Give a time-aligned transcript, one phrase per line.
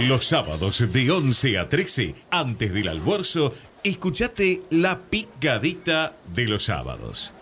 [0.00, 3.54] Los sábados de 11 a 13, antes del almuerzo,
[3.84, 7.32] escuchate la picadita de los sábados.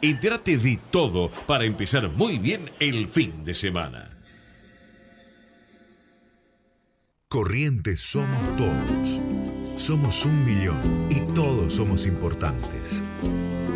[0.00, 4.16] Entérate de todo para empezar muy bien el fin de semana.
[7.28, 9.20] Corrientes somos todos.
[9.76, 13.02] Somos un millón y todos somos importantes.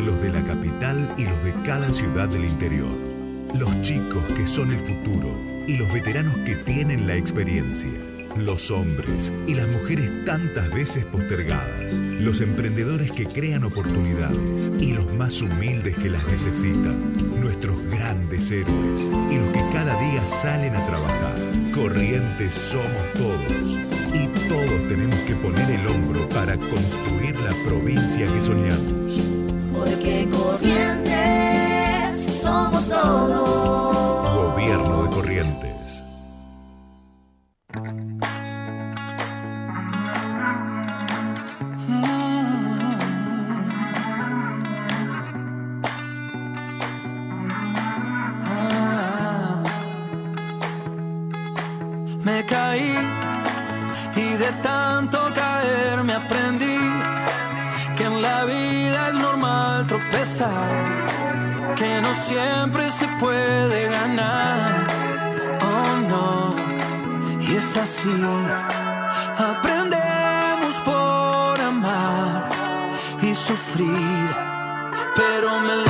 [0.01, 3.16] Los de la capital y los de cada ciudad del interior.
[3.55, 5.29] Los chicos que son el futuro
[5.67, 7.91] y los veteranos que tienen la experiencia.
[8.37, 11.95] Los hombres y las mujeres tantas veces postergadas.
[12.21, 17.41] Los emprendedores que crean oportunidades y los más humildes que las necesitan.
[17.41, 21.37] Nuestros grandes héroes y los que cada día salen a trabajar.
[21.75, 28.43] Corrientes somos todos y todos tenemos que poner el hombro para construir la provincia que
[28.43, 29.21] soñamos.
[29.73, 31.26] Porque Corrientes
[32.47, 33.46] somos todos.
[62.99, 64.87] Se puede ganar.
[65.61, 66.57] Oh no,
[67.41, 68.17] y es así.
[69.53, 72.49] Aprendemos por amar
[73.21, 74.29] y sufrir,
[75.15, 75.86] pero me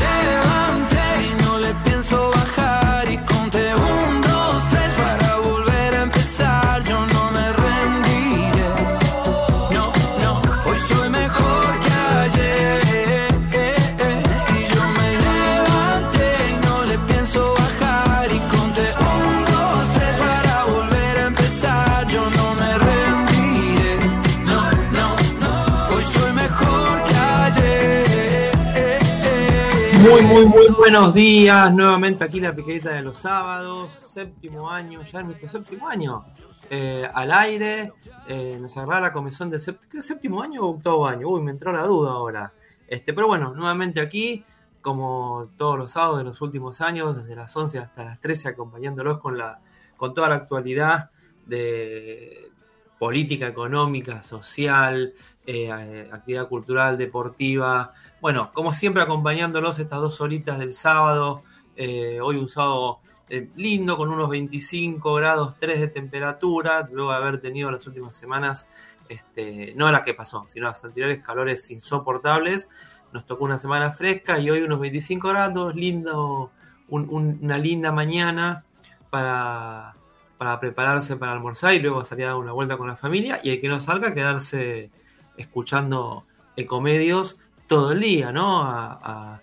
[30.29, 31.75] Muy, muy, buenos días.
[31.75, 33.91] Nuevamente aquí la piquetita de los sábados.
[33.93, 36.25] Séptimo año, ya es nuestro séptimo año.
[36.71, 37.93] eh, al aire.
[38.29, 41.29] eh, nos agarra la comisión del séptimo, ¿qué, séptimo año o octavo año.
[41.29, 42.53] Uy, me entró la duda ahora.
[42.89, 44.45] Este, pero bueno, nuevamente aquí,
[44.83, 49.19] como todos los sábados de los últimos años, desde las 11 hasta las 13, acompañándolos
[49.19, 49.61] con, la,
[49.97, 51.11] con toda la actualidad
[51.47, 52.51] de
[52.99, 55.13] política económica, social,
[55.47, 57.93] eh, actividad cultural, deportiva.
[58.27, 61.45] Bueno, como siempre acompañándolos estas dos horitas del sábado.
[61.77, 62.99] eh, hoy un sábado
[63.29, 68.17] eh, lindo con unos 25 grados 3 de temperatura, luego de haber tenido las últimas
[68.17, 68.67] semanas,
[69.09, 72.69] este, no la que pasó, sino las anteriores calores insoportables.
[73.13, 76.51] Nos tocó una semana fresca y hoy unos 25 grados, lindo,
[76.89, 78.65] un- un- una linda mañana
[79.09, 79.95] para,
[80.37, 83.39] para prepararse para almorzar y luego salir a dar una vuelta con la familia.
[83.45, 84.91] Y el que no salga, quedarse
[85.37, 86.27] escuchando
[86.57, 88.63] ecomedios todo el día, ¿no?
[88.63, 89.41] A,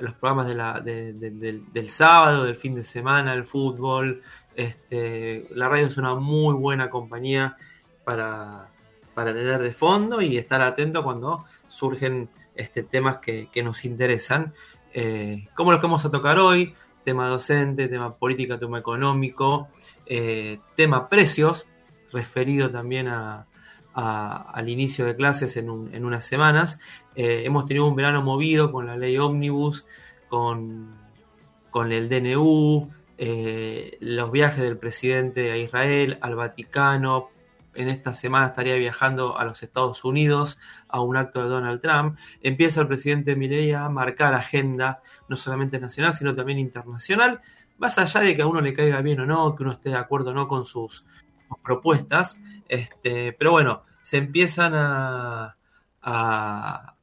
[0.00, 4.22] los programas del sábado, del fin de semana, el fútbol.
[4.56, 7.56] Este, la radio es una muy buena compañía
[8.02, 8.66] para,
[9.14, 14.52] para tener de fondo y estar atento cuando surgen este, temas que, que nos interesan,
[14.92, 16.74] eh, como los que vamos a tocar hoy,
[17.04, 19.68] tema docente, tema política, tema económico,
[20.06, 21.66] eh, tema precios,
[22.12, 23.46] referido también a,
[24.00, 26.78] al inicio de clases en, un- en unas semanas.
[27.14, 29.84] Eh, hemos tenido un verano movido con la ley ómnibus,
[30.28, 30.94] con,
[31.70, 37.30] con el DNU, eh, los viajes del presidente a Israel, al Vaticano.
[37.74, 42.18] En esta semana estaría viajando a los Estados Unidos a un acto de Donald Trump.
[42.42, 47.40] Empieza el presidente Milei a marcar agenda, no solamente nacional, sino también internacional,
[47.78, 49.96] más allá de que a uno le caiga bien o no, que uno esté de
[49.96, 51.04] acuerdo o no con sus
[51.62, 52.40] propuestas.
[52.68, 55.56] Este, pero bueno, se empiezan a,
[56.02, 56.94] a,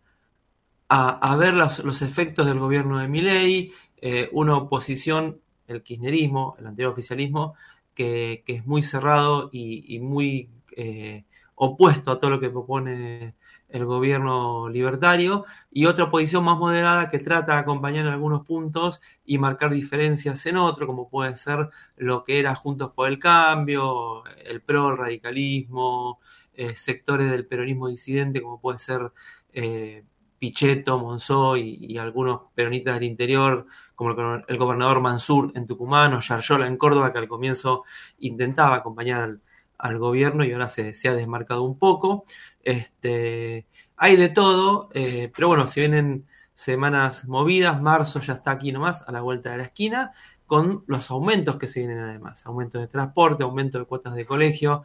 [0.89, 6.67] a, ver los, los efectos del gobierno de Milei, eh, una oposición, el kirchnerismo, el
[6.67, 7.55] anterior oficialismo,
[7.93, 11.23] que, que es muy cerrado y, y muy eh,
[11.55, 13.35] opuesto a todo lo que propone
[13.75, 19.01] el gobierno libertario, y otra oposición más moderada que trata de acompañar en algunos puntos
[19.25, 24.23] y marcar diferencias en otro, como puede ser lo que era Juntos por el Cambio,
[24.45, 26.19] el PRO, radicalismo,
[26.53, 29.11] eh, sectores del peronismo disidente, como puede ser
[29.51, 30.05] eh,
[30.39, 34.11] Pichetto, Monzó y, algunos peronistas del interior, como
[34.47, 37.83] el, gobernador Mansur en Tucumán o Yaryola en Córdoba, que al comienzo
[38.19, 39.41] intentaba acompañar al,
[39.77, 42.23] al gobierno y ahora se, se, ha desmarcado un poco.
[42.65, 48.71] Este, hay de todo, eh, pero bueno, si vienen semanas movidas, marzo ya está aquí
[48.71, 50.13] nomás, a la vuelta de la esquina,
[50.47, 54.83] con los aumentos que se vienen además, aumentos de transporte, aumento de cuotas de colegio,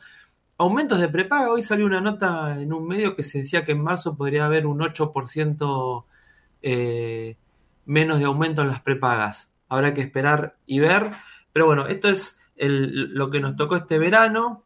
[0.59, 1.51] aumentos de prepaga.
[1.51, 4.67] Hoy salió una nota en un medio que se decía que en marzo podría haber
[4.67, 6.05] un 8%
[6.63, 7.37] eh,
[7.87, 9.51] menos de aumento en las prepagas.
[9.69, 11.13] Habrá que esperar y ver.
[11.53, 14.65] Pero bueno, esto es lo que nos tocó este verano.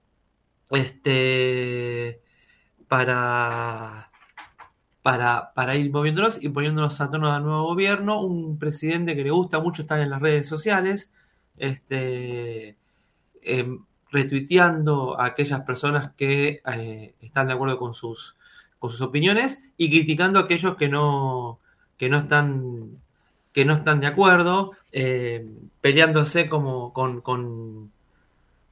[0.71, 2.24] Este,
[2.89, 4.11] para,
[5.03, 8.21] para, para ir moviéndonos y poniéndonos a tono al nuevo gobierno.
[8.21, 11.13] Un presidente que le gusta mucho estar en las redes sociales.
[11.57, 12.77] Este,
[13.43, 18.37] em, retuiteando a aquellas personas que eh, están de acuerdo con sus,
[18.79, 21.59] con sus opiniones y criticando a aquellos que no,
[21.99, 23.03] que no están
[23.55, 25.47] que no están de acuerdo, eh,
[25.81, 27.93] peleándose como con, con,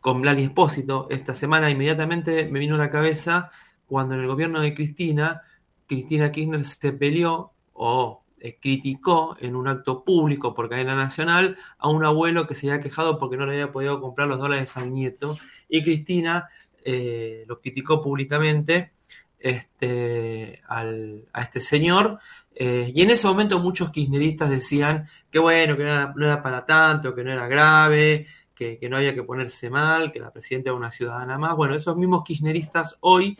[0.00, 1.06] con Lali Espósito.
[1.08, 3.52] Esta semana inmediatamente me vino a la cabeza
[3.92, 5.42] cuando en el gobierno de Cristina,
[5.86, 11.90] Cristina Kirchner se peleó o eh, criticó en un acto público por cadena nacional a
[11.90, 14.94] un abuelo que se había quejado porque no le había podido comprar los dólares al
[14.94, 15.36] nieto
[15.68, 16.48] y Cristina
[16.82, 18.92] eh, lo criticó públicamente
[19.38, 22.18] este, a este señor
[22.54, 27.14] eh, y en ese momento muchos kirchneristas decían que bueno, que no era, para tanto,
[27.14, 30.90] que no era grave, que, no había que ponerse mal, que la presidenta era una
[30.90, 31.56] ciudadana más.
[31.56, 33.36] Bueno, esos mismos kirchneristas hoy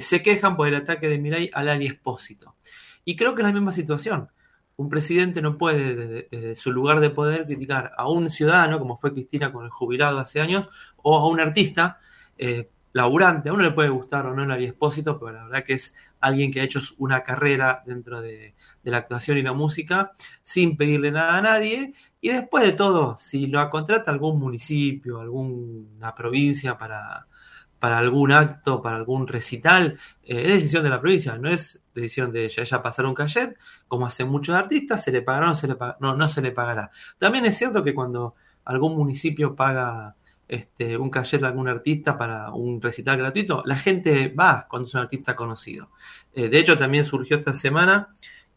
[0.00, 2.56] se quejan por el ataque de Milei al Ali Espósito.
[3.04, 4.28] Y creo que es la misma situación
[4.78, 9.12] un presidente no puede desde, su lugar de poder criticar a un ciudadano, como fue
[9.12, 10.68] Cristina con el jubilado hace años,
[10.98, 11.98] o a un artista
[12.38, 13.48] eh, laburante.
[13.48, 16.52] A uno le puede gustar o no el Expósito, pero la verdad que es alguien
[16.52, 18.54] que ha hecho una carrera dentro de,
[18.84, 20.10] la actuación y la música
[20.42, 21.94] sin pedirle nada a nadie.
[22.20, 27.26] Y después de todo, si lo contrata algún municipio, alguna provincia para,
[27.78, 32.32] para algún acto, para algún recital, eh, es decisión de la provincia, no es decisión
[32.32, 32.62] de ella.
[32.62, 35.76] Ella pasar un cachet, como hacen muchos artistas, se le pagará o no se le
[36.00, 36.90] no, no se le pagará.
[37.18, 38.34] También es cierto que cuando
[38.64, 40.14] algún municipio paga
[40.48, 44.94] este, un cachet a algún artista para un recital gratuito, la gente va cuando es
[44.94, 45.90] un artista conocido.
[46.34, 48.08] Eh, de hecho, también surgió esta semana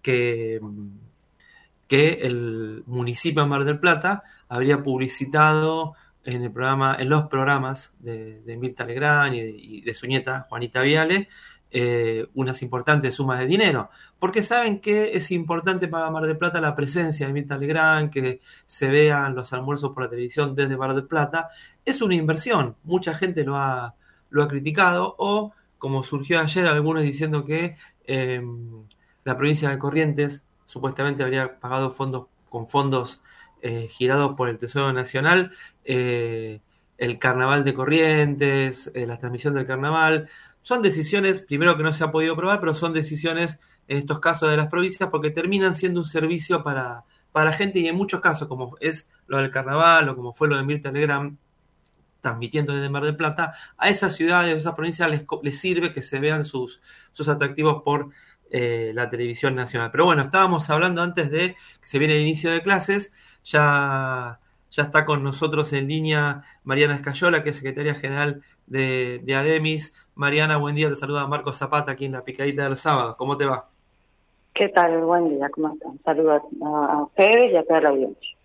[0.01, 0.59] que,
[1.88, 5.94] que el municipio de Mar del Plata habría publicitado
[6.25, 10.81] en el programa, en los programas de, de Mirta Legrand y de, su nieta Juanita
[10.81, 11.29] Viale,
[11.71, 13.89] eh, unas importantes sumas de dinero,
[14.19, 18.41] porque saben que es importante para Mar del Plata la presencia de Mirta Legrand, que
[18.68, 21.50] se vean los almuerzos por la televisión desde Mar del Plata,
[21.85, 23.95] es una inversión, mucha gente lo ha,
[24.29, 28.83] lo ha criticado, o como surgió ayer algunos diciendo que em,
[29.23, 33.21] la provincia de Corrientes supuestamente habría pagado fondos con fondos
[33.63, 35.51] eh, girado por el Tesoro Nacional,
[35.85, 36.61] eh,
[36.97, 40.29] el Carnaval de Corrientes, eh, la transmisión del Carnaval.
[40.63, 44.49] Son decisiones, primero que no se ha podido probar, pero son decisiones en estos casos
[44.49, 48.47] de las provincias porque terminan siendo un servicio para, para gente y en muchos casos,
[48.47, 51.37] como es lo del Carnaval o como fue lo de Mirta Legrand,
[52.21, 56.01] transmitiendo desde Mar del Plata, a esas ciudades, a esas provincias les, les sirve que
[56.01, 56.81] se vean sus,
[57.11, 58.09] sus atractivos por
[58.53, 59.91] la televisión nacional.
[59.91, 63.13] Pero bueno, estábamos hablando antes de que se viene el inicio de clases
[63.43, 64.39] ya,
[64.71, 69.93] ya está con nosotros en línea Mariana Escayola, que es secretaria general de, de ADEMIS.
[70.15, 73.15] Mariana, buen día, te saluda Marco Zapata aquí en la picadita de los sábados.
[73.15, 73.67] ¿Cómo te va?
[74.53, 75.01] ¿Qué tal?
[75.01, 75.99] Buen día, ¿cómo están?
[76.03, 78.38] Saludos a ustedes y a toda la audiencia.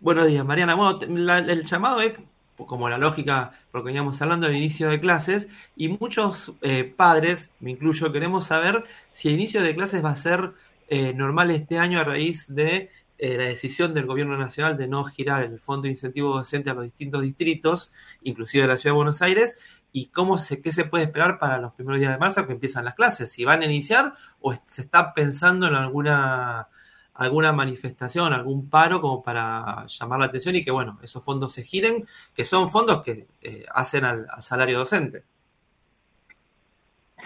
[0.00, 0.74] Buenos días, Mariana.
[0.74, 2.14] Bueno, el llamado es
[2.56, 7.72] como la lógica, porque veníamos hablando del inicio de clases, y muchos eh, padres, me
[7.72, 10.52] incluyo, queremos saber si el inicio de clases va a ser
[10.88, 15.04] eh, normal este año a raíz de eh, la decisión del gobierno nacional de no
[15.04, 17.92] girar el fondo de incentivo docente a los distintos distritos,
[18.22, 19.56] inclusive la ciudad de Buenos Aires,
[19.92, 22.84] y cómo se, qué se puede esperar para los primeros días de marzo que empiezan
[22.84, 26.68] las clases, si van a iniciar o se está pensando en alguna
[27.14, 31.62] alguna manifestación, algún paro como para llamar la atención y que bueno, esos fondos se
[31.62, 35.24] giren, que son fondos que eh, hacen al salario docente.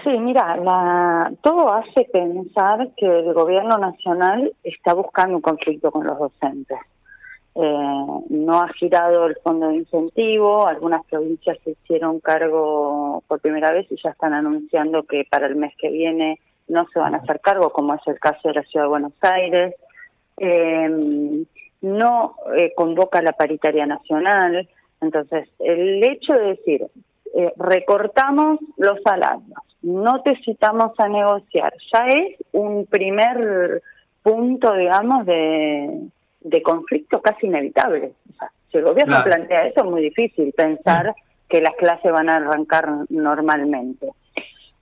[0.05, 6.07] Sí, mira, la, todo hace pensar que el gobierno nacional está buscando un conflicto con
[6.07, 6.79] los docentes.
[7.55, 13.73] Eh, no ha girado el fondo de incentivo, algunas provincias se hicieron cargo por primera
[13.73, 16.39] vez y ya están anunciando que para el mes que viene
[16.69, 19.15] no se van a hacer cargo, como es el caso de la Ciudad de Buenos
[19.23, 19.75] Aires.
[20.37, 21.45] Eh,
[21.81, 24.69] no eh, convoca la paritaria nacional.
[25.01, 26.87] Entonces, el hecho de decir,
[27.57, 31.73] recortamos los salarios, no te citamos a negociar.
[31.93, 33.83] Ya es un primer
[34.23, 36.09] punto, digamos, de,
[36.41, 38.13] de conflicto casi inevitable.
[38.71, 41.15] si el gobierno plantea eso, es muy difícil pensar
[41.49, 44.11] que las clases van a arrancar normalmente.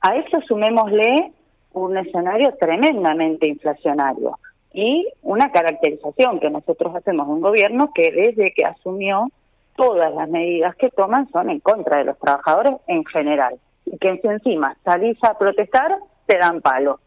[0.00, 1.32] A eso sumémosle
[1.72, 4.38] un escenario tremendamente inflacionario.
[4.72, 9.30] y una caracterización que nosotros hacemos de un gobierno que desde que asumió
[9.76, 14.18] todas las medidas que toman son en contra de los trabajadores en general y que
[14.18, 17.00] si encima salís a protestar te dan palo.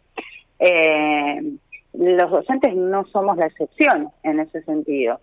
[0.60, 1.42] Eh,
[1.94, 5.20] los docentes no somos la excepción en ese sentido.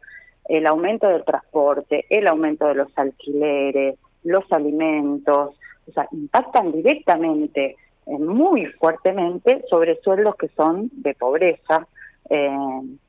[0.49, 5.57] El aumento del transporte, el aumento de los alquileres, los alimentos,
[5.89, 7.77] o sea, impactan directamente,
[8.07, 11.87] eh, muy fuertemente, sobre sueldos que son de pobreza
[12.29, 12.51] eh,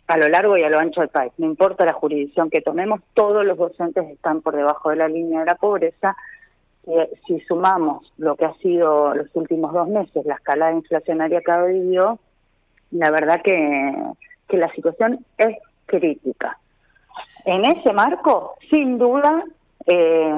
[0.07, 1.33] a lo largo y a lo ancho del país.
[1.37, 5.41] No importa la jurisdicción que tomemos, todos los docentes están por debajo de la línea
[5.41, 6.15] de la pobreza.
[7.27, 11.63] si sumamos lo que ha sido los últimos dos meses, la escalada inflacionaria que ha
[11.63, 12.19] vivido,
[12.91, 13.93] la verdad que,
[14.47, 16.57] que la situación es crítica.
[17.43, 19.43] En ese marco, sin duda,
[19.85, 20.31] eh,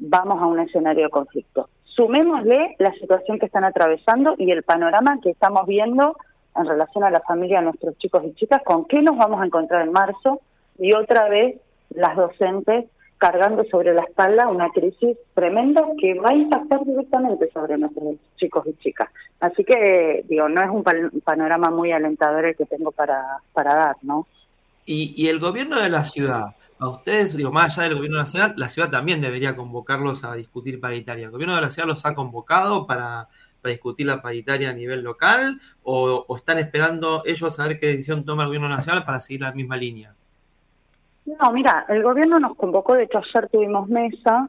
[0.00, 1.68] vamos a un escenario de conflicto.
[1.84, 6.16] Sumémosle la situación que están atravesando y el panorama que estamos viendo
[6.58, 9.46] en relación a la familia de nuestros chicos y chicas, con qué nos vamos a
[9.46, 10.40] encontrar en marzo
[10.78, 11.56] y otra vez
[11.90, 12.86] las docentes
[13.18, 18.66] cargando sobre la espalda una crisis tremenda que va a impactar directamente sobre nuestros chicos
[18.66, 19.08] y chicas.
[19.40, 20.82] Así que, digo, no es un
[21.22, 23.22] panorama muy alentador el que tengo para,
[23.52, 24.26] para dar, ¿no?
[24.84, 28.54] Y, y el gobierno de la ciudad, a ustedes, digo, más allá del gobierno nacional,
[28.56, 31.24] la ciudad también debería convocarlos a discutir paritaria.
[31.24, 33.28] ¿El gobierno de la ciudad los ha convocado para,
[33.66, 37.88] para discutir la paritaria a nivel local o, o, están esperando ellos a ver qué
[37.88, 40.14] decisión toma el gobierno nacional para seguir la misma línea?
[41.26, 44.48] No, mira, el gobierno nos convocó, de hecho ayer tuvimos mesa,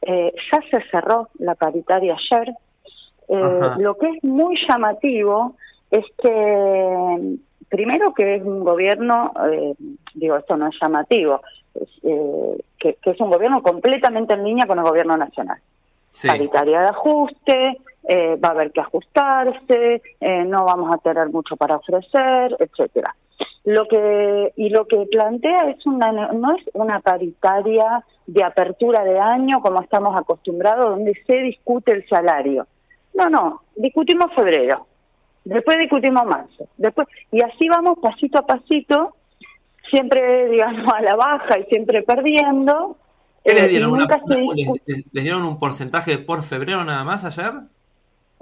[0.00, 2.54] eh, ya se cerró la paritaria ayer.
[3.28, 5.56] Eh, lo que es muy llamativo
[5.90, 7.38] es que,
[7.68, 9.74] primero que es un gobierno, eh,
[10.14, 11.40] digo, esto no es llamativo,
[11.74, 15.58] es, eh, que, que, es un gobierno completamente en línea con el gobierno nacional.
[16.12, 16.28] Sí.
[16.28, 21.56] Paritaria de ajuste, eh, va a haber que ajustarse, eh, no vamos a tener mucho
[21.56, 23.14] para ofrecer, etcétera.
[23.64, 29.20] Lo que y lo que plantea es una no es una paritaria de apertura de
[29.20, 32.66] año como estamos acostumbrados donde se discute el salario.
[33.14, 34.86] No, no, discutimos febrero.
[35.44, 36.68] Después discutimos marzo.
[36.76, 39.14] Después y así vamos pasito a pasito,
[39.90, 42.96] siempre digamos a la baja y siempre perdiendo.
[43.44, 47.52] ¿Qué les, dieron una, les, les dieron un porcentaje por febrero nada más ayer?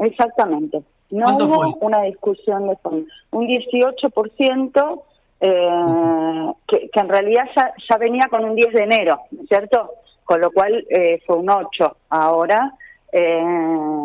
[0.01, 0.83] Exactamente.
[1.11, 1.87] No hubo fue?
[1.89, 3.07] una discusión de fondo.
[3.31, 5.03] Un 18%
[5.41, 9.91] eh, que, que, en realidad ya, ya, venía con un 10 de enero, ¿cierto?
[10.25, 12.75] Con lo cual eh, fue un 8 ahora.
[13.13, 13.43] Eh,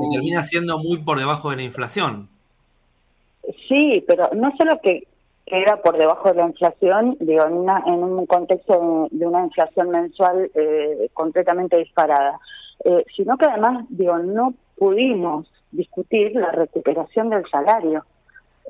[0.01, 2.29] que termina siendo muy por debajo de la inflación.
[3.67, 5.03] Sí, pero no solo que
[5.45, 9.43] era por debajo de la inflación, digo, en, una, en un contexto de, de una
[9.43, 12.39] inflación mensual eh, completamente disparada,
[12.83, 18.05] eh, sino que además, digo, no pudimos discutir la recuperación del salario.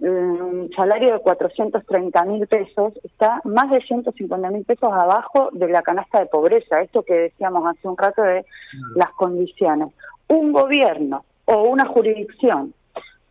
[0.02, 5.84] Un salario de 430 mil pesos está más de 150 mil pesos abajo de la
[5.84, 8.46] canasta de pobreza, esto que decíamos hace un rato de
[8.96, 9.90] las condiciones.
[10.28, 12.74] Un gobierno o una jurisdicción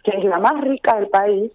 [0.02, 1.52] que es la más rica del país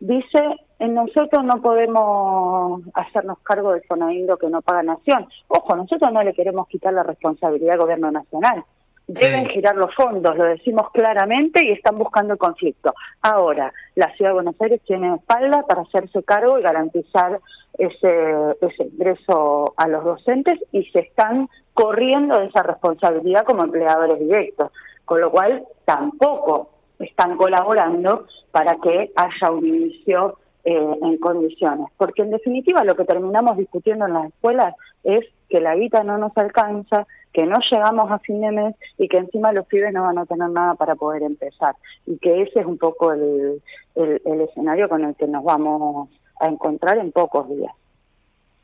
[0.00, 0.40] dice
[0.78, 5.26] en nosotros no podemos hacernos cargo del Fonaindo que no paga Nación.
[5.48, 8.64] Ojo, nosotros no le queremos quitar la responsabilidad al gobierno nacional.
[9.08, 9.52] Deben sí.
[9.54, 12.92] girar los fondos, lo decimos claramente y están buscando el conflicto.
[13.22, 17.40] Ahora, la Ciudad de Buenos Aires tiene espalda para hacerse cargo y garantizar
[17.78, 24.18] ese, ese ingreso a los docentes y se están corriendo de esa responsabilidad como empleadores
[24.18, 24.72] directos,
[25.04, 31.86] con lo cual tampoco están colaborando para que haya un inicio eh, en condiciones.
[31.96, 36.18] Porque en definitiva lo que terminamos discutiendo en las escuelas es que la guita no
[36.18, 40.04] nos alcanza, que no llegamos a fin de mes y que encima los pibes no
[40.04, 41.76] van a tener nada para poder empezar.
[42.06, 43.62] Y que ese es un poco el,
[43.94, 46.08] el, escenario con el que nos vamos
[46.40, 47.72] a encontrar en pocos días.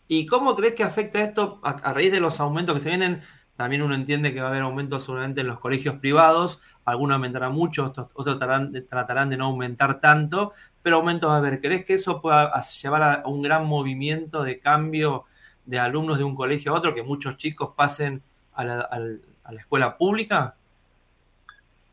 [0.09, 3.23] ¿Y cómo crees que afecta esto a, raíz de los aumentos que se vienen?
[3.57, 7.53] También uno entiende que va a haber aumentos seguramente en los colegios privados, algunos aumentarán
[7.53, 11.95] mucho, otros, otros tratarán, tratarán, de, no aumentar tanto, pero aumentos a ver, ¿crees que
[11.95, 15.27] eso pueda llevar a un gran movimiento de cambio
[15.65, 18.23] de alumnos de un colegio a otro, que muchos chicos pasen
[18.55, 20.55] a la, a la escuela pública?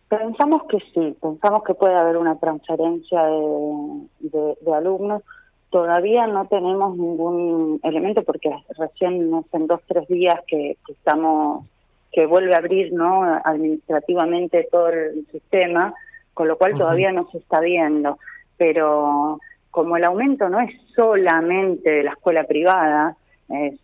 [0.09, 5.21] Pensamos que sí, pensamos que puede haber una transferencia de, de, de alumnos.
[5.69, 11.67] Todavía no tenemos ningún elemento porque recién no en dos tres días que, que, estamos
[12.11, 15.93] que vuelve a abrir no administrativamente todo el sistema,
[16.33, 16.79] con lo cual uh -huh.
[16.79, 18.17] todavía no se está viendo.
[18.57, 23.15] Pero como el aumento no es solamente de la escuela privada,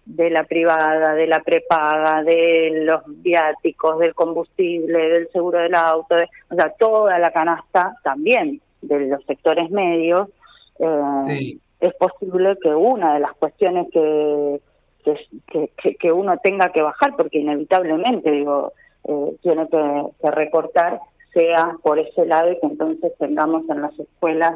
[0.06, 6.16] de la privada, de la prepaga, de los viáticos, del combustible, del seguro del auto,
[6.16, 10.30] de, o sea, toda la canasta también de los sectores medios,
[10.78, 11.62] eh, sí.
[11.80, 14.62] es posible que una de las cuestiones que,
[15.48, 18.74] que, que, uno tenga que bajar, porque inevitablemente, digo,
[19.06, 21.00] eh, tiene que, recortar,
[21.34, 24.56] sea por ese lado y que entonces tengamos en las escuelas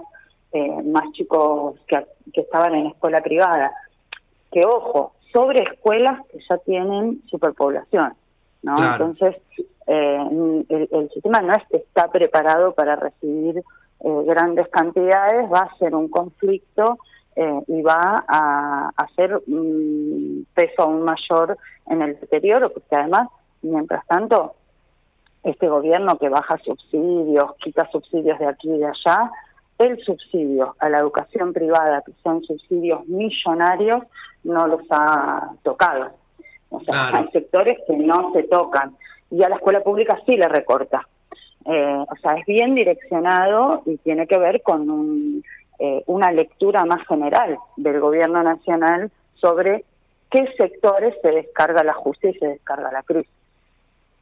[0.54, 3.72] eh, más chicos que, que estaban en escuela privada.
[4.52, 8.14] Que ojo, sobre escuelas que ya tienen superpoblación,
[8.64, 8.84] ¿no?
[8.84, 9.36] Entonces,
[9.88, 15.78] eh, el, sistema no es que está preparado para recibir eh, grandes cantidades, va a
[15.78, 16.98] ser un conflicto
[17.36, 23.30] eh, y va a hacer un peso aún mayor en el deterioro, porque además,
[23.62, 24.56] mientras tanto,
[25.44, 29.32] este gobierno que baja subsidios, quita subsidios de aquí y de allá,
[29.80, 34.04] el subsidio a la educación privada, que son subsidios millonarios,
[34.44, 36.12] no los ha tocado.
[36.70, 38.96] O sea, hay sectores que no se tocan
[39.32, 41.08] y a la escuela pública sí le recorta.
[41.66, 45.44] Eh, o sea, es bien direccionado y tiene que ver con
[45.80, 49.86] eh, una lectura más general del gobierno nacional sobre
[50.30, 53.39] qué sectores se descarga la justicia y se descarga la crisis.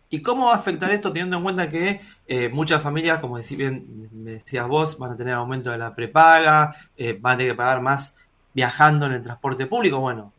[0.09, 3.57] ¿Y cómo va a afectar esto teniendo en cuenta que eh, muchas familias, como decís
[3.57, 6.75] bien, me decías vos, van a tener aumento de la prepaga,
[7.19, 8.15] van a tener que pagar más
[8.53, 9.99] viajando en el transporte público.
[9.99, 10.33] Bueno,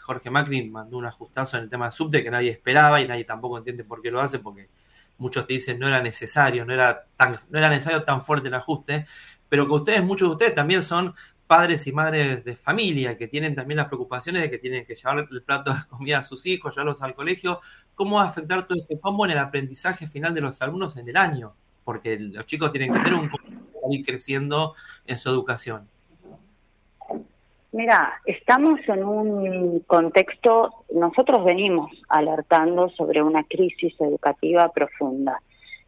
[0.00, 3.24] Jorge Macri mandó un ajustazo en el tema de subte que nadie esperaba y nadie
[3.24, 4.68] tampoco entiende por qué lo hace, porque
[5.18, 8.54] muchos te dicen no era necesario, no era tan, no era necesario tan fuerte el
[8.54, 9.06] ajuste,
[9.48, 11.14] pero que ustedes, muchos de ustedes también son
[11.46, 15.26] padres y madres de familia, que tienen también las preocupaciones de que tienen que llevar
[15.30, 17.60] el plato de comida a sus hijos, llevarlos al colegio.
[17.96, 21.08] ¿Cómo va a afectar todo este combo en el aprendizaje final de los alumnos en
[21.08, 21.54] el año?
[21.82, 23.30] Porque los chicos tienen que tener un
[23.90, 24.74] ir creciendo
[25.06, 25.88] en su educación.
[27.72, 35.40] Mira, estamos en un contexto, nosotros venimos alertando sobre una crisis educativa profunda,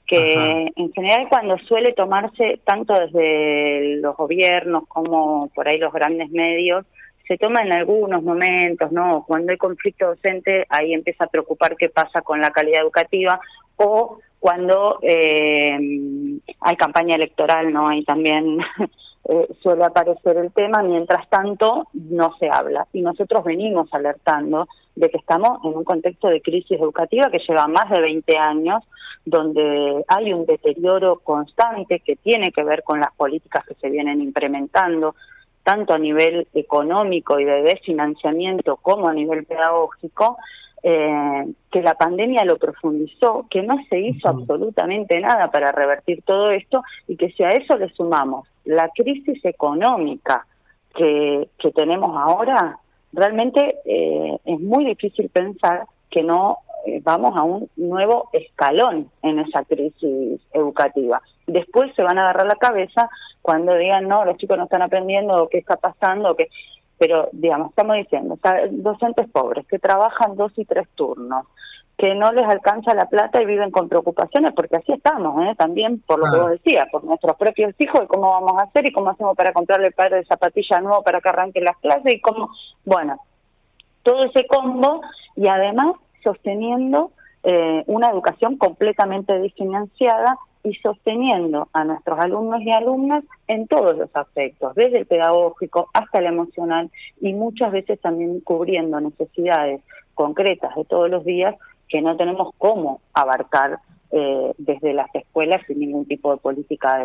[0.06, 6.30] que en general cuando suele tomarse tanto desde los gobiernos como por ahí los grandes
[6.30, 6.84] medios,
[7.28, 9.24] se toma en algunos momentos, ¿no?
[9.26, 13.38] Cuando hay conflicto docente, ahí empieza a preocupar qué pasa con la calidad educativa,
[13.76, 15.78] o cuando eh,
[16.60, 17.88] hay campaña electoral, ¿no?
[17.88, 18.58] Hay también
[19.30, 22.86] Eh, suele aparecer el tema, mientras tanto no se habla.
[22.94, 27.68] Y nosotros venimos alertando de que estamos en un contexto de crisis educativa que lleva
[27.68, 28.82] más de 20 años,
[29.26, 34.22] donde hay un deterioro constante que tiene que ver con las políticas que se vienen
[34.22, 35.14] implementando,
[35.68, 40.38] tanto a nivel económico y de desfinanciamiento como a nivel pedagógico,
[40.82, 46.52] eh, que la pandemia lo profundizó, que no se hizo absolutamente nada para revertir todo
[46.52, 50.46] esto y que si a eso le sumamos la crisis económica
[50.94, 52.78] que, que tenemos ahora,
[53.12, 56.60] realmente eh, es muy difícil pensar que no
[56.96, 61.20] eh, vamos a un nuevo escalón en esa crisis educativa.
[61.46, 63.08] Después se van a agarrar la cabeza
[63.42, 66.48] cuando digan, no, los chicos no están aprendiendo, o qué está pasando, o que
[66.98, 68.36] pero digamos, estamos diciendo,
[68.70, 71.46] docentes pobres que trabajan dos y tres turnos,
[71.96, 75.54] que no les alcanza la plata y viven con preocupaciones, porque así estamos, ¿eh?
[75.56, 78.86] también por lo que vos decías, por nuestros propios hijos y cómo vamos a hacer
[78.86, 82.14] y cómo hacemos para comprarle el padre de zapatilla nuevo para que arranque las clases
[82.14, 82.50] y cómo,
[82.84, 83.20] bueno,
[84.02, 85.00] todo ese combo
[85.36, 93.24] y además sosteniendo eh, una educación completamente desfinanciada y sosteniendo a nuestros alumnos y alumnas
[93.46, 99.00] en todos los aspectos, desde el pedagógico hasta el emocional y muchas veces también cubriendo
[99.00, 99.80] necesidades
[100.14, 101.54] concretas de todos los días
[101.88, 103.78] que no tenemos cómo abarcar
[104.10, 107.04] eh, desde las escuelas sin ningún tipo de política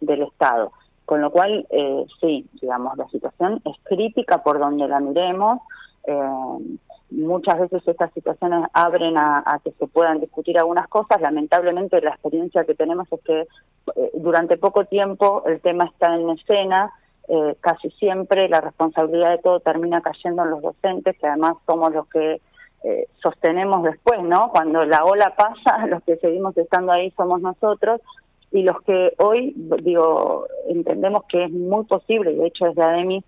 [0.00, 0.72] del Estado.
[1.04, 5.60] Con lo cual, eh, sí, digamos, la situación es crítica por donde la miremos.
[6.06, 6.78] Eh,
[7.10, 11.20] muchas veces estas situaciones abren a, que se puedan discutir algunas cosas.
[11.20, 16.30] Lamentablemente la experiencia que tenemos es que eh, durante poco tiempo el tema está en
[16.30, 16.92] escena,
[17.28, 21.92] eh, casi siempre la responsabilidad de todo termina cayendo en los docentes, que además somos
[21.92, 22.40] los que
[22.84, 24.50] eh, sostenemos después, ¿no?
[24.50, 28.00] Cuando la ola pasa, los que seguimos estando ahí somos nosotros
[28.52, 33.24] y los que hoy, digo, entendemos que es muy posible, de hecho desde ADEMI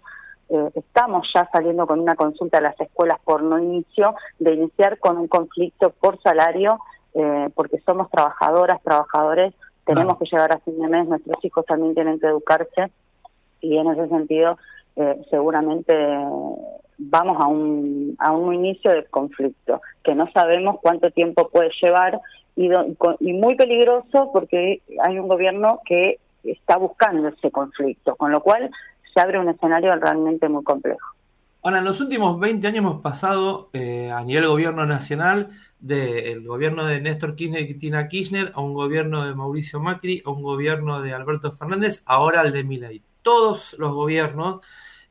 [0.51, 4.99] eh, estamos ya saliendo con una consulta a las escuelas por no inicio, de iniciar
[4.99, 6.79] con un conflicto por salario,
[7.15, 11.95] eh, porque somos trabajadoras, trabajadores, tenemos que llegar a fin de mes, nuestros hijos también
[11.95, 12.91] tienen que educarse
[13.61, 14.59] y en ese sentido
[14.97, 15.95] eh, seguramente
[16.99, 22.21] vamos a un, a un inicio de conflicto que no sabemos cuánto tiempo puede llevar
[22.55, 22.69] y,
[23.21, 28.71] y muy peligroso porque hay un gobierno que está buscando ese conflicto, con lo cual
[29.19, 31.17] se abre un escenario realmente muy complejo.
[31.65, 35.49] Ahora, en los últimos 20 años hemos pasado eh, a nivel gobierno nacional
[35.81, 40.31] del gobierno de Néstor Kirchner y Cristina Kirchner a un gobierno de Mauricio Macri, a
[40.31, 43.03] un gobierno de Alberto Fernández, ahora al de Milei.
[43.23, 44.61] Todos los gobiernos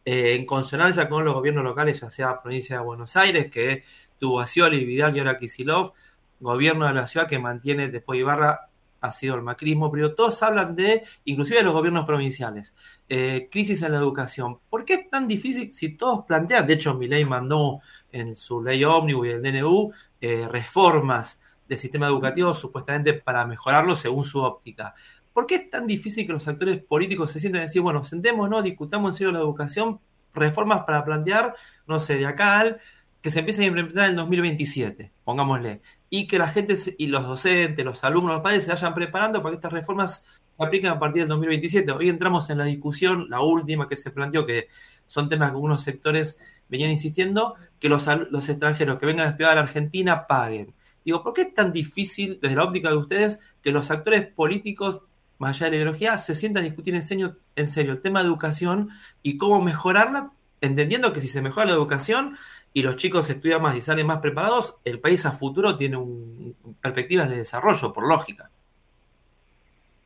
[0.06, 3.84] eh, en consonancia con los gobiernos locales, ya sea provincia de Buenos Aires, que
[4.20, 5.92] tuvo a Scioli, Vidal y ahora Kisilov,
[6.40, 8.70] gobierno de la ciudad que mantiene después de Ibarra
[9.02, 12.74] ha sido el macrismo, pero todos hablan de, inclusive de los gobiernos provinciales,
[13.10, 14.60] eh, crisis en la educación.
[14.70, 17.82] ¿Por qué es tan difícil si todos plantean, de hecho mi ley mandó
[18.12, 23.96] en su ley ómnibus y el DNU eh, reformas del sistema educativo supuestamente para mejorarlo
[23.96, 24.96] según su óptica?
[25.34, 28.64] ¿Por qué es tan difícil que los actores políticos se sienten a decir, bueno, sentémonos,
[28.64, 30.00] discutamos en serio la educación,
[30.34, 31.56] reformas para plantear,
[31.86, 32.82] no sé, de acá al
[33.22, 37.28] que se empiecen a implementar en el 2027, pongámosle, y que la gente y los
[37.28, 40.26] docentes, los alumnos, los padres se vayan preparando para que estas reformas
[40.58, 41.92] se apliquen a partir del 2027.
[41.92, 44.70] Hoy entramos en la discusión, la última que se planteó, que
[45.06, 46.40] son temas que algunos sectores
[46.70, 50.74] venían insistiendo, que los, los extranjeros que vengan a estudiar a la Argentina paguen.
[51.04, 55.02] Digo, ¿por qué es tan difícil, desde la óptica de ustedes, que los actores políticos,
[55.38, 58.20] más allá de la ideología, se sientan a discutir en serio, en serio el tema
[58.20, 58.90] de educación
[59.24, 62.38] y cómo mejorarla, entendiendo que si se mejora la educación,
[62.78, 66.56] y los chicos estudian más y salen más preparados, el país a futuro tiene un,
[66.80, 68.52] perspectivas de desarrollo, por lógica.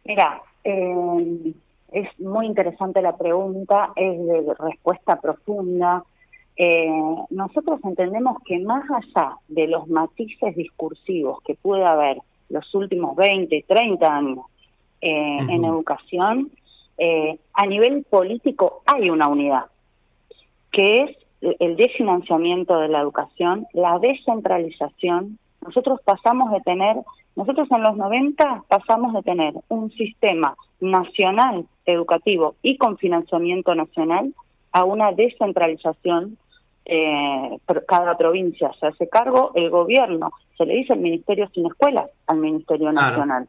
[0.05, 1.53] Mira, eh,
[1.91, 6.05] es muy interesante la pregunta, es de respuesta profunda.
[6.55, 6.89] Eh,
[7.29, 13.65] nosotros entendemos que más allá de los matices discursivos que puede haber los últimos 20,
[13.67, 14.45] 30 años
[15.01, 16.49] eh, en educación,
[17.53, 19.65] a nivel político hay una unidad,
[20.71, 25.39] que es el desfinanciamiento de la educación, la descentralización.
[25.62, 26.97] Nosotros pasamos de tener,
[27.36, 34.34] nosotros en los 90 pasamos de tener un sistema nacional educativo y con financiamiento nacional
[34.71, 36.38] a una descentralización.
[36.86, 42.10] Eh, cada provincia se hace cargo, el gobierno, se le dice el Ministerio sin escuelas
[42.27, 43.47] al Ministerio Nacional.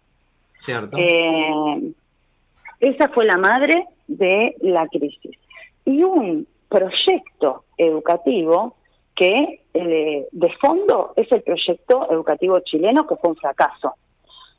[0.60, 0.96] Cierto.
[0.98, 1.92] Eh,
[2.80, 5.36] esa fue la madre de la crisis.
[5.84, 8.76] Y un proyecto educativo
[9.14, 13.94] que eh, de fondo es el proyecto educativo chileno que fue un fracaso.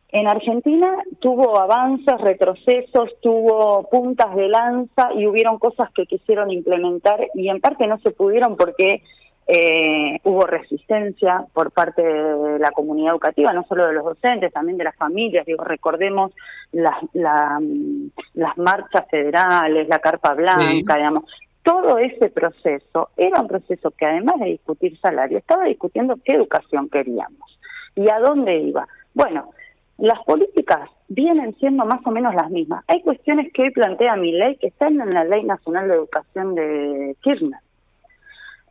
[0.09, 7.19] En Argentina tuvo avances, retrocesos, tuvo puntas de lanza y hubieron cosas que quisieron implementar
[7.33, 9.01] y en parte no se pudieron porque
[9.47, 14.77] eh, hubo resistencia por parte de la comunidad educativa, no solo de los docentes, también
[14.77, 15.47] de las familias.
[15.47, 16.31] Digo, recordemos
[16.71, 21.23] las, las marchas federales, la carpa blanca, digamos
[21.63, 26.89] todo ese proceso era un proceso que además de discutir salario, estaba discutiendo qué educación
[26.89, 27.59] queríamos
[27.95, 28.87] y a dónde iba.
[29.13, 29.49] Bueno,
[29.97, 32.83] las políticas vienen siendo más o menos las mismas.
[32.87, 36.55] Hay cuestiones que hoy plantea mi ley que están en la Ley Nacional de Educación
[36.55, 37.59] de Kirchner.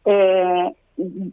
[0.05, 0.75] Eh,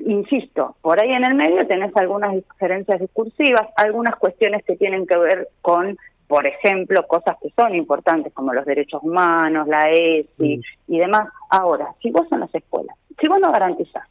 [0.06, 5.18] insisto, por ahí en el medio tenés algunas diferencias discursivas, algunas cuestiones que tienen que
[5.18, 5.98] ver con
[6.30, 10.94] por ejemplo, cosas que son importantes como los derechos humanos, la ESI mm.
[10.94, 11.28] y demás.
[11.50, 14.08] Ahora, si vos en las escuelas, si vos no garantizás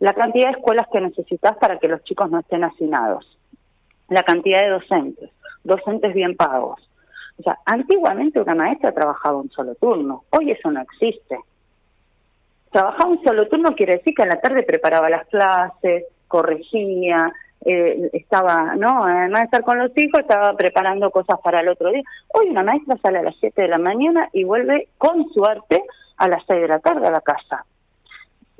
[0.00, 3.38] la cantidad de escuelas que necesitas para que los chicos no estén hacinados,
[4.08, 5.30] la cantidad de docentes,
[5.62, 6.80] docentes bien pagos.
[7.38, 11.38] O sea, antiguamente una maestra trabajaba un solo turno, hoy eso no existe.
[12.72, 17.32] Trabajaba un solo turno quiere decir que en la tarde preparaba las clases, corregía,
[17.64, 19.04] eh, estaba, ¿no?
[19.04, 22.02] Además de estar con los hijos, estaba preparando cosas para el otro día.
[22.34, 25.82] Hoy una maestra sale a las 7 de la mañana y vuelve con suerte
[26.16, 27.64] a las 6 de la tarde a la casa.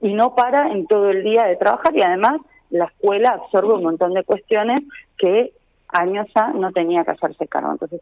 [0.01, 3.83] Y no para en todo el día de trabajar y además la escuela absorbe un
[3.83, 4.83] montón de cuestiones
[5.19, 5.53] que
[5.89, 7.73] años ya no tenía que hacerse cargo.
[7.73, 8.01] Entonces,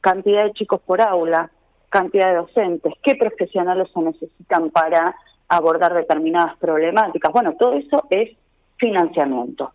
[0.00, 1.50] cantidad de chicos por aula,
[1.88, 5.14] cantidad de docentes, qué profesionales se necesitan para
[5.48, 7.32] abordar determinadas problemáticas.
[7.32, 8.30] Bueno, todo eso es
[8.76, 9.72] financiamiento.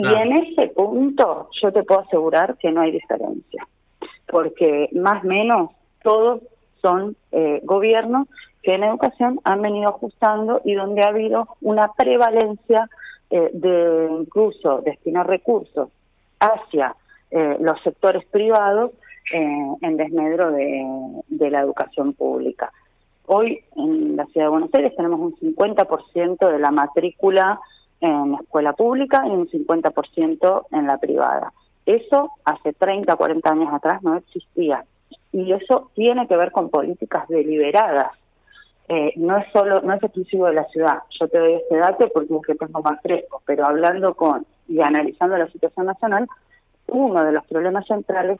[0.00, 3.66] Y en ese punto yo te puedo asegurar que no hay diferencia,
[4.28, 5.70] porque más o menos
[6.04, 6.40] todos
[6.80, 8.28] son eh, gobiernos
[8.62, 12.88] que en educación han venido ajustando y donde ha habido una prevalencia
[13.30, 15.88] eh, de incluso destinar recursos
[16.38, 16.94] hacia
[17.32, 18.92] eh, los sectores privados
[19.32, 20.86] en desmedro de,
[21.26, 22.72] de la educación pública.
[23.26, 27.60] Hoy en la ciudad de Buenos Aires tenemos un 50% de la matrícula
[28.00, 31.52] en la escuela pública y un 50% en la privada.
[31.86, 34.84] Eso hace 30, 40 años atrás no existía.
[35.32, 38.12] Y eso tiene que ver con políticas deliberadas.
[38.88, 40.98] Eh, no es solo, no es exclusivo de la ciudad.
[41.18, 44.80] Yo te doy este dato porque es que tengo más fresco, pero hablando con y
[44.80, 46.26] analizando la situación nacional,
[46.88, 48.38] uno de los problemas centrales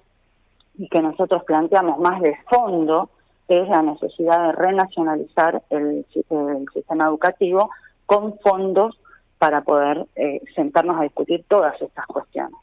[0.76, 3.10] y que nosotros planteamos más de fondo
[3.48, 7.70] es la necesidad de renacionalizar el, el sistema educativo
[8.06, 8.98] con fondos
[9.38, 12.54] para poder eh, sentarnos a discutir todas estas cuestiones.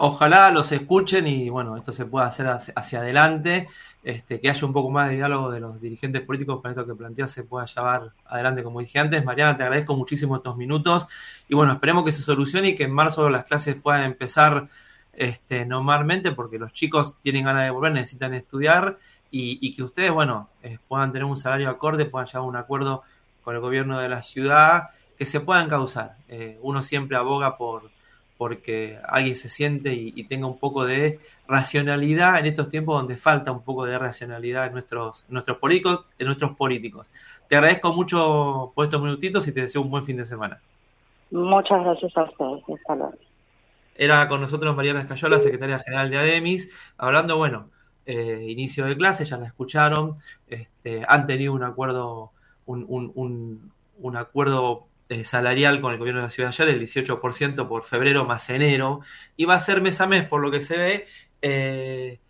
[0.00, 3.68] Ojalá los escuchen y bueno, esto se pueda hacer hacia, adelante,
[4.04, 6.94] este, que haya un poco más de diálogo de los dirigentes políticos para esto que
[6.94, 9.24] planteas se pueda llevar adelante, como dije antes.
[9.24, 11.08] Mariana, te agradezco muchísimo estos minutos
[11.48, 14.68] y bueno, esperemos que se solucione y que en marzo las clases puedan empezar
[15.14, 18.98] este, normalmente porque los chicos tienen ganas de volver, necesitan estudiar
[19.32, 23.02] y, que ustedes, bueno, eh, puedan tener un salario acorde, puedan llegar a un acuerdo
[23.42, 26.16] con el gobierno de la ciudad, que se puedan causar.
[26.28, 27.90] Eh, uno siempre aboga por
[28.38, 33.50] porque alguien se siente y, tenga un poco de racionalidad en estos tiempos donde falta
[33.50, 37.10] un poco de racionalidad en nuestros, nuestros políticos, en nuestros políticos.
[37.48, 40.60] Te agradezco mucho por estos minutitos y te deseo un buen fin de semana.
[41.32, 42.62] Muchas gracias a ustedes.
[43.96, 47.70] Era con nosotros Mariana Escayola, secretaria general de ADEMIS, hablando, bueno,
[48.06, 52.30] eh, inicio de clase, ya la escucharon, este, han tenido un acuerdo,
[52.64, 57.66] un, un, un, acuerdo eh, salarial con el gobierno de la ciudad ayer, el 18%
[57.66, 59.00] por febrero más enero,
[59.36, 61.06] y va a ser mes a mes por lo que se ve.
[61.40, 62.20] Eh,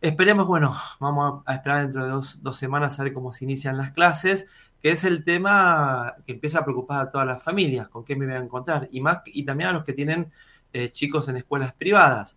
[0.00, 3.76] esperemos, bueno, vamos a esperar dentro de dos, dos, semanas a ver cómo se inician
[3.76, 4.46] las clases,
[4.82, 8.26] que es el tema que empieza a preocupar a todas las familias, con qué me
[8.26, 10.30] voy a encontrar, y, más, y también a los que tienen
[10.92, 12.36] chicos en escuelas privadas,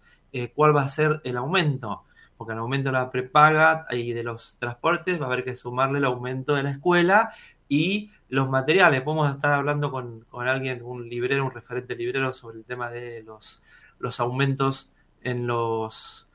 [0.56, 2.06] cuál va a ser el aumento
[2.42, 6.00] porque al aumento de la prepaga y de los transportes va a haber que sumarle
[6.00, 7.32] el aumento de la escuela
[7.72, 9.02] y los materiales.
[9.02, 13.62] Podemos estar hablando con, alguien, un librero, un referente librero sobre el tema de los,
[13.98, 14.92] los aumentos
[15.24, 16.28] en los,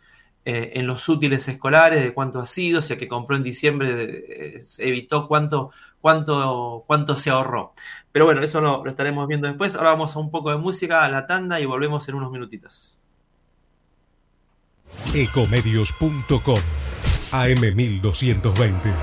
[0.47, 4.57] eh, en los útiles escolares, de cuánto ha sido, o sea que compró en diciembre,
[4.57, 7.75] eh, evitó cuánto, cuánto, cuánto se ahorró.
[8.13, 9.77] Pero bueno, eso lo, lo estaremos viendo después.
[9.77, 12.97] Ahora vamos a un poco de música, a la tanda y volvemos en unos minutitos.
[15.15, 16.61] Ecomedios.com
[17.31, 18.95] AM1220.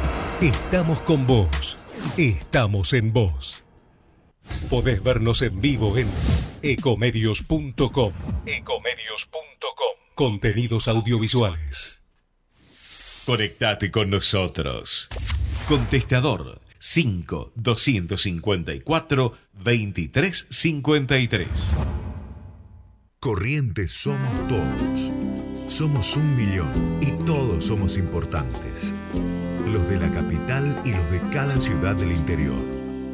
[0.41, 1.77] Estamos con vos.
[2.17, 3.63] Estamos en vos.
[4.69, 6.07] Podés vernos en vivo en
[6.61, 8.13] ecomedios.com.
[8.45, 9.97] Ecomedios.com.
[10.13, 12.03] Contenidos audiovisuales.
[13.25, 15.09] Conectate con nosotros.
[15.67, 21.73] Contestador 5 254 2353.
[23.19, 25.73] Corrientes somos todos.
[25.73, 28.93] Somos un millón y todos somos importantes.
[29.67, 32.57] Los de la capital y los de cada ciudad del interior.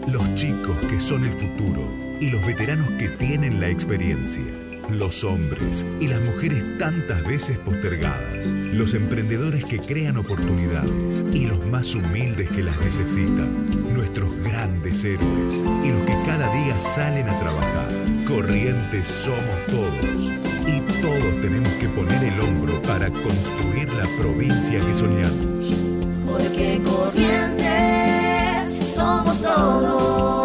[0.08, 1.82] Los chicos que son el futuro
[2.20, 4.44] y los veteranos que tienen la experiencia.
[4.90, 8.48] Los hombres y las mujeres tantas veces postergadas.
[8.74, 13.94] Los emprendedores que crean oportunidades y los más humildes que las necesitan.
[13.94, 17.90] Nuestros grandes héroes y los que cada día salen a trabajar.
[18.28, 20.39] Corrientes somos todos
[20.70, 25.74] y todos tenemos que poner el hombro para construir la provincia que soñamos.
[26.26, 27.68] Porque Corrientes
[28.94, 30.39] somos todos.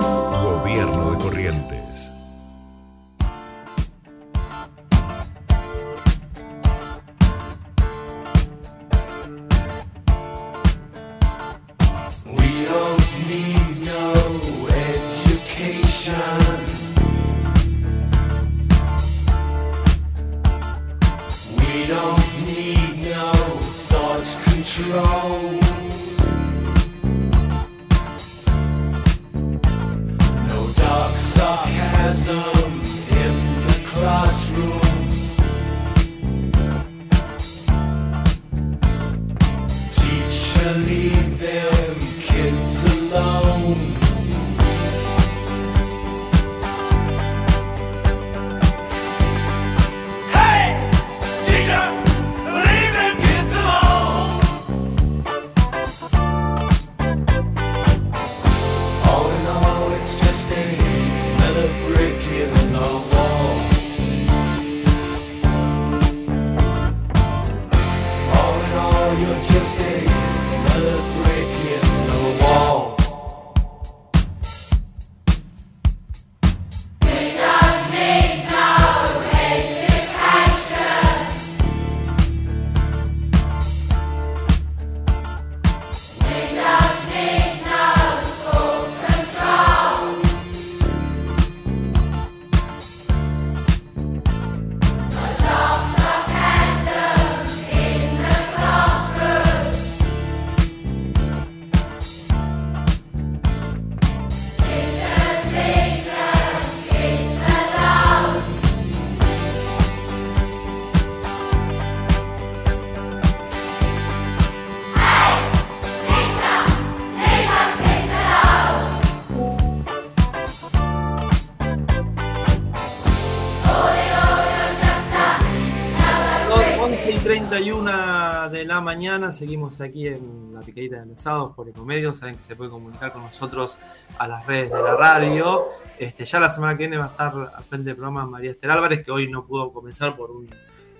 [127.54, 132.16] 31 de la mañana, seguimos aquí en la picadita de los sábados por Ecomedios.
[132.16, 133.78] Saben que se puede comunicar con nosotros
[134.18, 135.68] a las redes de la radio.
[135.96, 138.72] Este, ya la semana que viene va a estar al frente del programa María Esther
[138.72, 140.50] Álvarez, que hoy no pudo comenzar por un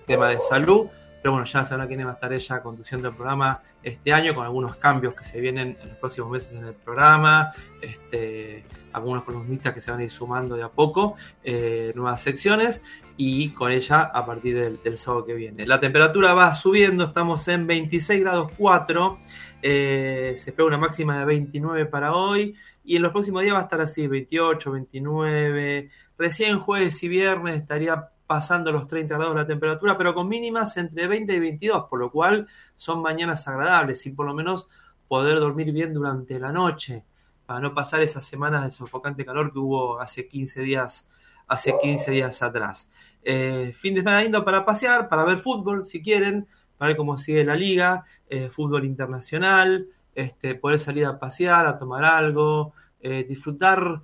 [0.07, 0.87] tema de salud.
[1.25, 4.45] Pero bueno, ya que viene va a estar ella conduciendo el programa este año con
[4.45, 7.51] algunos cambios que se vienen en los próximos meses en el programa.
[7.81, 12.83] Este, algunos columnistas que se van a ir sumando de a poco, eh, nuevas secciones
[13.17, 15.65] y con ella a partir del, del, sábado que viene.
[15.65, 19.17] La temperatura va subiendo, estamos en 26 grados 4,
[19.63, 23.61] eh, se espera una máxima de 29 para hoy y en los próximos días va
[23.61, 29.47] a estar así, 28, 29, recién jueves y viernes estaría pasando los 30 grados la
[29.47, 34.11] temperatura, pero con mínimas entre 20 y 22, por lo cual son mañanas agradables y
[34.11, 34.69] por lo menos
[35.07, 37.05] poder dormir bien durante la noche,
[37.45, 41.07] para no pasar esas semanas de sofocante calor que hubo hace 15 días
[41.47, 42.89] hace 15 días atrás.
[43.23, 47.17] Eh, fin de semana lindo para pasear, para ver fútbol, si quieren, para ver cómo
[47.17, 53.25] sigue la liga, eh, fútbol internacional, este, poder salir a pasear, a tomar algo, eh,
[53.27, 54.01] disfrutar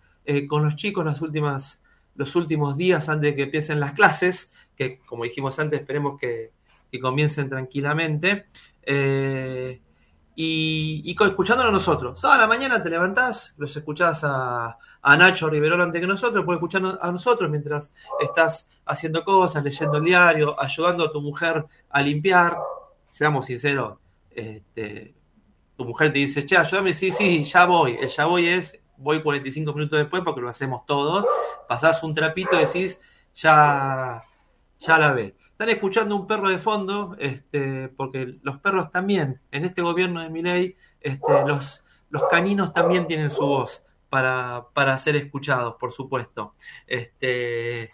[0.48, 1.81] con los chicos las últimas,
[2.16, 6.52] los últimos días antes de que empiecen las clases, que como dijimos antes, esperemos que,
[6.92, 8.46] que comiencen tranquilamente.
[8.84, 9.82] Eh,
[10.36, 12.20] y, y escuchándolo nosotros.
[12.20, 16.58] Sábado la mañana te levantás, los escuchás a, a Nacho Riverol antes que nosotros, puedes
[16.58, 22.02] escuchar a nosotros mientras estás haciendo cosas, leyendo el diario, ayudando a tu mujer a
[22.02, 22.58] limpiar.
[23.06, 23.98] Seamos sinceros,
[24.30, 25.14] este,
[25.76, 27.98] tu mujer te dice, che, ayúdame, sí, sí, ya voy.
[28.00, 31.26] El ya voy es, voy 45 minutos después porque lo hacemos todos.
[31.68, 33.02] Pasás un trapito y decís,
[33.36, 34.24] ya,
[34.80, 35.36] ya la ve.
[35.52, 40.30] Están escuchando un perro de fondo, este, porque los perros también, en este gobierno de
[40.30, 46.56] Miley, este, los, los caninos también tienen su voz para, para ser escuchados, por supuesto.
[46.88, 47.90] Este,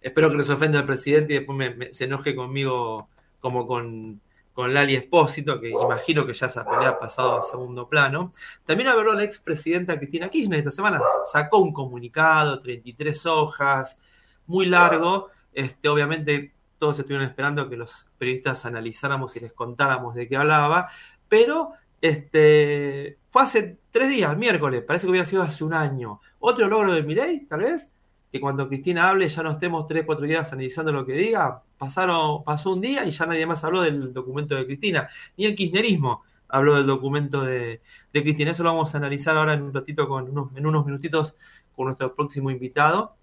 [0.00, 4.20] espero que se ofenda el presidente y después me, se enoje conmigo como con,
[4.60, 8.32] con Lali Espósito, que imagino que ya esa pelea ha pasado a segundo plano.
[8.66, 13.98] También habló la expresidenta Cristina Kirchner esta semana, sacó un comunicado, 33 hojas,
[14.46, 20.28] muy largo, este, obviamente todos estuvieron esperando que los periodistas analizáramos y les contáramos de
[20.28, 20.90] qué hablaba,
[21.26, 26.20] pero este, fue hace tres días, miércoles, parece que hubiera sido hace un año.
[26.38, 27.90] Otro logro de Milei, tal vez,
[28.30, 31.62] que cuando Cristina hable ya no estemos tres, cuatro días analizando lo que diga.
[31.80, 35.54] Pasaron, pasó un día y ya nadie más habló del documento de Cristina, ni el
[35.54, 37.80] kirchnerismo habló del documento de,
[38.12, 38.50] de Cristina.
[38.50, 41.36] Eso lo vamos a analizar ahora en un ratito, con unos, en unos minutitos,
[41.74, 43.14] con nuestro próximo invitado.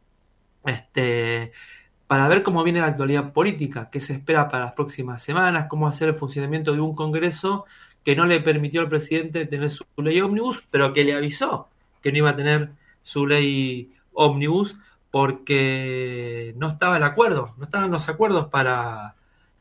[0.66, 1.52] Este,
[2.08, 5.88] para ver cómo viene la actualidad política, qué se espera para las próximas semanas, cómo
[5.88, 7.66] hacer el funcionamiento de un Congreso
[8.04, 11.70] que no le permitió al presidente tener su ley ómnibus, pero que le avisó
[12.02, 12.72] que no iba a tener
[13.04, 14.78] su ley ómnibus
[15.12, 19.16] porque no estaba el acuerdo, no estaban los acuerdos para,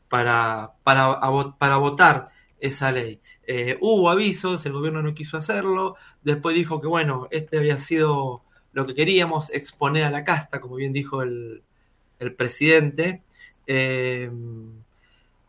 [0.09, 1.19] para, para,
[1.57, 2.29] para votar
[2.59, 3.21] esa ley.
[3.45, 8.43] Eh, hubo avisos, el gobierno no quiso hacerlo, después dijo que bueno, este había sido
[8.73, 11.63] lo que queríamos, exponer a la casta, como bien dijo el,
[12.19, 13.23] el presidente.
[13.65, 14.29] Eh,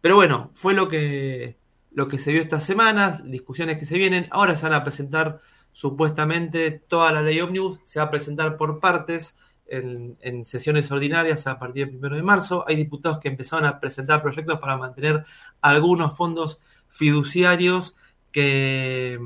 [0.00, 1.56] pero bueno, fue lo que,
[1.92, 4.28] lo que se vio estas semanas, discusiones que se vienen.
[4.30, 5.40] Ahora se van a presentar
[5.72, 9.36] supuestamente toda la ley ómnibus, se va a presentar por partes
[9.68, 12.64] en, sesiones ordinarias a partir del primero de marzo.
[12.66, 15.24] Hay diputados que empezaron a presentar proyectos para mantener
[15.60, 17.94] algunos fondos fiduciarios
[18.32, 19.18] que,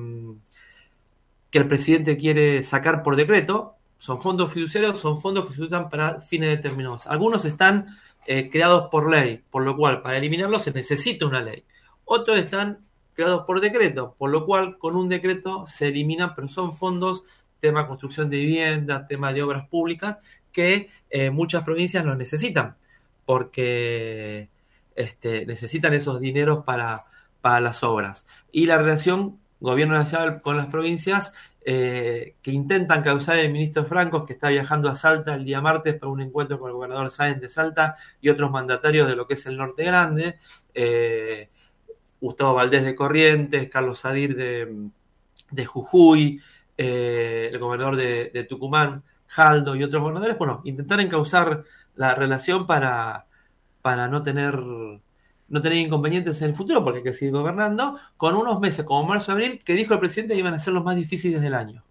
[1.51, 5.89] que el presidente quiere sacar por decreto son fondos fiduciarios, son fondos que se usan
[5.89, 7.07] para fines determinados.
[7.07, 11.63] Algunos están eh, creados por ley, por lo cual para eliminarlos se necesita una ley.
[12.05, 12.81] Otros están
[13.15, 17.23] creados por decreto, por lo cual con un decreto se eliminan, pero son fondos,
[17.63, 20.21] tema construcción de vivienda, tema de obras públicas,
[20.51, 22.77] que eh, muchas provincias los necesitan,
[23.25, 24.51] porque
[24.97, 27.05] este, necesitan esos dineros para,
[27.41, 28.27] para las obras.
[28.51, 31.33] Y la relación gobierno nacional con las provincias
[31.65, 35.95] eh, que intentan causar el ministro Francos, que está viajando a Salta el día martes
[35.95, 39.35] para un encuentro con el gobernador Sáenz de Salta y otros mandatarios de lo que
[39.35, 40.41] es el Norte Grande,
[40.75, 41.49] eh,
[42.21, 44.89] Gustavo Valdés de Corrientes, Carlos Sadir de,
[45.53, 46.41] de Jujuy,
[46.77, 51.65] eh, el gobernador de, Tucumán, Jaldo y otros gobernadores, bueno, intentar encauzar
[51.97, 53.27] la relación para,
[53.81, 54.59] para no tener
[55.53, 59.07] no tener inconvenientes en el futuro, porque hay que seguir gobernando, con unos meses como
[59.07, 61.85] marzo-abril, que dijo el presidente que iban a ser los más difíciles del año.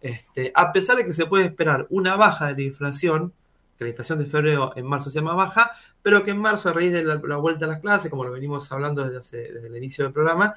[0.00, 3.34] Este, a pesar de que se puede esperar una baja de la inflación,
[3.76, 6.72] que la inflación de febrero en marzo sea más baja, pero que en marzo, a
[6.72, 9.68] raíz de la, la vuelta a las clases, como lo venimos hablando desde, hace, desde
[9.68, 10.54] el inicio del programa,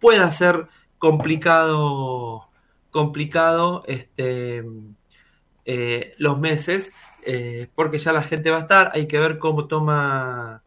[0.00, 0.66] pueda ser
[0.98, 2.48] complicado,
[2.92, 4.62] complicado este,
[5.64, 6.92] eh, los meses,
[7.26, 10.62] eh, porque ya la gente va a estar, hay que ver cómo toma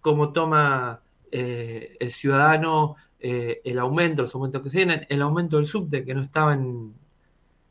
[0.00, 1.00] cómo toma
[1.30, 6.12] eh, el ciudadano el aumento, los aumentos que se vienen, el aumento del subte que
[6.12, 6.92] no estaba en,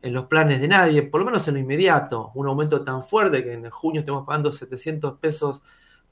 [0.02, 3.44] en los planes de nadie, por lo menos en lo inmediato, un aumento tan fuerte
[3.44, 5.62] que en junio estamos pagando 700 pesos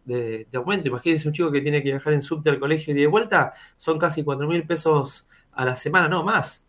[0.05, 0.89] de, aumento.
[0.89, 3.97] Imagínense un chico que tiene que viajar en subte al colegio y de vuelta, son
[3.97, 6.65] casi 4 mil pesos a la semana, no más.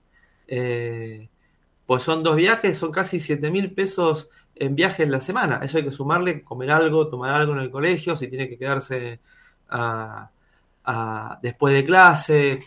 [0.53, 1.29] Eh,
[1.87, 5.61] pues son dos viajes, son casi 7 mil pesos en viaje en la semana.
[5.63, 9.21] Eso hay que sumarle, comer algo, tomar algo en el colegio, si tiene que quedarse
[11.43, 12.61] después de clase.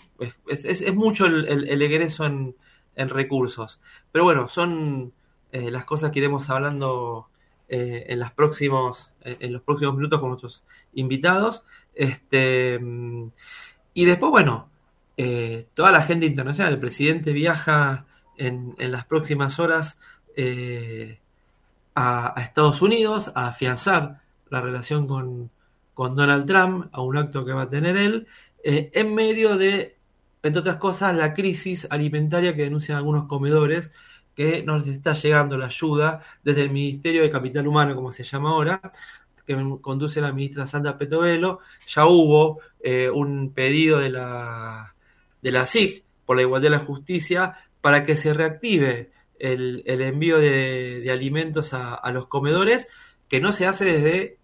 [0.48, 2.56] Es, mucho el, egreso en,
[2.96, 3.82] recursos.
[4.12, 5.14] Pero bueno, son
[5.52, 7.28] eh, las cosas que iremos hablando
[7.68, 10.64] eh, en, en los próximos minutos con nuestros
[10.94, 11.66] invitados.
[11.94, 12.80] Este,
[13.94, 14.70] y después, bueno,
[15.18, 16.74] eh, toda la gente internacional.
[16.74, 18.06] El presidente viaja
[18.38, 20.00] en, las próximas horas
[21.96, 25.52] a, a Estados Unidos a afianzar la relación con,
[25.94, 28.28] con Donald Trump a un acto que va a tener él,
[28.64, 29.98] eh, en medio de,
[30.42, 33.92] entre otras cosas, la crisis alimentaria que denuncian algunos comedores,
[34.36, 38.50] que nos está llegando la ayuda desde el Ministerio de Capital Humano, como se llama
[38.50, 38.82] ahora,
[39.46, 41.60] que conduce la ministra Sandra Petovelo.
[41.88, 44.93] Ya hubo eh, un pedido de la,
[45.44, 50.40] de la SIG por la igualdad y la justicia para que se reactive el, envío
[50.40, 52.88] de, alimentos a, a los comedores,
[53.28, 54.38] que no se hace desde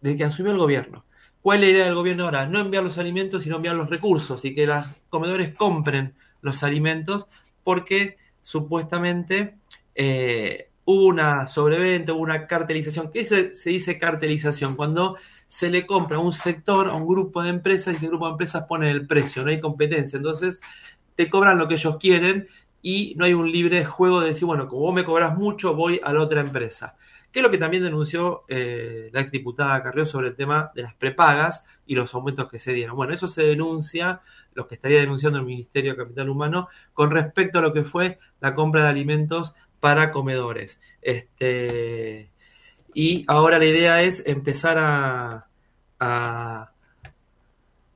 [0.00, 1.04] desde que asumió el gobierno.
[1.42, 2.46] ¿Cuál era la idea del gobierno ahora?
[2.46, 7.26] No enviar los alimentos, sino enviar los recursos y que los comedores compren los alimentos
[7.62, 9.56] porque supuestamente
[9.94, 13.10] eh, hubo una sobreventa, hubo una cartelización.
[13.12, 14.76] ¿Qué se, se dice cartelización?
[14.76, 15.16] Cuando
[15.48, 18.32] se le compra a un sector, a un grupo de empresas y ese grupo de
[18.32, 20.16] empresas pone el precio, no hay competencia.
[20.16, 20.60] Entonces
[21.14, 22.48] te cobran lo que ellos quieren
[22.82, 26.00] y no hay un libre juego de decir, bueno, como vos me cobras mucho, voy
[26.04, 26.96] a la otra empresa
[27.36, 30.94] que es lo que también denunció eh, la exdiputada Carrió sobre el tema de las
[30.94, 32.96] prepagas y los aumentos que se dieron.
[32.96, 34.22] Bueno, eso se denuncia,
[34.54, 38.18] lo que estaría denunciando el Ministerio de Capital Humano, con respecto a lo que fue
[38.40, 40.80] la compra de alimentos para comedores.
[41.02, 42.30] Este,
[42.96, 46.72] y ahora la idea es empezar a,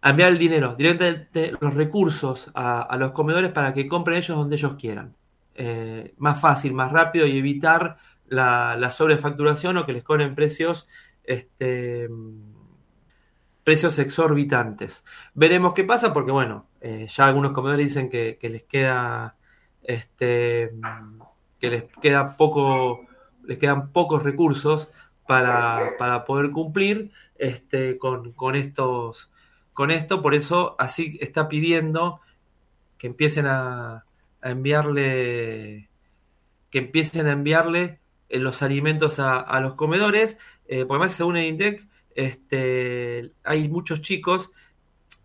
[0.03, 4.75] enviar el dinero, directamente los recursos a, los comedores para que compren ellos donde ellos
[4.75, 5.17] quieran.
[5.55, 7.97] Eh, más fácil, más rápido y evitar
[8.27, 10.87] la, sobrefacturación o que les cobren precios,
[11.25, 12.11] este,
[13.65, 15.03] precios exorbitantes.
[15.33, 19.35] Veremos qué pasa porque, bueno, eh, ya algunos comedores dicen que, les queda,
[19.83, 20.73] este,
[21.59, 23.07] que les queda poco,
[23.45, 24.91] les quedan pocos recursos
[25.27, 29.31] para, poder cumplir este, con, estos,
[29.73, 32.21] con esto, por eso así está pidiendo
[32.99, 34.05] que empiecen a,
[34.43, 35.89] a enviarle
[36.71, 40.39] que empiecen a enviarle los alimentos a, los comedores,
[40.69, 44.53] eh, porque según el INDEC, este, hay muchos chicos,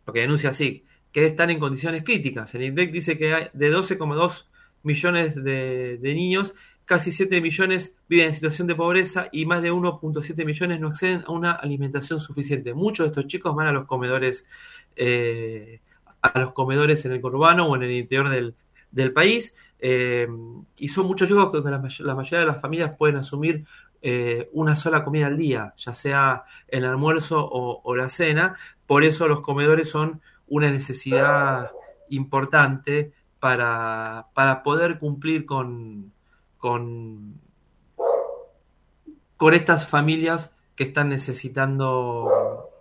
[0.08, 2.54] lo que denuncia así, que están en condiciones críticas.
[2.56, 4.46] El INDEC dice que hay de 12,2
[4.82, 6.56] millones de, niños,
[6.86, 11.24] casi 7 millones viven en situación de pobreza y más de 1.7 millones no acceden
[11.28, 12.74] a una alimentación suficiente.
[12.74, 14.48] Muchos de estos chicos van a los comedores,
[14.96, 15.82] eh,
[16.22, 18.30] a los comedores en el conurbano o en el interior
[18.92, 19.56] del, país.
[19.80, 20.28] Eh,
[20.78, 21.80] y son muchos chicos que la,
[22.16, 23.66] mayoría de las familias pueden asumir
[24.02, 28.56] eh, una sola comida al día, ya sea el almuerzo o, la cena.
[28.86, 31.72] Por eso los comedores son una necesidad
[32.10, 34.28] importante para,
[34.64, 36.14] poder cumplir con,
[36.66, 37.40] con,
[39.38, 42.72] con estas familias que están necesitando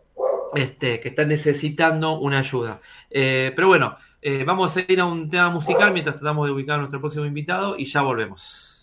[0.54, 2.80] este, que están necesitando una ayuda.
[3.10, 6.76] Eh, pero bueno, eh, vamos a ir a un tema musical mientras tratamos de ubicar
[6.76, 8.73] a nuestro próximo invitado y ya volvemos.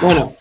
[0.00, 0.34] Bueno,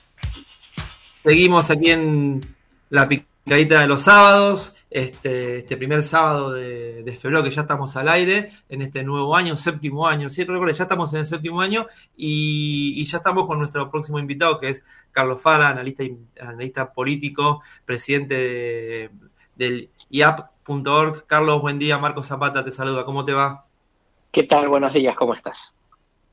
[1.23, 2.55] seguimos aquí en
[2.89, 7.95] la picadita de los sábados, este, este primer sábado de, de febrero que ya estamos
[7.97, 11.87] al aire, en este nuevo año, séptimo año, sí, ya estamos en el séptimo año
[12.15, 16.03] y, y ya estamos con nuestro próximo invitado que es Carlos Fara, analista,
[16.39, 19.09] analista político, presidente de-
[19.55, 21.25] del IAP.org.
[21.25, 23.65] Carlos, buen día, Marcos Zapata te saluda, ¿cómo te va?
[24.31, 24.67] ¿Qué tal?
[24.69, 25.73] Buenos días, ¿cómo estás?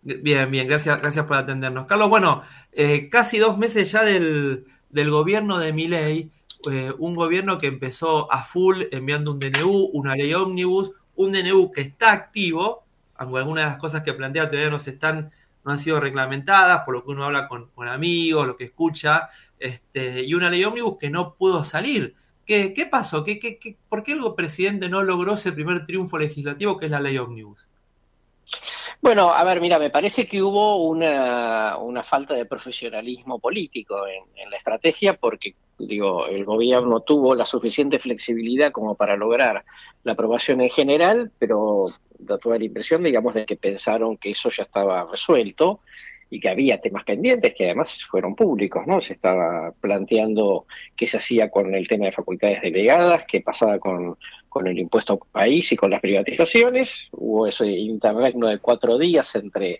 [0.02, 1.86] Bien, bien, gracias, gracias por atendernos.
[1.86, 2.42] Carlos, bueno,
[2.74, 6.30] eh, casi dos meses ya del, del gobierno de Milei,
[6.70, 11.70] eh, un gobierno que empezó a full enviando un DNU, una ley ómnibus, un DNU
[11.72, 12.84] que está activo,
[13.16, 15.30] aunque algunas de las cosas que plantea todavía no se están,
[15.64, 19.28] no han sido reglamentadas, por lo que uno habla con, con amigos, lo que escucha,
[19.58, 22.14] este, y una ley ómnibus que no pudo salir.
[22.46, 23.24] ¿Qué, qué pasó?
[23.24, 26.90] ¿Qué, qué, qué- por qué el presidente no logró ese primer triunfo legislativo que es
[26.90, 27.66] la ley ómnibus?
[29.04, 34.48] Bueno, a ver, mira, me parece que hubo una, falta de profesionalismo político en, en
[34.48, 39.62] la estrategia porque, digo, el gobierno tuvo la suficiente flexibilidad como para lograr
[40.04, 41.88] la aprobación en general, pero
[42.18, 45.80] da toda la impresión, digamos, de que pensaron que eso ya estaba resuelto
[46.34, 49.00] y que había temas pendientes que además fueron públicos, ¿no?
[49.00, 50.66] Se estaba planteando
[50.96, 54.16] qué se hacía con el tema de facultades delegadas, qué pasaba con,
[54.48, 57.08] con el impuesto país y con las privatizaciones.
[57.12, 59.78] Hubo ese interregno de cuatro días entre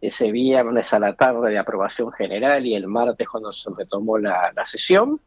[0.00, 4.52] ese viernes a la tarde de aprobación general y el martes cuando se retomó la,
[4.54, 5.20] la sesión.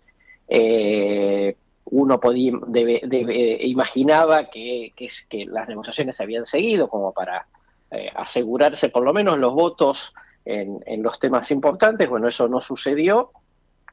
[0.47, 1.55] Eh,
[1.91, 7.47] uno podía, debe- imaginaba que, que las negociaciones habían seguido como para
[7.91, 10.13] eh, asegurarse por lo menos los votos
[10.49, 12.09] en, en los temas importantes.
[12.09, 13.31] Bueno, eso no sucedió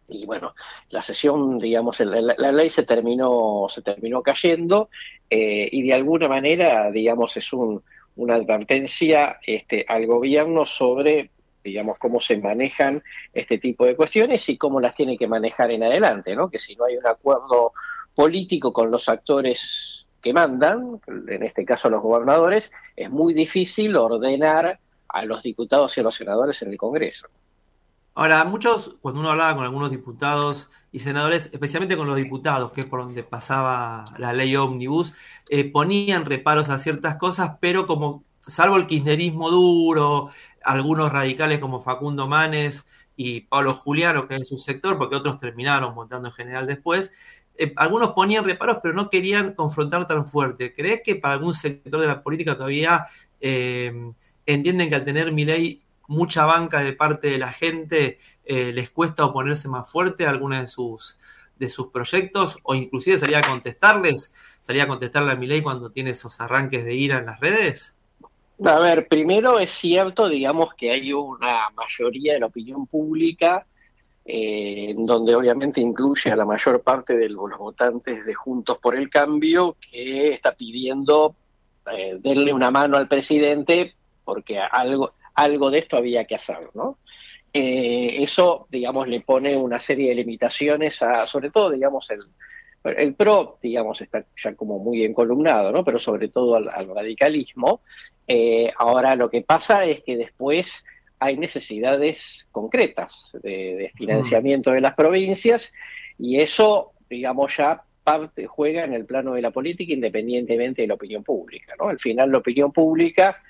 [0.08, 0.54] y bueno,
[0.90, 4.88] la sesión, digamos, la, la- ley se terminó, se terminó cayendo
[5.28, 7.82] eh, y de alguna manera, digamos, es un,
[8.14, 11.30] una advertencia este, al gobierno sobre,
[11.64, 13.02] digamos, cómo se manejan
[13.34, 16.48] este tipo de cuestiones y cómo las tiene que manejar en adelante, ¿no?
[16.50, 17.72] Que si no hay un acuerdo
[18.14, 24.78] político con los actores que mandan, en este caso los gobernadores, es muy difícil ordenar
[25.16, 27.28] a los diputados y a los senadores en el Congreso.
[28.14, 32.80] Ahora, muchos, cuando uno hablaba con algunos diputados y senadores, especialmente con los diputados, que
[32.80, 35.14] es por donde pasaba la ley ómnibus,
[35.48, 40.30] eh, ponían reparos a ciertas cosas, pero como, salvo el kirchnerismo duro,
[40.62, 42.86] algunos radicales como Facundo Manes
[43.16, 47.10] y Pablo Juliano, que es su sector, porque otros terminaron votando en general después,
[47.56, 50.74] eh, algunos ponían reparos, pero no querían confrontar tan fuerte.
[50.74, 53.06] ¿Crees que para algún sector de la política todavía
[53.40, 54.12] eh,
[54.46, 58.90] entienden que al tener mi ley mucha banca de parte de la gente eh, les
[58.90, 61.18] cuesta oponerse más fuerte a alguna de sus
[61.58, 65.90] de sus proyectos o inclusive salir a contestarles, salir a contestarle a mi ley cuando
[65.90, 67.96] tiene esos arranques de ira en las redes?
[68.64, 73.66] A ver, primero es cierto, digamos, que hay una mayoría de la opinión pública,
[74.24, 78.96] eh, en donde obviamente incluye a la mayor parte de los votantes de Juntos por
[78.96, 81.36] el Cambio, que está pidiendo
[81.92, 83.94] eh, darle una mano al presidente
[84.26, 86.98] porque algo, algo de esto había que hacer, ¿no?
[87.54, 92.20] Eh, eso, digamos, le pone una serie de limitaciones a, sobre todo, digamos, el,
[92.84, 95.84] el PRO, digamos, está ya como muy encolumnado, ¿no?
[95.84, 97.80] Pero sobre todo al, al radicalismo.
[98.26, 100.84] Eh, ahora lo que pasa es que después
[101.18, 105.72] hay necesidades concretas de, de financiamiento de las provincias
[106.18, 110.94] y eso, digamos, ya parte, juega en el plano de la política independientemente de la
[110.94, 111.88] opinión pública, ¿no?
[111.88, 113.42] Al final la opinión pública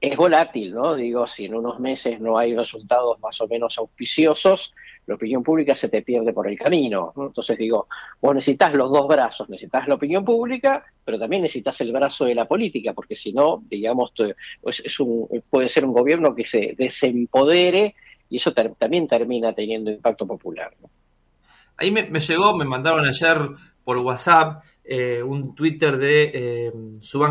[0.00, 0.94] es volátil, ¿no?
[0.94, 4.74] Digo, si en unos meses no hay resultados más o menos auspiciosos,
[5.06, 7.12] la opinión pública se te pierde por el camino.
[7.16, 7.88] Entonces digo,
[8.20, 12.34] vos necesitas los dos brazos, necesitas la opinión pública, pero también necesitas el brazo de
[12.34, 14.12] la política, porque si no, digamos,
[14.60, 14.82] pues
[15.50, 17.94] puede ser un gobierno que se desempodere
[18.28, 20.74] y eso también termina teniendo impacto popular.
[21.76, 23.38] Ahí me, llegó, me mandaron ayer
[23.84, 26.72] por WhatsApp eh, un Twitter de eh,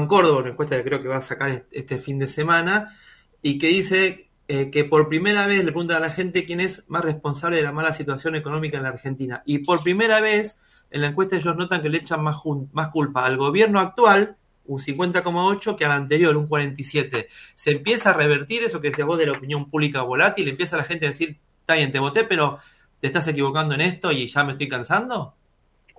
[0.07, 2.95] Córdoba, una encuesta que creo que va a sacar este fin de semana,
[3.41, 6.85] y que dice eh, que por primera vez le preguntan a la gente quién es
[6.87, 9.41] más responsable de la mala situación económica en la Argentina.
[9.43, 10.59] Y por primera vez
[10.91, 12.37] en la encuesta ellos notan que le echan más,
[12.73, 17.27] más culpa al gobierno actual, un 50,8, que al anterior, un 47.
[17.55, 20.83] Se empieza a revertir eso que decía vos de la opinión pública volátil, empieza la
[20.83, 22.59] gente a decir, está bien, te voté, pero
[22.99, 25.33] te estás equivocando en esto y ya me estoy cansando.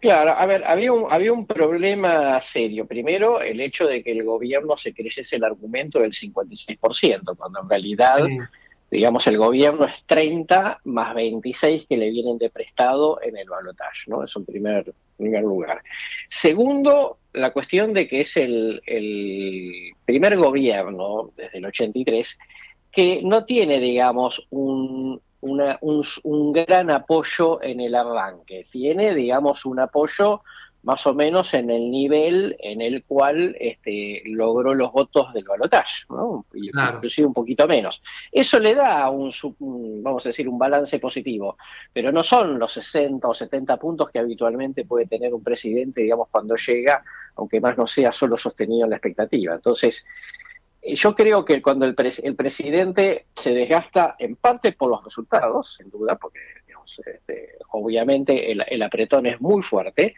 [0.00, 2.86] Claro, a ver, había un, había un problema serio.
[2.86, 7.68] Primero, el hecho de que el gobierno se creyese el argumento del 56%, cuando en
[7.68, 8.18] realidad,
[8.90, 14.08] digamos, el gobierno es 30 más 26 que le vienen de prestado en el balotaje,
[14.08, 14.22] ¿no?
[14.22, 15.82] Es un primer, primer lugar.
[16.28, 22.38] Segundo, la cuestión de que es el, el primer gobierno, desde el 83,
[22.92, 28.66] que no tiene, digamos, un, una, un, un, gran apoyo en el arranque.
[28.70, 30.42] Tiene, digamos, un apoyo
[30.82, 36.04] más o menos en el nivel en el cual este, logró los votos del balotaje,
[36.08, 36.46] ¿no?
[36.54, 38.00] inclusive un poquito menos.
[38.30, 39.32] Eso le da un,
[40.02, 41.58] vamos a decir, un balance positivo,
[41.92, 46.28] pero no son los 60 o 70 puntos que habitualmente puede tener un presidente, digamos,
[46.30, 47.02] cuando llega,
[47.36, 49.54] aunque más no sea solo sostenido en la expectativa.
[49.54, 50.06] Entonces,
[50.94, 55.90] yo creo que cuando el, el, presidente se desgasta en parte por los resultados, sin
[55.90, 56.38] duda, porque
[56.96, 60.14] este, obviamente el, apretón es muy fuerte,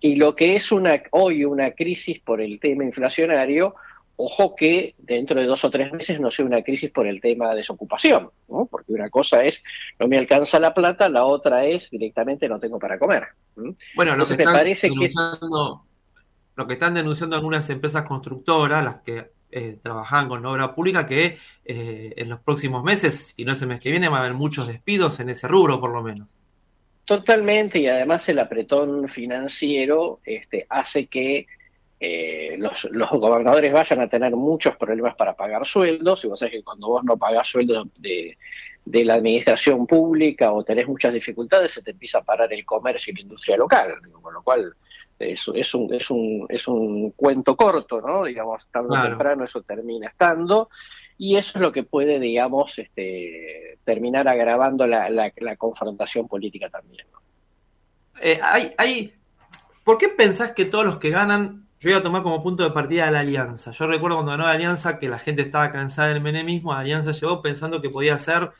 [0.00, 3.74] y lo que es una, hoy una crisis por el tema inflacionario,
[4.16, 7.50] ojo que dentro de dos o tres meses no sea una crisis por el tema
[7.50, 8.66] de desocupación, ¿no?
[8.66, 9.62] porque una cosa es
[9.98, 13.28] no me alcanza la plata, la otra es directamente no tengo para comer.
[13.94, 15.08] Bueno, lo que, están parece que...
[16.56, 21.38] lo que están denunciando algunas empresas constructoras, las que eh, trabajaban con obra pública que
[21.64, 24.34] eh, en los próximos meses, y no es el mes que viene, va a haber
[24.34, 26.28] muchos despidos en ese rubro por lo menos.
[27.04, 31.46] Totalmente, y además el apretón financiero este, hace que
[31.98, 36.62] eh, los, gobernadores vayan a tener muchos problemas para pagar sueldos, y vos sabés que
[36.62, 38.38] cuando vos no pagás sueldos de,
[38.84, 43.12] de la administración pública o tenés muchas dificultades, se te empieza a parar el comercio
[43.12, 44.74] y la industria local, con lo cual
[45.20, 48.24] es, es, un, es, un, es un cuento corto, ¿no?
[48.24, 50.70] Digamos, tarde o temprano eso termina estando,
[51.18, 57.06] y eso es lo que puede, digamos, este, terminar agravando la, la, confrontación política también.
[58.22, 59.14] Eh, hay, hay,
[59.84, 62.70] ¿Por qué pensás que todos los que ganan, yo iba a tomar como punto de
[62.70, 63.72] partida a la alianza?
[63.72, 67.12] Yo recuerdo cuando ganó la alianza que la gente estaba cansada del menemismo, la alianza
[67.12, 68.50] llegó pensando que podía hacer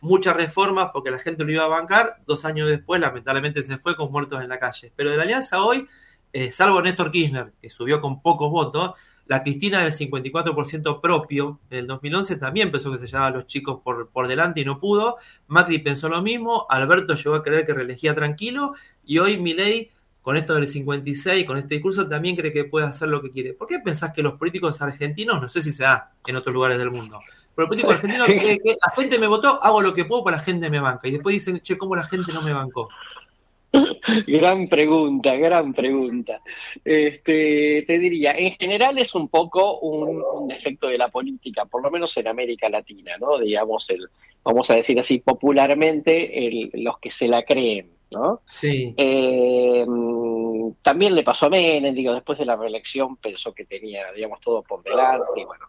[0.00, 2.16] muchas reformas porque la gente lo iba a bancar.
[2.26, 4.92] Dos años después, lamentablemente, se fue con muertos en la calle.
[4.96, 5.86] Pero de la alianza hoy,
[6.32, 8.92] eh, salvo Néstor Kirchner, que subió con pocos votos,
[9.30, 13.46] la Cristina del 54% propio en el 2011 también pensó que se llevaba a los
[13.46, 15.18] chicos por, por delante y no pudo.
[15.46, 16.66] Macri pensó lo mismo.
[16.68, 18.74] Alberto llegó a creer que reelegía tranquilo.
[19.04, 23.08] Y hoy Milei, con esto del 56, con este discurso, también cree que puede hacer
[23.08, 23.52] lo que quiere.
[23.52, 26.76] ¿Por qué pensás que los políticos argentinos, no sé si se da en otros lugares
[26.76, 27.20] del mundo,
[27.54, 30.42] pero el político argentino, que, la gente me votó, hago lo que puedo para la
[30.42, 31.06] gente me banca.
[31.06, 32.88] Y después dicen, che, ¿cómo la gente no me bancó?
[34.26, 36.40] Gran pregunta, gran pregunta.
[36.84, 41.90] Este, te diría, en general es un poco un, defecto de la política, por lo
[41.90, 43.38] menos en América Latina, ¿no?
[43.38, 44.08] Digamos, el,
[44.42, 48.40] vamos a decir así popularmente, el, los que se la creen, ¿no?
[48.48, 48.94] Sí.
[48.96, 49.86] Eh,
[50.82, 54.62] también le pasó a Menem, digo, después de la reelección pensó que tenía, digamos, todo
[54.62, 55.66] por delante, y bueno,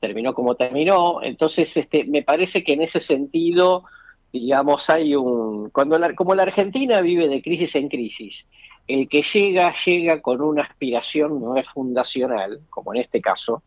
[0.00, 1.22] terminó como terminó.
[1.22, 3.84] Entonces, este, me parece que en ese sentido,
[4.32, 5.70] digamos, hay un...
[5.70, 8.46] Cuando como la Argentina vive de crisis en crisis,
[8.88, 13.62] el que llega, llega con una aspiración no es fundacional, como en este caso.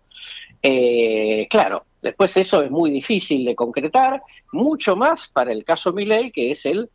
[0.62, 6.32] Eh, claro, después eso es muy difícil de concretar, mucho más para el caso Milei,
[6.32, 6.90] que es el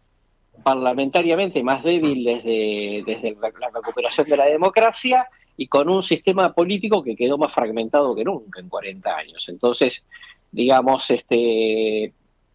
[0.63, 7.03] parlamentariamente más débil desde, desde la recuperación de la democracia y con un sistema político
[7.03, 9.49] que quedó más fragmentado que nunca en 40 años.
[9.49, 10.07] Entonces,
[10.51, 12.13] digamos, este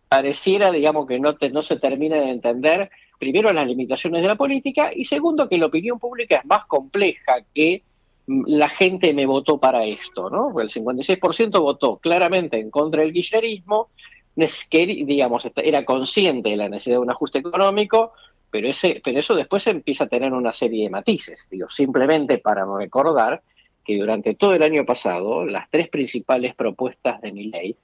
[0.07, 2.89] pareciera, digamos, que no, no se termina de entender,
[3.19, 7.37] primero, las limitaciones de la política y segundo, que la opinión pública es más compleja
[7.53, 7.83] que
[8.27, 10.59] mm, la gente me votó para esto, ¿no?
[10.59, 13.89] El 56% votó claramente en contra del kirchnerismo,
[14.35, 18.13] digamos, era consciente de la necesidad de un ajuste económico,
[18.51, 21.47] pero, ese, pero eso después empieza a tener una serie de matices.
[21.49, 23.41] Digo, simplemente para recordar
[23.83, 27.77] que durante todo el año pasado las tres principales propuestas de mi ley,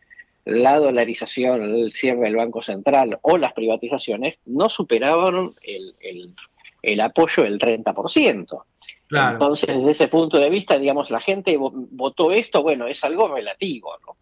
[0.45, 5.95] la dolarización, el cierre del Banco Central o las privatizaciones, no superaban el,
[6.81, 8.63] el, apoyo del 30%.
[9.11, 13.91] Entonces, desde ese punto de vista, digamos, la gente votó esto, bueno, es algo relativo,
[14.05, 14.15] ¿no?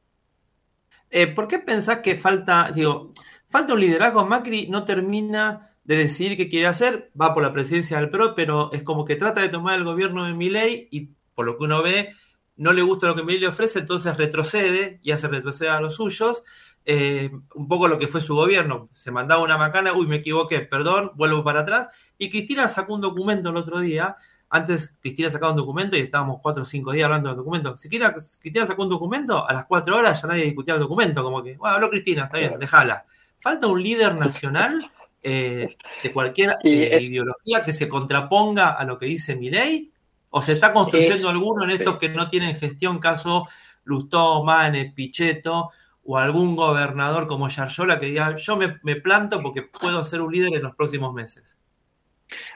[1.11, 3.11] Eh, ¿Por qué pensás que falta, digo,
[3.47, 4.25] falta un liderazgo?
[4.25, 8.71] Macri no termina de decidir qué quiere hacer, va por la presidencia del PRO, pero
[8.73, 11.81] es como que trata de tomar el gobierno de Milei y por lo que uno
[11.81, 12.13] ve,
[12.59, 15.95] no le gusta lo que Milei le ofrece, entonces retrocede y hace retroceder a los
[15.95, 16.43] suyos.
[16.85, 20.61] Eh, un poco lo que fue su gobierno, se mandaba una macana, uy, me equivoqué,
[20.61, 21.89] perdón, vuelvo para atrás.
[22.17, 24.17] Y Cristina sacó un documento el otro día
[24.49, 27.77] antes Cristina sacaba un documento y estábamos cuatro o cinco días hablando del documento.
[27.77, 31.43] Si Cristina sacó un documento, a las cuatro horas ya nadie discutía el documento, como
[31.43, 33.05] que, bueno, habló Cristina, está bien, déjala.
[33.39, 34.91] Falta un líder nacional
[35.21, 39.88] eh, de cualquier eh, ideología que se contraponga a lo que dice Milei,
[40.29, 43.47] o se está construyendo alguno en estos que no tienen gestión, caso
[43.83, 45.71] Lustó, Mane, Pichetto,
[46.03, 50.31] o algún gobernador como Yarjola que diga, yo me, me planto porque puedo ser un
[50.31, 51.59] líder en los próximos meses.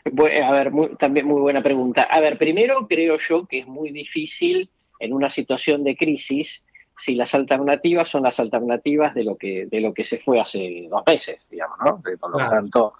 [0.05, 2.03] A ver, también muy buena pregunta.
[2.03, 4.69] A ver, primero creo yo que es muy difícil
[4.99, 6.63] en una situación de crisis
[6.97, 10.87] si las alternativas son las alternativas de lo que de lo que se fue hace
[10.89, 12.01] dos meses, digamos, ¿no?
[12.19, 12.93] Por lo tanto,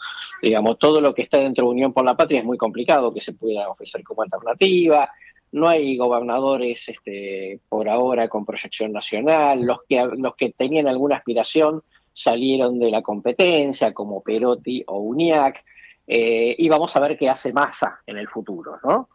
[0.44, 3.22] digamos, todo lo que está dentro de Unión por la Patria es muy complicado que
[3.22, 5.10] se pueda ofrecer como alternativa.
[5.54, 9.62] No hay gobernadores este, por ahora con proyección nacional.
[9.62, 11.82] Los que los que tenían alguna aspiración
[12.14, 15.64] salieron de la competencia, como Perotti o Uniac.
[16.06, 19.08] Eh, y vamos a ver qué hace Massa en el futuro, ¿no?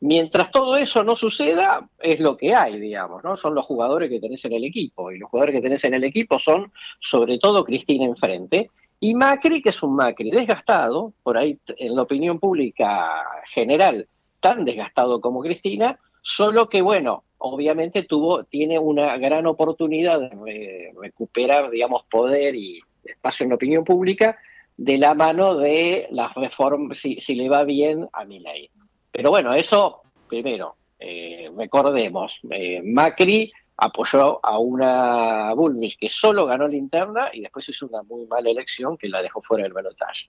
[0.00, 3.38] Mientras todo eso no suceda, es lo que hay, digamos, ¿no?
[3.38, 6.04] Son los jugadores que tenés en el equipo, y los jugadores que tenés en el
[6.04, 8.68] equipo son, sobre todo, Cristina enfrente,
[9.04, 14.08] y Macri, que es un Macri desgastado, por ahí en la opinión pública general,
[14.40, 21.68] tan desgastado como Cristina, solo que, bueno, obviamente tuvo, tiene una gran oportunidad de recuperar,
[21.68, 24.38] digamos, poder y espacio en la opinión pública,
[24.78, 28.70] de la mano de las reformas, si, le va bien a ley.
[29.12, 30.00] Pero bueno, eso
[30.30, 37.40] primero, eh, recordemos, eh, Macri apoyó a una Bullrich que solo ganó la interna y
[37.40, 40.28] después hizo una muy mala elección que la dejó fuera del balotaje.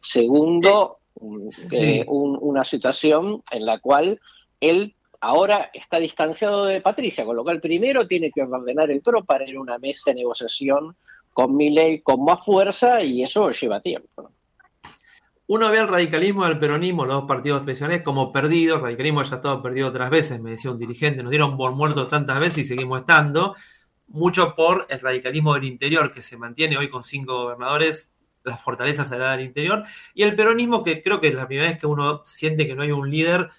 [0.00, 0.98] Segundo,
[1.72, 4.20] eh, una situación en la cual
[4.60, 9.24] él ahora está distanciado de Patricia, con lo cual primero tiene que ordenar el PRO
[9.24, 10.96] para ir a una mesa de negociación
[11.32, 14.30] con mi ley con más fuerza y eso lleva tiempo.
[15.52, 18.76] Uno ve el radicalismo y el peronismo, los dos partidos tradicionales, como perdidos.
[18.76, 21.24] El radicalismo ya estado perdido otras veces, me decía un dirigente.
[21.24, 23.56] Nos dieron por muertos tantas veces y seguimos estando.
[24.06, 28.12] Mucho por el radicalismo del interior, que se mantiene hoy con cinco gobernadores,
[28.44, 29.82] las fortalezas del interior.
[30.14, 32.82] Y el peronismo, que creo que es la primera vez que uno siente que no
[32.82, 33.50] hay un líder,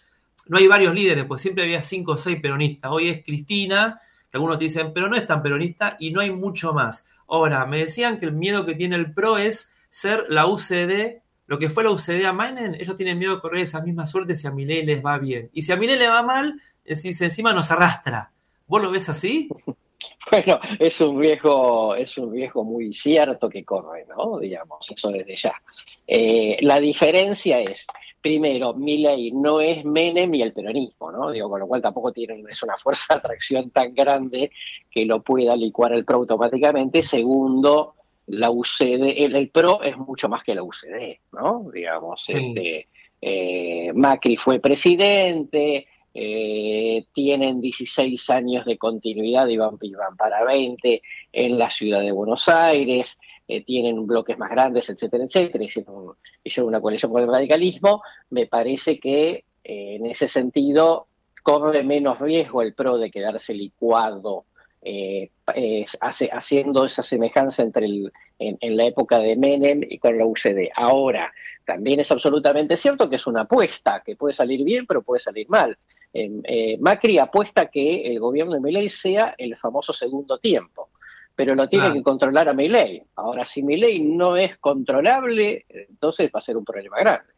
[0.47, 2.89] no hay varios líderes, pues siempre había cinco o seis peronistas.
[2.89, 3.99] Hoy es Cristina,
[4.31, 7.05] que algunos dicen, pero no es tan peronista, y no hay mucho más.
[7.27, 11.19] Ahora, me decían que el miedo que tiene el PRO es ser la UCD,
[11.51, 14.35] lo que fue la UCD a Mainen, ellos tienen miedo de correr esa misma suerte
[14.35, 15.49] si a Milei les va bien.
[15.51, 18.31] Y si a Milei le va mal, es encima nos arrastra.
[18.67, 19.49] ¿Vos lo ves así?
[20.31, 24.39] Bueno, es un riesgo, es un riesgo muy cierto que corre, ¿no?
[24.39, 25.53] Digamos, eso desde ya.
[26.07, 27.85] Eh, la diferencia es,
[28.21, 31.31] primero, Milei no es Menem y el peronismo, ¿no?
[31.31, 34.51] Digo, con lo cual tampoco tiene es una fuerza de atracción tan grande
[34.89, 37.03] que lo pueda licuar el PRO automáticamente.
[37.03, 37.95] Segundo,
[38.27, 41.69] la UCD, el, PRO es mucho más que la UCD, ¿no?
[41.73, 42.87] Digamos, este,
[43.21, 49.77] eh, Macri fue presidente, eh, tienen 16 años de continuidad y van,
[50.17, 51.01] para 20
[51.33, 56.15] en la ciudad de Buenos Aires, eh, tienen bloques más grandes, etcétera, etcétera, hicieron,
[56.67, 61.07] una coalición con el radicalismo, me parece que en ese sentido
[61.43, 64.45] corre menos riesgo el PRO de quedarse licuado
[66.31, 70.69] haciendo esa semejanza entre el, en, la época de Menem y con la UCD.
[70.75, 71.31] Ahora,
[71.65, 75.47] también es absolutamente cierto que es una apuesta, que puede salir bien, pero puede salir
[75.49, 75.77] mal.
[76.13, 80.89] Eh, Macri apuesta que el gobierno de Milei sea el famoso segundo tiempo,
[81.35, 83.03] pero lo tiene que controlar a Milei.
[83.15, 87.31] Ahora, si Milei no es controlable, entonces va a ser un problema grande.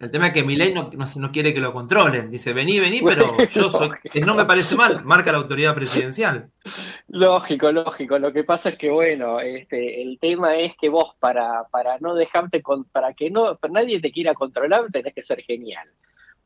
[0.00, 2.30] El tema es que Milei no, no, quiere que lo controlen.
[2.30, 3.90] Dice, vení, vení, pero yo soy,
[4.24, 6.50] no me parece mal, marca la autoridad presidencial.
[7.08, 8.18] Lógico, lógico.
[8.18, 12.14] Lo que pasa es que, bueno, este, el tema es que vos, para, para no
[12.14, 15.86] dejarte, con, para que no, para nadie te quiera controlar, tenés que ser genial.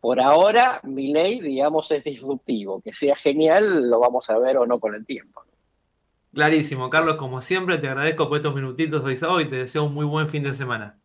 [0.00, 2.82] Por ahora, mi ley, digamos, es disruptivo.
[2.82, 5.44] Que sea genial, lo vamos a ver o no con el tiempo.
[6.34, 9.94] Clarísimo, Carlos, como siempre, te agradezco por estos minutitos hoy sábado y te deseo un
[9.94, 10.98] muy buen fin de semana.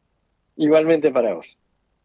[0.55, 1.59] Igualmente para vos.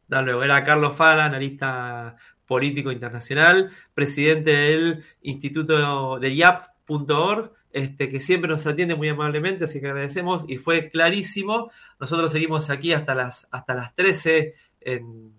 [0.08, 0.42] Luego.
[0.42, 8.66] Era Carlos Fala, analista político internacional, presidente del Instituto de YAP.org, este, que siempre nos
[8.66, 11.70] atiende muy amablemente, así que agradecemos y fue clarísimo.
[11.98, 15.32] Nosotros seguimos aquí hasta las, hasta las 13 en,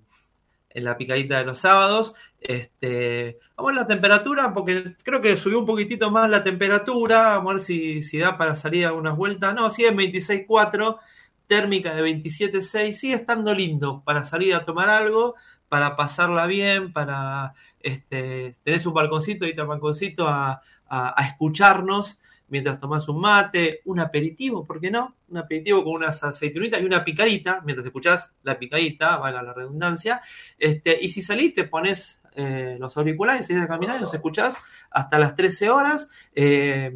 [0.76, 2.14] en la picadita de los sábados.
[2.42, 7.38] Este, vamos a la temperatura, porque creo que subió un poquitito más la temperatura.
[7.38, 9.56] Vamos a ver si, si da para salir a unas vueltas.
[9.56, 11.00] No, sigue en 26.4,
[11.48, 12.92] térmica de 27.6.
[12.92, 15.36] Sigue estando lindo para salir a tomar algo,
[15.70, 22.20] para pasarla bien, para este, tenés un balconcito, y un balconcito a, a, a escucharnos
[22.48, 25.16] mientras tomás un mate, un aperitivo, ¿por qué no?
[25.30, 30.22] Un aperitivo con unas aceitunitas y una picadita, mientras escuchás la picadita, valga la redundancia.
[30.58, 34.58] Este, y si salís, te pones eh, los auriculares, salís a caminar y nos escuchás
[34.92, 36.10] hasta las 13 horas.
[36.34, 36.92] Eh,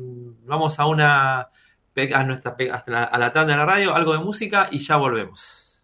[0.45, 1.49] vamos a una
[2.13, 4.97] a nuestra hasta la, a la tanda de la radio, algo de música y ya
[4.97, 5.83] volvemos.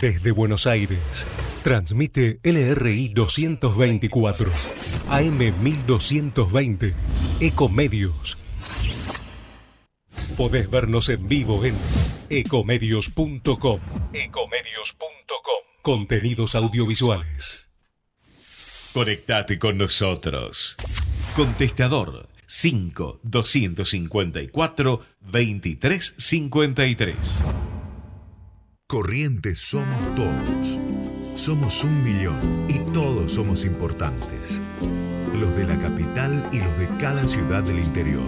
[0.00, 1.26] Desde Buenos Aires,
[1.62, 4.50] transmite LRI 224,
[5.10, 6.94] AM 1220,
[7.40, 8.38] Ecomedios.
[10.36, 11.74] Podés vernos en vivo en
[12.30, 13.80] ecomedios.com.
[14.12, 15.64] Ecomedios.com.
[15.82, 17.70] Contenidos audiovisuales.
[18.92, 20.76] Conectate con nosotros.
[21.34, 27.40] Contestador 5 254 2353.
[28.86, 30.78] Corrientes somos todos.
[31.36, 32.40] Somos un millón
[32.70, 34.62] y todos somos importantes.
[35.38, 38.24] Los de la capital y los de cada ciudad del interior.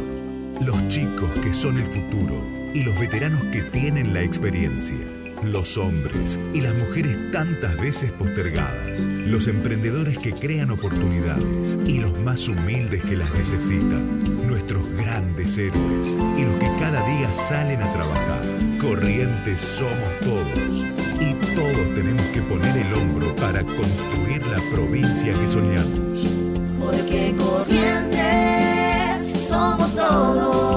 [0.61, 4.99] Los chicos que son el futuro y los veteranos que tienen la experiencia.
[5.43, 9.01] Los hombres y las mujeres tantas veces postergadas.
[9.26, 14.47] Los emprendedores que crean oportunidades y los más humildes que las necesitan.
[14.47, 18.43] Nuestros grandes héroes y los que cada día salen a trabajar.
[18.80, 20.84] Corrientes somos todos
[21.20, 26.28] y todos tenemos que poner el hombro para construir la provincia que soñamos.
[26.78, 28.20] Porque corrientes
[29.49, 30.70] somos todos.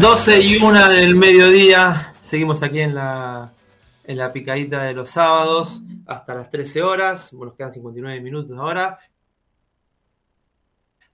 [0.00, 2.14] 12 y 1 del mediodía.
[2.22, 3.52] Seguimos aquí en la,
[4.04, 7.30] en la picadita de los sábados hasta las 13 horas.
[7.32, 8.98] Bueno, nos quedan 59 minutos ahora.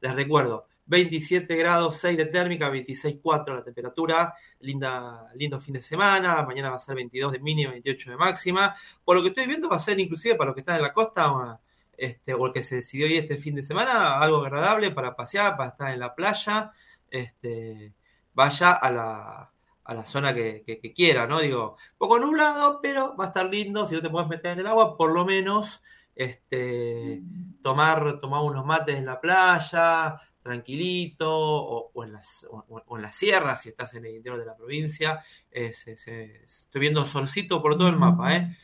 [0.00, 6.44] Les recuerdo, 27 grados 6 de térmica, 26,4 la temperatura, linda, lindo fin de semana,
[6.44, 9.68] mañana va a ser 22 de mínima, 28 de máxima, por lo que estoy viendo
[9.68, 11.58] va a ser inclusive para los que están en la costa
[11.96, 15.56] este, o el que se decidió ir este fin de semana, algo agradable para pasear,
[15.56, 16.70] para estar en la playa,
[17.10, 17.92] este,
[18.36, 19.48] vaya a la,
[19.82, 21.40] a la zona que, quiera, ¿no?
[21.40, 24.66] Digo, poco nublado, pero va a estar lindo, si no te puedes meter en el
[24.66, 25.82] agua, por lo menos
[26.14, 27.22] este,
[27.62, 33.62] tomar, tomar unos mates en la playa, tranquilito, o, en las, o, en las sierras,
[33.62, 35.24] si estás en el interior de la provincia.
[35.50, 38.56] estoy viendo solcito por todo el mapa, ¿eh?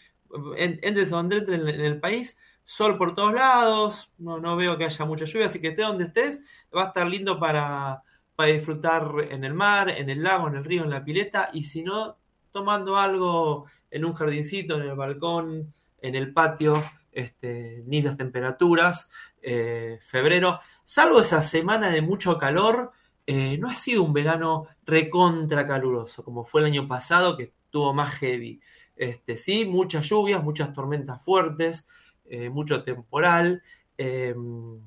[0.56, 5.04] Entres donde entre en, el país, sol por todos lados, no, no veo que haya
[5.06, 6.42] mucha lluvia, así que esté donde estés,
[6.76, 8.02] va a estar lindo para,
[8.42, 11.62] para disfrutar en el mar, en el lago, en el río, en la pileta, y
[11.62, 12.16] si no,
[12.50, 16.82] tomando algo en un jardincito, en el balcón, en el patio,
[17.12, 19.08] este, lindas temperaturas,
[19.40, 22.90] eh, febrero salvo esa semana de mucho calor,
[23.28, 27.94] eh, no ha sido un verano recontra caluroso, como fue el año pasado, que estuvo
[27.94, 28.60] más heavy.
[28.96, 31.86] Este, sí, muchas lluvias, muchas tormentas fuertes,
[32.24, 33.62] eh, mucho temporal.
[33.96, 34.80] Em,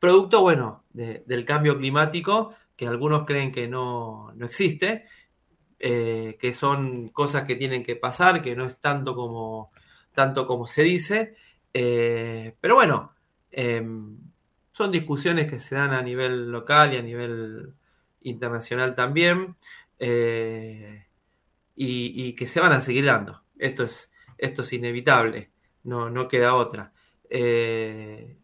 [0.00, 5.04] producto, bueno, del cambio climático, que algunos creen que no, existe,
[5.78, 9.72] eh, que son cosas que tienen que pasar, que no es tanto como,
[10.14, 11.34] tanto como se dice.
[11.72, 13.14] pero bueno,
[13.50, 14.16] em,
[14.78, 17.74] son discusiones que se dan a nivel local y a nivel
[18.20, 19.56] internacional también,
[19.98, 21.06] eh,
[21.74, 23.42] y, que se van a seguir dando.
[23.58, 25.50] Esto es, esto es inevitable,
[25.82, 26.92] no, no queda otra.
[27.28, 28.37] Eh,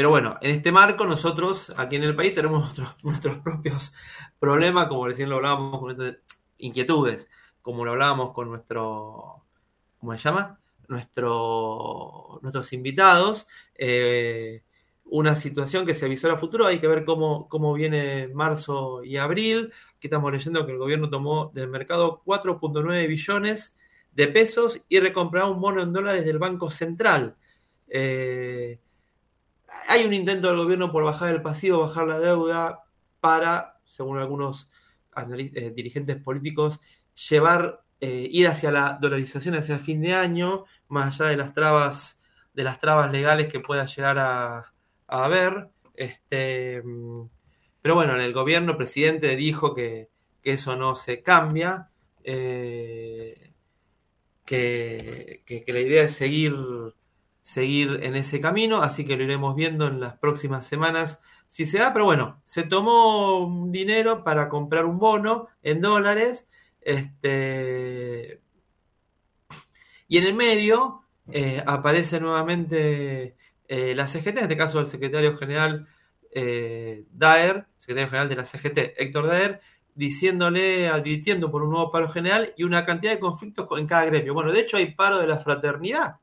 [0.00, 3.92] pero bueno, en este marco nosotros aquí en el país tenemos nuestros, nuestros propios
[4.38, 6.18] problemas, como recién lo hablábamos con
[6.56, 7.28] inquietudes,
[7.60, 9.44] como lo hablábamos con nuestro,
[9.98, 10.58] ¿cómo se llama?
[10.88, 13.46] Nuestro, nuestros invitados.
[13.74, 14.62] Eh,
[15.04, 16.64] una situación que se avisó a futuro.
[16.64, 19.70] Hay que ver cómo, cómo viene marzo y abril.
[19.98, 23.76] Aquí estamos leyendo que el gobierno tomó del mercado 4.9 billones
[24.12, 27.36] de pesos y recomprará un bono en dólares del Banco Central.
[27.86, 28.78] Eh,
[29.88, 32.84] hay un intento del gobierno por bajar el pasivo, bajar la deuda
[33.20, 34.70] para, según algunos
[35.16, 36.80] eh, dirigentes políticos,
[37.28, 42.18] llevar, eh, ir hacia la dolarización hacia fin de año, más allá de las trabas,
[42.54, 45.68] de las trabas legales que pueda llegar a, ver.
[45.94, 46.82] Este,
[47.82, 50.08] pero bueno, en el gobierno el presidente dijo que,
[50.42, 51.90] eso no se cambia,
[52.24, 53.52] eh,
[54.46, 56.54] que, la idea es seguir,
[57.50, 61.78] seguir en ese camino, así que lo iremos viendo en las próximas semanas si se
[61.78, 66.46] da, pero bueno, se tomó dinero para comprar un bono en dólares,
[66.80, 68.40] este,
[70.06, 73.36] y en el medio eh, aparece nuevamente
[73.66, 75.88] eh, la CGT, en este caso el secretario general
[76.30, 79.60] eh, Daer, secretario general de la CGT, Héctor Daer,
[79.96, 84.34] diciéndole, advirtiendo por un nuevo paro general y una cantidad de conflictos en cada gremio.
[84.34, 86.16] Bueno, de hecho hay paro de la fraternidad,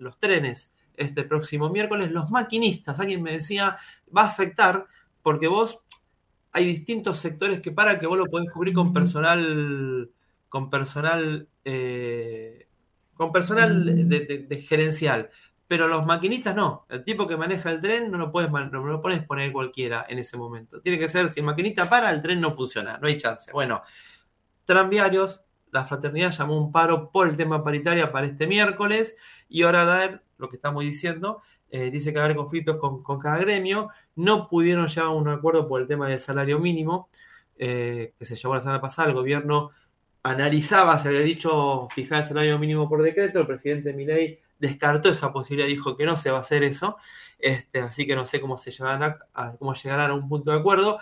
[0.00, 2.10] los trenes, este próximo miércoles.
[2.10, 3.76] Los maquinistas, alguien me decía,
[4.14, 4.86] va a afectar
[5.22, 5.80] porque vos
[6.52, 10.10] hay distintos sectores que para que vos lo podés cubrir con personal,
[10.48, 12.66] con personal, eh,
[13.14, 15.30] con personal de gerencial
[15.68, 16.86] pero los maquinistas no.
[16.88, 20.18] El tipo que maneja el tren no lo puedes, no lo puedes poner cualquiera en
[20.18, 20.80] ese momento.
[20.80, 23.52] Tiene que ser, si el maquinista para, el tren no funciona, no hay chance.
[23.52, 23.82] Bueno,
[24.64, 29.16] tranviarios, la fraternidad llamó un paro por el tema paritaria para este miércoles
[29.48, 33.18] y ahora dar lo que estamos diciendo, eh, dice que va a haber conflictos con,
[33.18, 37.08] cada gremio, no pudieron llegar a un acuerdo por el tema del salario mínimo,
[37.58, 39.70] eh, que se llevó la semana pasada, el gobierno
[40.22, 45.32] analizaba, se había dicho fijar el salario mínimo por decreto, el presidente Milei descartó esa
[45.32, 46.96] posibilidad, dijo que no se va a hacer eso,
[47.38, 50.58] este, así que no sé cómo, se llegarán a, cómo llegarán a un punto de
[50.58, 50.98] acuerdo.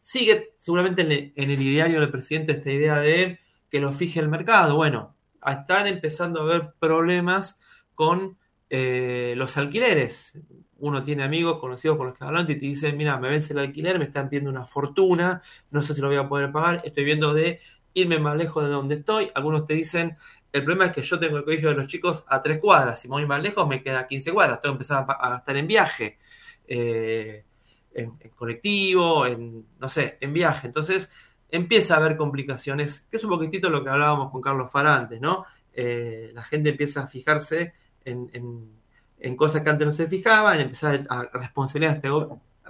[0.00, 3.38] Sigue seguramente en el, ideario del presidente esta idea de
[3.74, 4.76] que lo fije el mercado.
[4.76, 7.58] Bueno, están empezando a haber problemas
[7.96, 8.38] con
[8.70, 10.38] eh, los alquileres.
[10.78, 13.58] Uno tiene amigos conocidos con los que hablan y te dicen, mira, me vence el
[13.58, 17.02] alquiler, me están pidiendo una fortuna, no sé si lo voy a poder pagar, estoy
[17.02, 17.58] viendo de
[17.94, 19.32] irme más lejos de donde estoy.
[19.34, 20.18] Algunos te dicen,
[20.52, 23.00] el problema es que yo tengo el colegio de los chicos a tres cuadras.
[23.00, 24.60] Si me voy más lejos, me queda 15 cuadras.
[24.60, 26.20] Tengo que empezar a, gastar en viaje,
[26.68, 27.44] eh,
[27.92, 30.68] en, colectivo, en, no sé, en viaje.
[30.68, 31.10] Entonces,
[31.50, 35.20] empieza a haber complicaciones, que es un poquitito lo que hablábamos con Carlos Fara antes,
[35.20, 35.44] ¿no?
[35.72, 37.74] Eh, la gente empieza a fijarse
[38.04, 42.10] en, cosas que antes no se fijaban, empezar a responsabilizar, este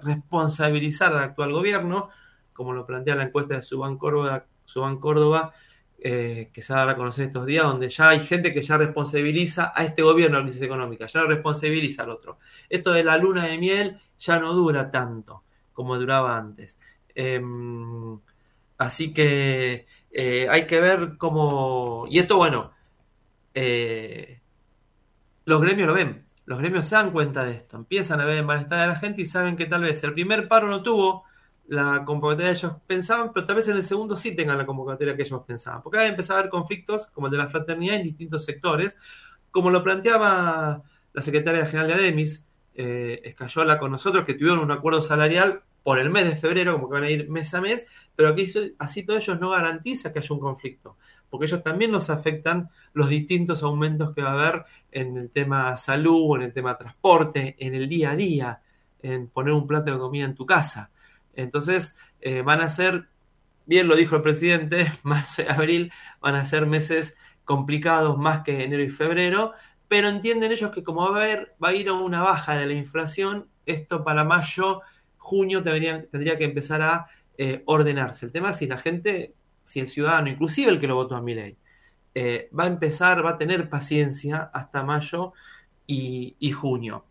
[0.03, 2.11] responsabilizar al actual gobierno,
[2.53, 5.53] como lo plantea la encuesta de Suban Córdoba,
[6.07, 8.63] eh, que se va a dar a conocer estos días, donde ya hay gente que
[8.63, 12.39] ya responsabiliza a este gobierno la crisis económica, ya no responsabiliza al otro.
[12.69, 15.43] Esto de la luna de miel ya no dura tanto.
[15.73, 16.79] como duraba antes.
[17.15, 18.21] Em,
[18.79, 22.07] así que eh, hay que ver cómo...
[22.09, 22.73] Y esto, bueno,
[23.55, 24.41] eh,
[25.45, 28.45] los gremios lo ven, los gremios se dan cuenta de esto, empiezan a ver el
[28.45, 31.25] malestar de la gente y saben que tal vez el primer paro no tuvo
[31.67, 35.17] la convocatoria que ellos pensaban, pero tal vez en el segundo sí tengan la convocatoria
[35.17, 38.05] que ellos pensaban, porque ahí empezado a haber conflictos como el de la fraternidad en
[38.05, 38.99] distintos sectores,
[39.51, 42.45] como lo planteaba la secretaria general de ADEMIS,
[42.75, 46.89] eh, Escayola con nosotros, que tuvieron un acuerdo salarial por el mes de febrero, como
[46.89, 48.47] que van a ir mes a mes, pero que
[48.79, 50.97] así todo ellos no garantiza que haya un conflicto,
[51.29, 55.77] porque ellos también nos afectan los distintos aumentos que va a haber en el tema
[55.77, 58.63] salud, en el tema transporte, en el día a día,
[59.03, 60.91] en poner un plato de comida en tu casa.
[61.35, 63.09] Entonces, eh, van a ser,
[63.67, 68.65] bien lo dijo el presidente, marzo y abril van a ser meses complicados más que
[68.65, 69.53] enero y febrero,
[69.87, 72.67] pero entienden ellos que como va a, haber, va a ir a una baja de
[72.67, 74.81] la inflación, esto para mayo,
[75.25, 77.07] junio tendría, tendría que empezar a
[77.39, 78.27] eh, ordenarse.
[78.27, 81.23] El tema es si la gente, si el ciudadano, inclusive el que lo votó a
[81.23, 81.57] mi ley,
[82.15, 85.33] eh, va a empezar, va a tener paciencia hasta mayo
[85.87, 87.07] y, junio.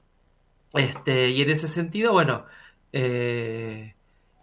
[0.74, 2.46] Este, y en ese sentido, bueno,
[2.92, 3.96] eh,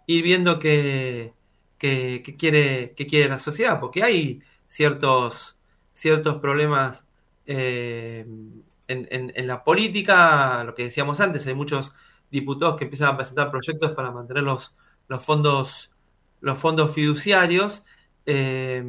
[0.05, 1.33] ir viendo qué,
[1.77, 5.55] quiere, qué quiere la sociedad, porque hay ciertos,
[5.93, 7.05] ciertos problemas
[7.45, 11.93] en, en, la política, lo que decíamos antes, hay muchos
[12.31, 14.73] diputados que empiezan a presentar proyectos para mantener los,
[15.07, 15.91] los fondos,
[16.39, 17.83] los fondos fiduciarios,
[18.25, 18.83] eh,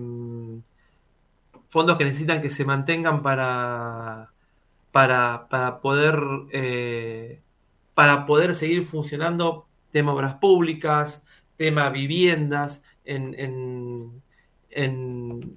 [1.69, 4.31] fondos que necesitan que se mantengan para,
[4.93, 6.19] para, para poder
[6.53, 7.41] eh,
[7.95, 11.25] para poder seguir funcionando tema obras públicas,
[11.57, 14.23] tema viviendas en, en,
[14.71, 15.57] en,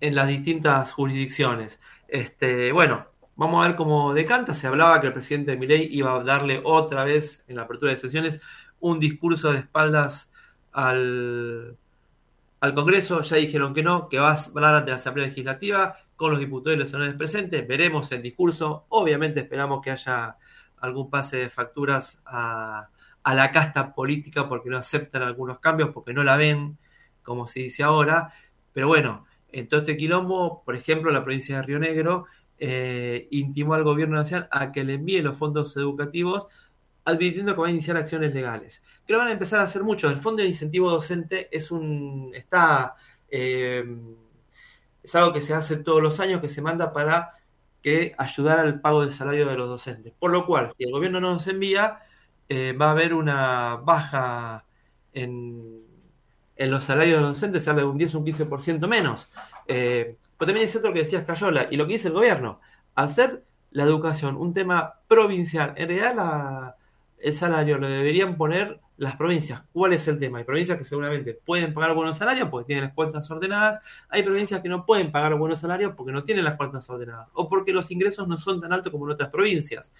[0.00, 1.80] en las distintas jurisdicciones.
[2.08, 3.06] Este, bueno,
[3.42, 4.54] vamos a ver cómo decanta.
[4.54, 7.98] Se hablaba que el presidente Milei iba a darle otra vez en la apertura de
[7.98, 8.40] sesiones
[8.78, 10.30] un discurso de espaldas
[10.70, 11.76] al,
[12.60, 13.22] al Congreso.
[13.22, 16.76] Ya dijeron que no, que va a hablar ante la Asamblea Legislativa con los diputados
[16.76, 17.66] y los senadores presentes.
[17.66, 18.86] Veremos el discurso.
[18.90, 20.36] Obviamente esperamos que haya
[20.78, 22.90] algún pase de facturas a,
[23.24, 26.78] a la casta política porque no aceptan algunos cambios, porque no la ven,
[27.24, 28.32] como se dice ahora.
[28.72, 32.26] Pero bueno, en todo este quilombo, por ejemplo, la provincia de Río Negro
[32.64, 36.46] eh, intimó al gobierno nacional a que le envíe los fondos educativos,
[37.04, 38.84] advirtiendo que va a iniciar acciones legales.
[39.04, 40.08] Que van a empezar a hacer mucho.
[40.08, 42.30] El fondo de incentivo docente es un.
[42.32, 42.94] está.
[43.28, 43.84] Eh,
[45.02, 47.32] es algo que se hace todos los años, que se manda para
[47.82, 50.12] que ayudar al pago del salario de los docentes.
[50.16, 51.98] Por lo cual, si el gobierno no nos envía,
[52.48, 54.64] eh, va a haber una baja
[55.12, 55.80] en,
[56.54, 59.28] en los salarios de los docentes, habla de un 10 o un 15% menos.
[60.42, 62.58] Pero también es cierto lo que decías Cayola y lo que dice el gobierno.
[62.96, 66.74] Hacer la educación un tema provincial, en realidad
[67.18, 69.62] el salario lo deberían poner las provincias.
[69.72, 70.38] ¿Cuál es el tema?
[70.38, 73.78] Hay provincias que seguramente pueden pagar buenos salarios porque tienen las cuentas ordenadas.
[74.08, 77.28] Hay provincias que no pueden pagar buenos salarios porque no tienen las cuentas ordenadas.
[77.34, 79.92] O porque los ingresos no son tan altos como en otras provincias.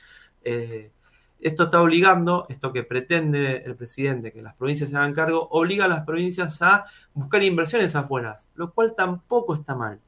[0.42, 0.90] Eh,
[1.38, 5.84] esto está obligando, esto que pretende el presidente, que las provincias se hagan cargo, obliga
[5.84, 10.00] a las provincias a buscar inversiones afuera, lo cual tampoco está mal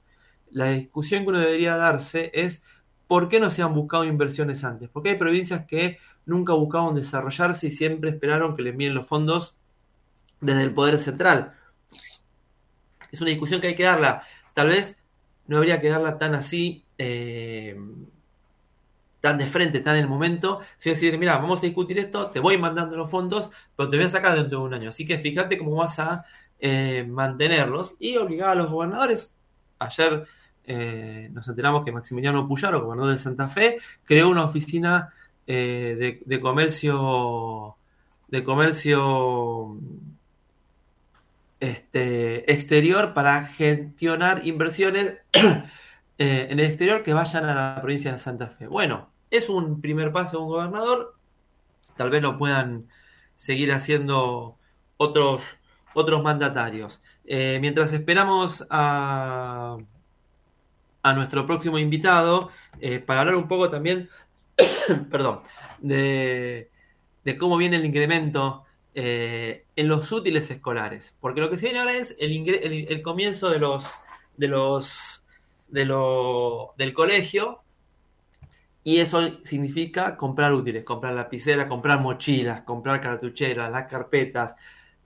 [0.55, 2.63] la discusión que uno debería darse es
[3.07, 4.89] por qué no se han buscado inversiones antes.
[4.89, 9.57] Porque hay provincias que nunca buscaron desarrollarse y siempre esperaron que le envíen los fondos
[10.41, 11.55] desde el Poder Central.
[13.11, 14.23] Es una discusión que hay que darla.
[14.55, 14.97] Tal vez
[15.49, 17.77] no habría que darla tan así, eh,
[19.21, 22.41] tan de frente, tan en el momento, sino decir, mira, vamos a discutir esto, te
[22.41, 24.89] voy mandando los fondos, pero te voy a sacar dentro de un año.
[24.91, 26.25] Así que fíjate cómo vas a
[26.61, 29.33] eh, mantenerlos y obligar a los gobernadores.
[29.79, 30.27] Ayer
[30.67, 35.13] eh, nos enteramos que Maximiliano Puyaro, gobernador de Santa Fe, creó una oficina
[35.47, 37.77] eh, de, comercio
[38.29, 39.79] de comercio
[41.61, 48.19] este, exterior para gestionar inversiones eh, en el exterior que vayan a la provincia de
[48.19, 48.67] Santa Fe.
[48.67, 51.15] Bueno, es un primer paso de un gobernador,
[51.97, 52.89] tal vez lo puedan
[53.37, 54.57] seguir haciendo
[54.97, 55.43] otros,
[55.93, 57.03] otros mandatarios.
[57.61, 59.77] mientras esperamos a
[61.05, 62.51] a nuestro próximo invitado
[62.81, 64.09] eh, para hablar un poco también,
[65.11, 65.43] perdón,
[65.79, 66.71] de,
[67.39, 68.65] cómo viene el incremento
[68.95, 71.15] eh, en los útiles escolares.
[71.21, 73.85] Porque lo que se viene ahora es el, comienzo de los,
[74.39, 75.23] de los,
[75.69, 77.61] de lo, del colegio.
[78.83, 84.57] Y eso significa comprar útiles, comprar lapiceras, comprar mochilas, comprar cartucheras, las carpetas,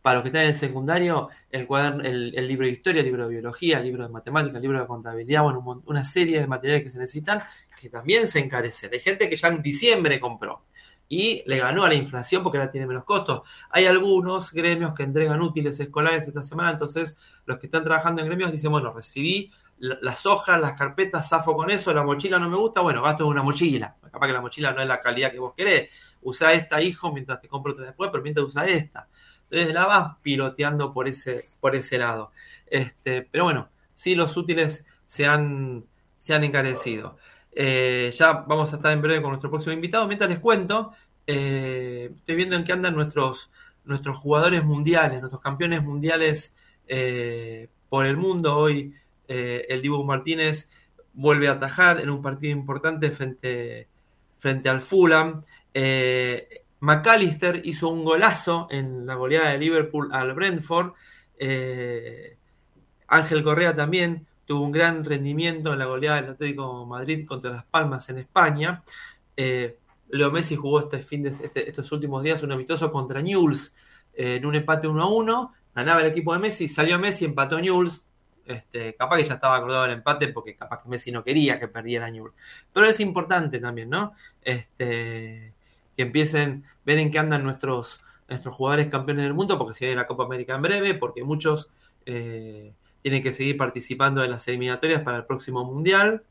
[0.08, 3.24] para los que están en el secundario, el, cuaderno, el, libro de historia, el libro
[3.24, 6.82] de biología, el libro de matemáticas, el libro de contabilidad, bueno, una serie de materiales
[6.82, 7.42] que se necesitan
[7.78, 8.88] que también se encarecen.
[8.90, 10.64] Hay gente que ya en diciembre compró.
[11.10, 13.42] y le ganó a la inflación porque ahora tiene menos costos.
[13.68, 18.28] Hay algunos gremios que entregan útiles escolares esta semana, entonces los que están trabajando en
[18.28, 22.56] gremios dicen, bueno, recibí las hojas, las carpetas, zafo con eso, la mochila no me
[22.56, 23.94] gusta, bueno, gasto en una mochila.
[24.10, 25.90] Capaz que la mochila no es la calidad que vos querés.
[26.22, 29.06] Usa esta, hijo, mientras te compro otra después, pero mientras usa esta.
[29.50, 32.32] Entonces la vas piloteando por ese, por ese lado.
[32.66, 35.84] Este, pero bueno, sí los útiles se han,
[36.18, 37.16] se han encarecido.
[37.52, 40.06] Eh, ya vamos a estar en breve con nuestro próximo invitado.
[40.06, 40.92] Mientras les cuento,
[41.26, 43.50] eh, estoy viendo en qué andan nuestros,
[43.84, 46.54] nuestros jugadores mundiales, nuestros campeones mundiales
[46.86, 48.56] eh, por el mundo.
[48.56, 48.94] Hoy
[49.26, 50.70] el Dibu Martínez
[51.12, 53.88] vuelve a atajar en un partido importante frente,
[54.38, 55.42] frente al Fulham.
[56.80, 60.92] McAllister hizo un golazo en la goleada de Liverpool al Brentford.
[63.08, 67.64] Ángel Correa también tuvo un gran rendimiento en la goleada del Atlético Madrid contra Las
[67.66, 68.82] Palmas en España.
[69.36, 69.78] Eh,
[70.08, 73.74] Leo Messi jugó este este, estos últimos días un amistoso contra Newell's
[74.14, 75.54] eh, en un empate 1 a 1.
[75.74, 78.04] Ganaba el equipo de Messi, salió Messi, empató Newell's.
[78.46, 81.68] Este, capaz que ya estaba acordado el empate porque capaz que Messi no quería que
[81.68, 82.34] perdiera Newell's.
[82.72, 84.14] Pero es importante también, ¿no?
[84.40, 85.52] Este,
[85.98, 90.00] que empiecen, ver en qué andan nuestros, nuestros jugadores campeones del mundo, porque se viene
[90.00, 91.70] la Copa América en breve, porque muchos
[92.06, 92.72] eh,
[93.02, 96.22] tienen que seguir participando en las eliminatorias para el próximo Mundial.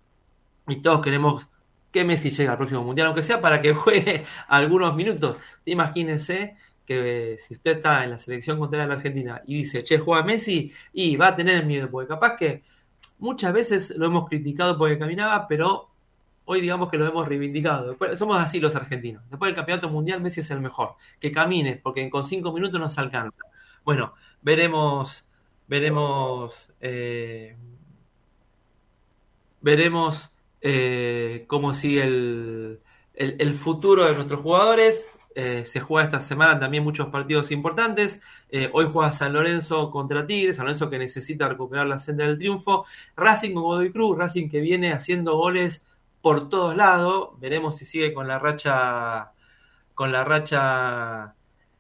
[0.69, 1.49] Y todos queremos
[1.91, 5.35] que Messi llegue al próximo Mundial, aunque sea para que juegue algunos minutos.
[5.65, 10.23] Imagínense que si usted está en la selección contra la Argentina y dice, che, juega
[10.23, 12.64] Messi, y va a tener miedo, porque capaz que
[13.19, 15.86] muchas veces lo hemos criticado porque caminaba, pero
[16.48, 17.98] hoy digamos que lo hemos reivindicado.
[18.15, 19.22] somos así los argentinos.
[19.30, 20.95] Después del campeonato mundial, Messi es el mejor.
[21.19, 23.41] Que camine, porque con cinco minutos nos alcanza.
[23.84, 25.30] Bueno, veremos
[25.68, 27.57] veremos eh,
[29.61, 35.06] veremos eh, cómo sigue el, futuro de nuestros jugadores.
[35.36, 38.22] Eh, se juega esta semana también muchos partidos importantes.
[38.72, 42.86] hoy juega San Lorenzo contra Tigres, San Lorenzo que necesita recuperar la senda del triunfo.
[43.18, 45.84] Racing con Godoy Cruz, Racing que viene haciendo goles
[46.27, 47.39] por todos lados.
[47.39, 49.31] Veremos si sigue con la racha
[49.93, 51.35] con la racha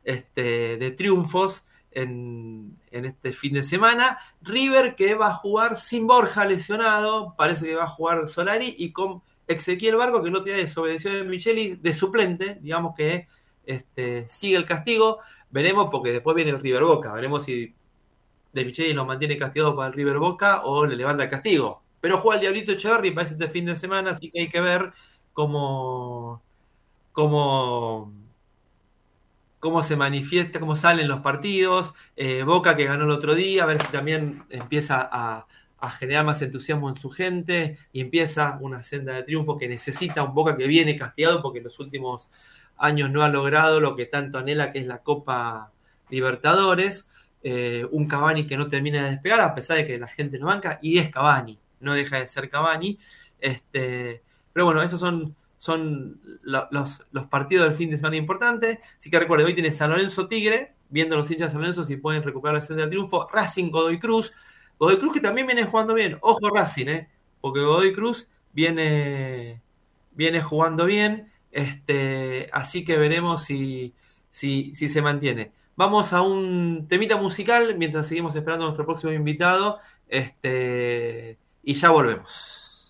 [0.05, 4.19] este, de triunfos en, este fin de semana.
[4.41, 8.93] River que va a jugar sin Borja lesionado, parece que va a jugar Solari y
[8.93, 13.27] con Ezequiel Barco que no tiene desobedeció de Micheli de suplente, digamos que
[13.65, 15.19] este, sigue el castigo.
[15.49, 17.75] Veremos porque después viene el River Boca, veremos si
[18.53, 21.83] de Micheli lo mantiene castigado para el River Boca o le levanta el castigo.
[22.01, 24.93] Pero juega el Diablito Echeverri, parece este fin de semana, así que hay que ver
[25.33, 26.43] cómo,
[27.11, 28.13] cómo
[29.59, 31.93] cómo se manifiesta, cómo salen los partidos.
[32.15, 35.45] Eh, Boca que ganó el otro día, a ver si también empieza a,
[35.99, 40.33] generar más entusiasmo en su gente y empieza una senda de triunfo que necesita un
[40.33, 42.29] Boca que viene castigado porque en los últimos
[42.77, 45.71] años no ha logrado lo que tanto anhela que es la Copa
[46.09, 47.09] Libertadores.
[47.43, 50.47] Eh, un Cavani que no termina de despegar a pesar de que la gente no
[50.47, 52.97] banca y es Cavani, no deja de ser Cavani.
[53.39, 54.23] Este,
[54.53, 58.79] pero bueno, esos son son los, partidos del fin de semana importantes.
[58.97, 61.97] Así que recuerde, hoy tiene San Lorenzo Tigre, viendo los hinchas de San Lorenzo si
[61.97, 63.27] pueden recuperar la senda del triunfo.
[63.31, 64.33] Racing Godoy Cruz.
[64.79, 66.17] Godoy Cruz que también viene jugando bien.
[66.21, 67.09] Ojo Racing, ¿eh?
[67.41, 69.61] porque Godoy Cruz viene,
[70.11, 71.31] viene jugando bien.
[71.51, 73.93] Este, así que veremos si,
[74.29, 75.51] si, si se mantiene.
[75.75, 79.79] Vamos a un temita musical mientras seguimos esperando a nuestro próximo invitado.
[80.07, 81.37] Este,
[81.67, 82.87] y ya volvemos.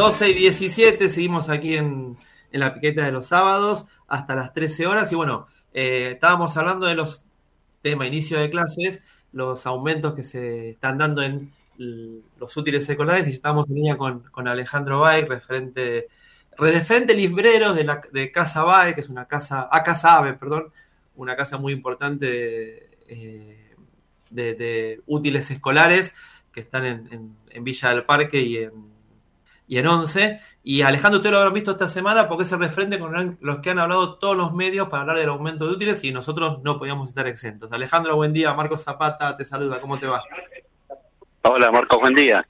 [0.00, 2.16] 12 y 17, seguimos aquí en,
[2.52, 5.12] en la piqueta de los sábados hasta las 13 horas.
[5.12, 7.22] Y bueno, eh, estábamos hablando de los
[7.82, 9.02] temas inicio de clases,
[9.32, 14.20] los aumentos que se están dando en los útiles escolares y estamos en línea con,
[14.30, 16.08] con Alejandro Bay, referente,
[16.56, 20.72] referente librero de, la, de Casa Bay, que es una casa, a Casa Ave, perdón,
[21.16, 23.74] una casa muy importante de, eh,
[24.30, 26.14] de, de útiles escolares
[26.54, 28.89] que están en, en, en Villa del Parque y en,
[29.70, 30.40] y en Once.
[30.64, 33.70] Y Alejandro, usted lo habrá visto esta semana porque es el referente con los que
[33.70, 37.08] han hablado todos los medios para hablar del aumento de útiles y nosotros no podíamos
[37.08, 37.72] estar exentos.
[37.72, 38.52] Alejandro, buen día.
[38.52, 39.80] Marcos Zapata te saluda.
[39.80, 40.24] ¿Cómo te va?
[41.42, 42.44] Hola, Marcos, buen día.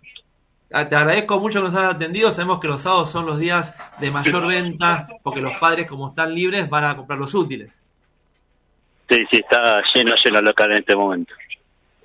[0.73, 2.33] Ah, Te agradezco mucho que nos hayas atendido.
[2.33, 6.35] Sabemos que los sábados son los días de mayor venta porque los padres, como están
[6.35, 7.83] libres, van a comprar los útiles.
[9.11, 11.35] Sí, sí, está lleno, lleno el local en este momento.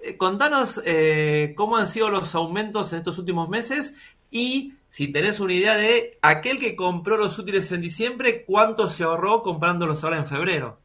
[0.03, 3.95] Eh, contanos eh, cómo han sido los aumentos en estos últimos meses
[4.29, 9.03] y si tenés una idea de aquel que compró los útiles en diciembre, cuánto se
[9.03, 10.77] ahorró comprándolos ahora en febrero.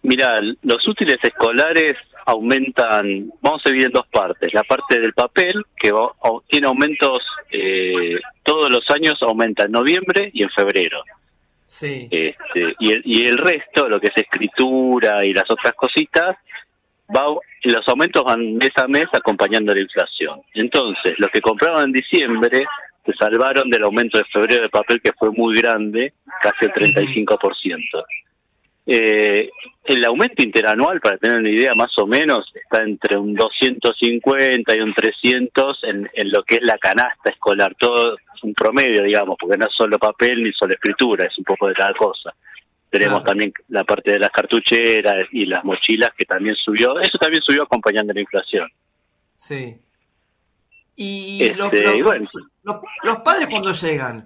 [0.00, 4.54] Mira, los útiles escolares aumentan, vamos a dividir en dos partes.
[4.54, 6.10] La parte del papel, que va-
[6.48, 11.02] tiene aumentos eh, todos los años, aumenta en noviembre y en febrero.
[11.66, 12.08] Sí.
[12.10, 16.38] Este, y, el, y el resto, lo que es escritura y las otras cositas,
[17.14, 20.40] va, los aumentos van mes a mes acompañando la inflación.
[20.54, 22.66] Entonces, los que compraron en diciembre
[23.04, 26.12] se salvaron del aumento de febrero de papel que fue muy grande,
[26.42, 28.04] casi el 35%.
[28.90, 29.50] Eh,
[29.84, 34.80] el aumento interanual, para tener una idea más o menos, está entre un 250 y
[34.80, 39.66] un 300 en, lo que es la canasta escolar, todo un promedio, digamos, porque no
[39.66, 42.34] es solo papel ni solo escritura, es un poco de cada cosa.
[42.90, 47.42] Tenemos también la parte de las cartucheras y las mochilas que también subió, eso también
[47.42, 48.68] subió acompañando la inflación.
[49.36, 49.76] Sí.
[50.96, 52.28] Y Este, los, los- y bueno.
[52.62, 54.24] los- los padres cuando llegan,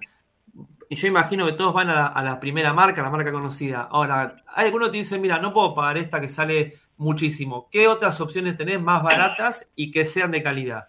[0.89, 3.31] y yo imagino que todos van a la, a la primera marca, a la marca
[3.31, 3.87] conocida.
[3.91, 7.67] Ahora, hay algunos que dicen, mira, no puedo pagar esta que sale muchísimo.
[7.71, 10.87] ¿Qué otras opciones tenés más baratas y que sean de calidad?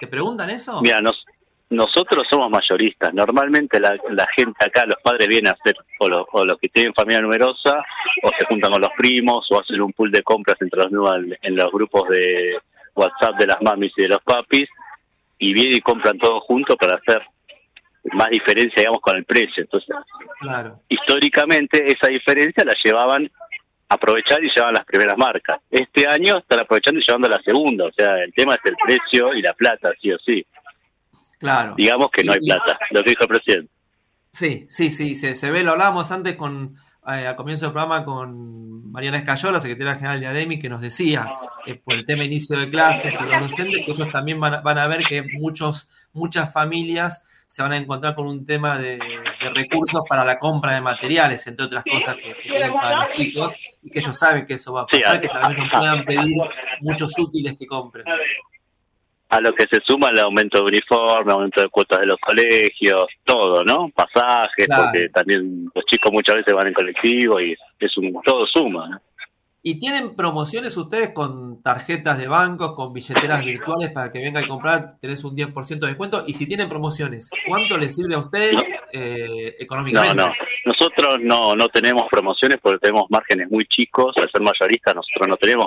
[0.00, 0.80] ¿Te preguntan eso?
[0.82, 1.24] Mira, nos,
[1.70, 3.14] nosotros somos mayoristas.
[3.14, 6.68] Normalmente la, la gente acá, los padres vienen a hacer, o, lo- o los que
[6.68, 7.82] tienen familia numerosa,
[8.22, 11.24] o se juntan con los primos, o hacen un pool de compras entre los nuevos
[11.42, 12.58] en los grupos de
[12.94, 14.68] WhatsApp de las mamis y de los papis,
[15.38, 17.22] y vienen y compran todos juntos para hacer
[18.12, 19.62] más diferencia, digamos, con el precio.
[19.62, 19.94] Entonces,
[20.40, 20.76] Claro.
[20.88, 23.30] históricamente esa diferencia la llevaban
[23.88, 25.60] a aprovechar y llevaban las primeras marcas.
[25.70, 29.34] Este año están aprovechando y llevando la segunda, o sea, el tema es el precio
[29.34, 30.44] y la plata, sí o sí.
[31.40, 31.74] Claro.
[31.76, 33.72] Digamos que no hay Y- plata, lo que dijo el presidente.
[34.30, 36.76] Sí, sí, sí, se, se ve, lo hablábamos antes con,
[37.08, 41.26] eh, al comienzo del programa con Mariana Escayola, secretaria general de ADEMI, que nos decía,
[41.66, 44.60] eh, por el tema inicio de clases y los docentes, que ellos también van a,
[44.60, 48.98] van a ver que muchos, muchas familias se van a encontrar con un tema de,
[49.42, 53.10] de recursos para la compra de materiales, entre otras cosas que, que tienen para los
[53.10, 53.52] chicos,
[53.82, 56.36] y que ellos saben que eso va a pasar, que tal vez no puedan pedir
[56.82, 58.04] muchos útiles que compren.
[59.30, 63.06] A lo que se suma el aumento de uniforme, aumento de cuotas de los colegios,
[63.24, 63.88] todo, ¿no?
[63.94, 64.84] Pasajes, Claro.
[64.84, 69.00] porque también los chicos muchas veces van en colectivo y es un todo suma, ¿no?
[69.62, 74.48] ¿Y tienen promociones ustedes con tarjetas de bancos, con billeteras virtuales para que venga a
[74.48, 74.94] comprar?
[75.02, 76.24] Tenés un 10% de descuento.
[76.26, 78.56] Y si tienen promociones, ¿cuánto les sirve a ustedes
[78.94, 80.16] eh, No, económicamente?
[80.16, 80.32] no.
[80.64, 84.14] Nosotros no no tenemos promociones porque tenemos márgenes muy chicos.
[84.16, 85.66] Al ser mayoristas, nosotros no tenemos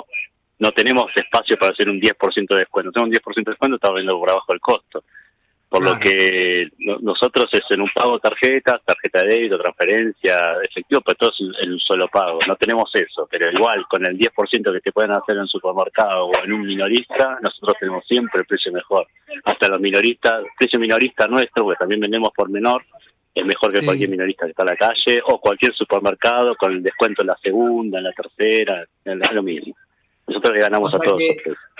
[0.58, 2.92] no tenemos espacio para hacer un 10% de descuento.
[2.92, 5.04] Tenemos un 10% de descuento, estamos viendo por abajo el costo.
[5.68, 11.00] Por lo que no- nosotros es en un pago tarjeta, tarjeta de débito, transferencia, efectivo,
[11.00, 12.38] pero todo es en un solo pago.
[12.46, 16.26] No tenemos eso, pero igual con el 10% que te pueden hacer en un supermercado
[16.26, 19.08] o en un minorista, nosotros tenemos siempre el precio mejor.
[19.44, 22.84] Hasta los minoristas, precio minorista nuestro, porque también vendemos por menor,
[23.34, 23.84] es mejor que Sí.
[23.84, 27.36] cualquier minorista que está en la calle o cualquier supermercado con el descuento en la
[27.42, 29.74] segunda, en la tercera, es lo mismo.
[30.26, 31.18] Nosotros le ganamos O sea a todos.
[31.18, 31.36] que-.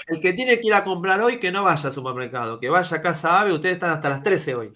[0.06, 2.96] El que tiene que ir a comprar hoy, que no vaya al supermercado, que vaya
[2.96, 3.52] a Casa Ave.
[3.52, 4.70] Ustedes están hasta las 13 hoy.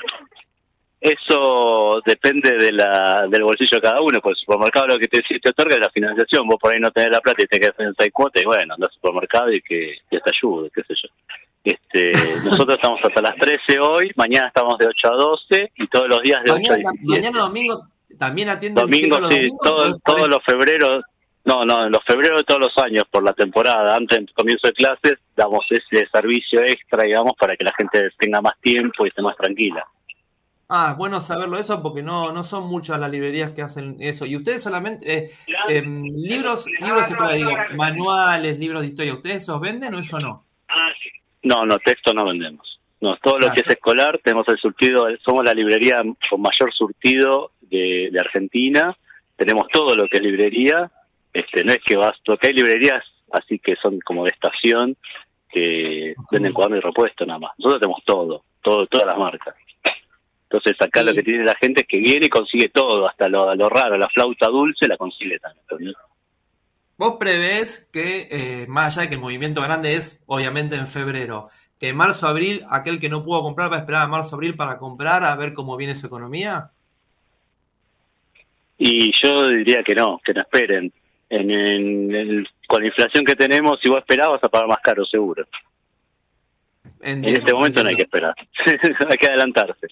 [1.01, 5.21] Eso depende de la, del bolsillo de cada uno, porque el supermercado lo que te,
[5.23, 6.49] te otorga es la financiación.
[6.49, 8.91] Vos por ahí no tenés la plata y tenés que financiar cuotas, y bueno, andás
[8.91, 11.09] al supermercado y que, que te ayude, qué sé yo.
[11.63, 12.13] Este,
[12.45, 16.21] nosotros estamos hasta las 13 hoy, mañana estamos de 8 a 12 y todos los
[16.23, 17.07] días de 8 a Mañana, 17.
[17.07, 17.83] mañana domingo
[18.19, 21.05] también atienden Domingo, los sí, domingos, ¿o todo- todos el- los febreros,
[21.49, 24.67] no, no, en los febreros de todos los años por la temporada, antes del comienzo
[24.67, 29.09] de clases, damos ese servicio extra, digamos, para que la gente tenga más tiempo y
[29.09, 29.83] esté más tranquila.
[30.69, 34.27] Ah, bueno saberlo eso porque no, no son muchas las librerías que hacen eso.
[34.27, 35.31] Y ustedes solamente, eh,
[35.71, 40.45] em, libros, libros digo, manuales, libros de historia, ¿ustedes esos venden o eso no?
[41.45, 42.79] No, no, texto no vendemos.
[43.01, 47.53] No, todo lo que es escolar, tenemos el surtido, somos la librería con mayor surtido
[47.63, 48.95] de, de Argentina,
[49.37, 50.91] tenemos todo lo que es librería,
[51.33, 54.97] este no es que vas, porque hay librerías así que son como de estación,
[55.51, 57.53] que venden cuaderno y repuesto nada más.
[57.59, 59.55] Nosotros tenemos todo, todo todas las marcas.
[60.45, 63.55] Entonces acá lo que tiene la gente es que viene y consigue todo, hasta lo,
[63.55, 65.95] lo raro, la flauta dulce la consigue también.
[66.97, 71.51] Vos prevés que, eh, más allá de que el movimiento grande es obviamente en febrero,
[71.79, 74.79] que marzo, abril, aquel que no pudo comprar va a esperar a marzo, abril para
[74.79, 76.71] comprar, a ver cómo viene su economía?
[78.79, 80.93] Y yo diría que no, que no esperen.
[81.31, 84.79] En, en, el, con la inflación que tenemos, si vos esperás vas a pagar más
[84.83, 85.47] caro, seguro.
[87.01, 88.35] Entiendo, en este momento no hay que esperar,
[88.67, 89.89] hay que adelantarse.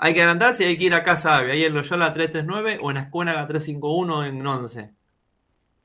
[0.00, 2.90] Hay que adelantarse y hay que ir a Casa Ave, ahí en Loyola 339 o
[2.90, 4.90] en Escuénaga 351 en 11.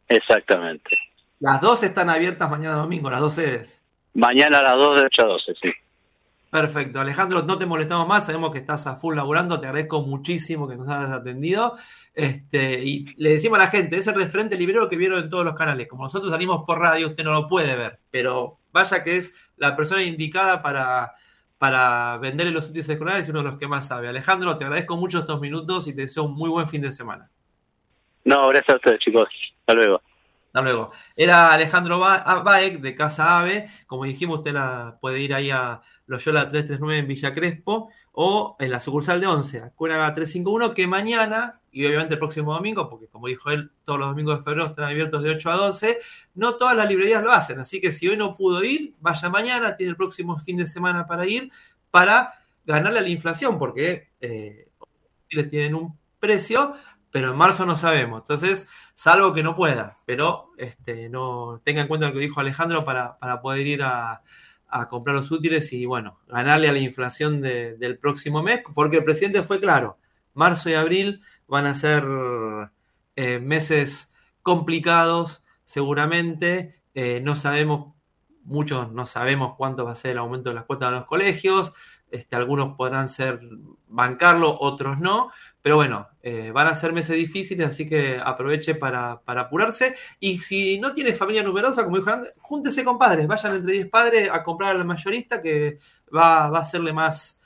[0.09, 0.97] Exactamente.
[1.39, 3.81] Las dos están abiertas mañana domingo, las dos sedes.
[4.13, 5.69] Mañana a las 2 de 8 a 12, sí.
[6.49, 6.99] Perfecto.
[6.99, 10.75] Alejandro, no te molestamos más, sabemos que estás a full laburando, te agradezco muchísimo que
[10.75, 11.77] nos hayas atendido.
[12.13, 15.45] Este, y le decimos a la gente, es el referente librero que vieron en todos
[15.45, 15.87] los canales.
[15.87, 19.75] Como nosotros salimos por radio, usted no lo puede ver, pero vaya que es la
[19.75, 21.13] persona indicada para,
[21.59, 24.07] para venderle los útiles escolares y uno de los que más sabe.
[24.07, 27.29] Alejandro, te agradezco mucho estos minutos y te deseo un muy buen fin de semana.
[28.25, 29.29] No, gracias a ustedes, chicos.
[29.59, 30.01] Hasta luego.
[30.47, 30.91] Hasta luego.
[31.15, 33.69] Era Alejandro Baek de Casa Ave.
[33.85, 38.71] Como dijimos, usted la puede ir ahí a Loyola 339 en Villa Crespo o en
[38.71, 43.27] la sucursal de 11, Acuéraga 351, que mañana, y obviamente el próximo domingo, porque como
[43.27, 45.99] dijo él, todos los domingos de febrero están abiertos de 8 a 12,
[46.33, 47.59] no todas las librerías lo hacen.
[47.59, 51.05] Así que si hoy no pudo ir, vaya mañana, tiene el próximo fin de semana
[51.05, 51.51] para ir,
[51.91, 52.33] para
[52.65, 54.67] ganarle a la inflación, porque eh,
[55.27, 56.73] tienen un precio,
[57.11, 58.21] pero en marzo no sabemos.
[58.21, 62.83] Entonces, salvo que no pueda, pero este, no tenga en cuenta lo que dijo Alejandro
[62.83, 64.23] para, para poder ir a,
[64.69, 68.97] a, comprar los útiles y, bueno, ganarle a la inflación de, del próximo mes, porque
[68.97, 69.97] el presidente fue claro,
[70.33, 72.05] marzo y abril van a ser
[73.15, 77.93] eh, meses complicados, seguramente, eh, no sabemos,
[78.43, 81.73] muchos no sabemos cuánto va a ser el aumento de las cuotas de los colegios,
[82.11, 83.41] este, algunos podrán ser
[83.87, 85.31] bancarlo, otros no,
[85.61, 89.95] pero bueno, eh, van a ser meses difíciles, así que aproveche para, para, apurarse.
[90.19, 93.89] Y si no tiene familia numerosa, como dijo antes, júntese con padres, vayan entre 10
[93.89, 95.79] padres a comprar al mayorista que
[96.15, 97.39] va, va a serle más,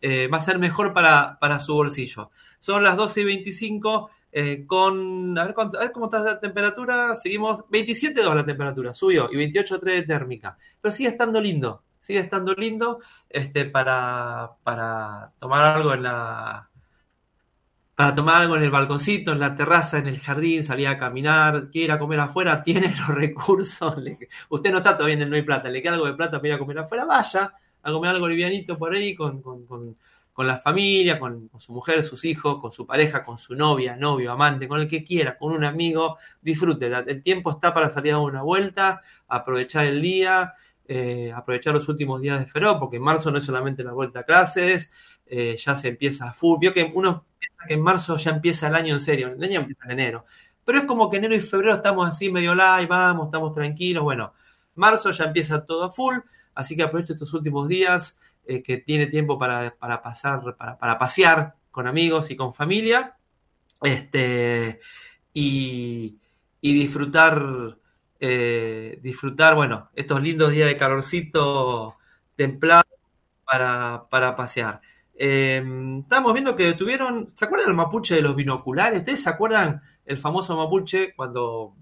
[0.00, 2.30] eh, va a ser mejor para, para, su bolsillo.
[2.60, 4.10] Son las 12 y 25.
[4.38, 9.30] Eh, con, a ver, a ver, cómo está la temperatura, seguimos, 27.2 la temperatura, subió,
[9.32, 15.62] y 28.3 de térmica, pero sigue estando lindo, sigue estando lindo este, para, para tomar
[15.62, 16.68] algo en la,
[17.96, 21.70] para tomar algo en el balconcito, en la terraza, en el jardín, salir a caminar,
[21.70, 23.96] quiere ir a comer afuera, tiene los recursos.
[24.50, 26.48] Usted no está todavía en el No hay plata, le queda algo de plata para
[26.48, 29.96] ir a comer afuera, vaya a comer algo livianito por ahí con, con, con,
[30.36, 34.30] con la familia, con, su mujer, sus hijos, con su pareja, con su novia, novio,
[34.30, 36.18] amante, con el que quiera, con un amigo.
[36.42, 40.52] Disfrute, el tiempo está para salir a una vuelta, aprovechar el día,
[40.86, 44.20] eh, aprovechar los últimos días de febrero, porque en marzo no es solamente la vuelta
[44.20, 44.92] a clases,
[45.26, 46.58] eh, ya se empieza a full.
[46.60, 49.60] Vio que uno piensa que en marzo ya empieza el año en serio, el año
[49.60, 50.24] empieza en enero.
[50.64, 54.02] Pero es como que enero y febrero estamos así medio live, vamos, estamos tranquilos.
[54.02, 54.32] Bueno,
[54.74, 56.16] marzo ya empieza todo a full,
[56.54, 60.98] así que aprovecho estos últimos días eh, que tiene tiempo para, para pasar, para, para,
[60.98, 63.16] pasear con amigos y con familia.
[63.82, 64.80] Este,
[65.34, 66.18] y,
[66.60, 67.78] y disfrutar,
[68.20, 71.96] eh, disfrutar, bueno, estos lindos días de calorcito
[72.34, 72.84] templado
[73.44, 74.80] para, para pasear.
[75.18, 75.62] Eh,
[76.00, 78.98] estábamos viendo que detuvieron, ¿se acuerdan del mapuche de los binoculares?
[78.98, 81.74] ¿Ustedes se acuerdan el famoso mapuche cuando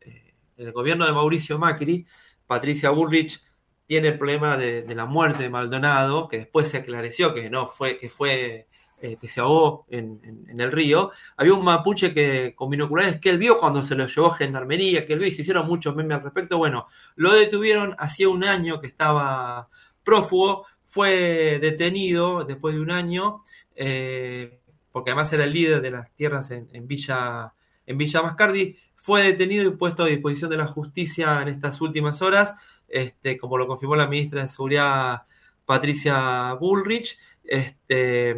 [0.00, 2.06] eh, el gobierno de Mauricio Macri,
[2.46, 3.42] Patricia Bullrich,
[3.86, 7.96] tiene el problema de, la muerte de Maldonado, que después se aclareció que no fue,
[7.98, 8.68] que fue,
[9.00, 11.10] eh, que se ahogó en, el río.
[11.36, 15.06] Había un mapuche que con binoculares que él vio cuando se lo llevó a gendarmería,
[15.06, 16.58] que él vio y se hicieron muchos memes al respecto.
[16.58, 16.86] Bueno,
[17.16, 19.70] lo detuvieron hacía un año que estaba
[20.04, 23.44] prófugo fue detenido después de un año,
[23.76, 24.58] eh,
[24.90, 27.52] porque además era el líder de las tierras en, Villa,
[27.86, 32.22] en Villa Mascardi, fue detenido y puesto a disposición de la justicia en estas últimas
[32.22, 32.54] horas,
[32.88, 35.24] este, como lo confirmó la ministra de Seguridad
[35.66, 38.34] Patricia Bullrich, este,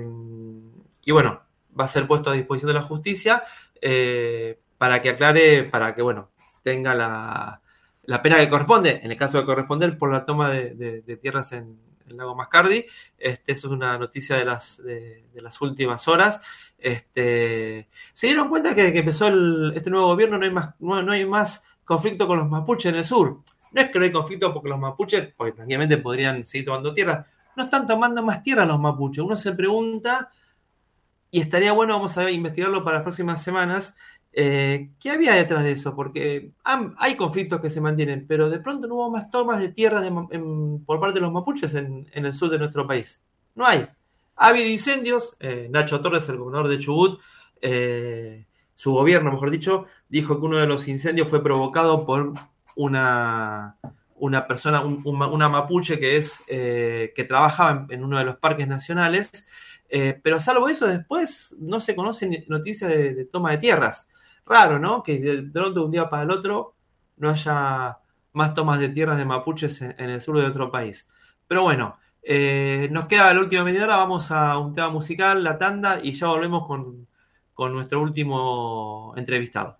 [1.05, 1.43] y bueno,
[1.79, 3.45] va a ser puesto a disposición de la justicia
[3.81, 6.31] eh, para que aclare, para que bueno,
[6.65, 7.61] tenga la,
[8.03, 11.53] la, pena que corresponde, en el caso de corresponder por la toma de, de tierras
[11.53, 12.85] en, el lago Mascardi.
[13.19, 16.41] Este, eso es una noticia de las, de, las últimas horas.
[16.79, 19.29] Este, se dieron cuenta que, que empezó
[19.75, 22.99] este nuevo gobierno, no hay, más, no, no, hay más conflicto con los mapuches en
[22.99, 23.41] el sur.
[23.73, 27.27] No es que no hay conflicto porque los mapuches, porque tranquilamente podrían seguir tomando tierras,
[27.57, 29.23] no están tomando más tierra los mapuches.
[29.23, 30.31] Uno se pregunta,
[31.31, 33.97] y estaría bueno, vamos a investigarlo para las próximas semanas,
[34.33, 35.95] eh, ¿qué había detrás de eso?
[35.97, 40.03] Porque hay conflictos que se mantienen, pero de pronto no hubo más tomas de tierra
[40.87, 43.21] por parte de los mapuches en, el sur de nuestro país.
[43.55, 43.87] No hay.
[44.37, 45.37] Ha habido incendios.
[45.41, 47.21] Eh, Nacho Torres, el gobernador de Chubut,
[47.61, 52.33] eh, su gobierno, mejor dicho, dijo que uno de los incendios fue provocado por
[52.77, 53.77] una,
[54.49, 59.47] persona, una mapuche que, es, que trabajaba en, uno de los parques nacionales.
[60.23, 64.10] pero salvo eso, después no se conocen noticias de toma de tierras
[64.51, 65.03] raro, ¿no?
[65.03, 66.75] Que de pronto un día para el otro
[67.17, 67.99] no haya
[68.33, 71.09] más tomas de tierras de mapuches en, el sur de otro país.
[71.47, 75.59] Pero bueno, eh, nos queda la última media hora, vamos a un tema musical, la
[75.59, 77.09] tanda, y ya volvemos con,
[77.55, 79.80] con nuestro último entrevistado.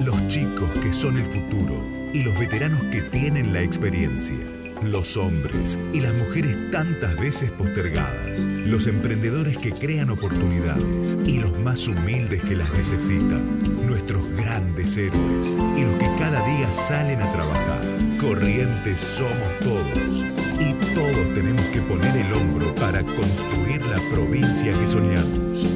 [0.00, 1.74] Los chicos que son el futuro
[2.12, 4.38] y los veteranos que tienen la experiencia
[4.82, 11.58] los hombres y las mujeres tantas veces postergadas, los emprendedores que crean oportunidades y los
[11.60, 17.32] más humildes que las necesitan, nuestros grandes héroes y los que cada día salen a
[17.32, 17.80] trabajar.
[18.20, 20.24] Corrientes somos todos
[20.60, 25.66] y todos tenemos que poner el hombro para construir la provincia que soñamos.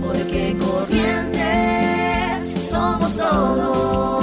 [0.00, 1.36] Porque Corrientes
[2.68, 4.15] somos todos.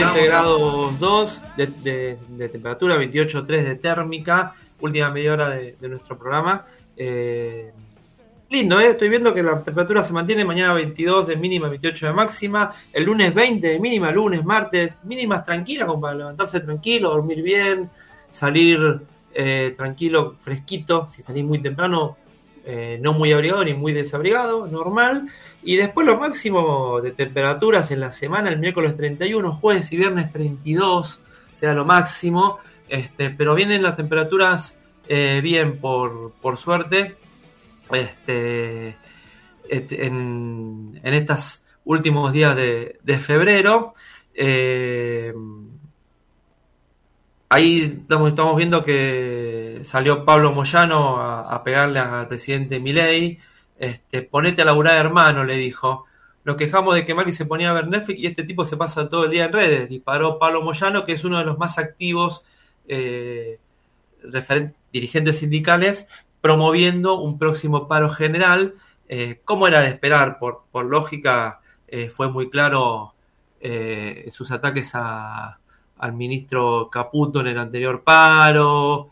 [0.00, 6.16] 17 grados 2 de, de, de temperatura, 28.3 de térmica, última media hora de, nuestro
[6.16, 6.64] programa.
[6.96, 7.70] Eh,
[8.48, 8.90] lindo, ¿eh?
[8.90, 13.04] estoy viendo que la temperatura se mantiene mañana 22 de mínima, 28 de máxima, el
[13.04, 17.90] lunes 20 de mínima, lunes, martes, mínimas tranquilas, como para levantarse tranquilo, dormir bien,
[18.32, 19.02] salir
[19.34, 22.16] eh, tranquilo, fresquito, si salís muy temprano,
[22.64, 25.28] eh, no muy abrigado ni muy desabrigado, normal.
[25.62, 30.32] Y después lo máximo de temperaturas en la semana, el miércoles 31, jueves y viernes
[30.32, 31.20] 32,
[31.54, 32.58] sea lo máximo.
[32.88, 37.16] Este, pero vienen las temperaturas eh, bien, por, suerte,
[37.92, 38.96] este,
[39.68, 43.92] en, estos últimos días de, febrero.
[44.32, 45.34] Eh,
[47.50, 53.38] ahí estamos, estamos, viendo que salió Pablo Moyano a, a pegarle al presidente Milei
[53.80, 56.04] este, ponete a laburar hermano, le dijo.
[56.44, 59.08] Nos quejamos de que Macri se ponía a ver Netflix y este tipo se pasa
[59.08, 59.88] todo el día en redes.
[59.88, 62.44] Disparó Pablo Moyano, que es uno de los más activos
[62.88, 63.58] eh,
[64.92, 66.08] dirigentes sindicales,
[66.42, 68.74] promoviendo un próximo paro general.
[69.08, 70.38] Eh, como era de esperar?
[70.38, 73.14] Por, por lógica, eh, fue muy claro
[74.30, 79.10] sus ataques al ministro Caputo en el anterior paro.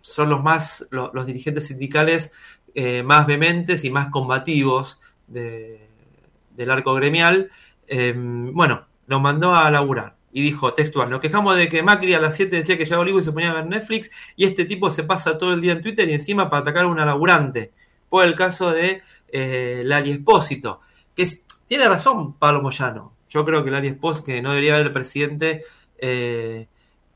[0.00, 2.32] son los más, los dirigentes sindicales
[2.74, 7.50] eh, más vehementes y más combativos del arco gremial,
[7.86, 10.16] eh, bueno, lo mandó a laburar.
[10.32, 13.18] Y dijo textual, nos quejamos de que Macri a las 7 decía que llegaba Olivo
[13.18, 15.80] y se ponía a ver Netflix y este tipo se pasa todo el día en
[15.80, 17.72] Twitter y encima para atacar a una laburante.
[18.08, 19.02] por el caso de
[19.32, 20.80] eh, Lali Espósito,
[21.14, 21.28] que
[21.66, 23.14] tiene razón Pablo Moyano.
[23.28, 25.64] Yo creo que Lali Espósito, que no debería haber el presidente
[25.98, 26.68] eh,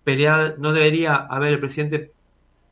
[0.04, 2.12] pelear, no debería haber el presidente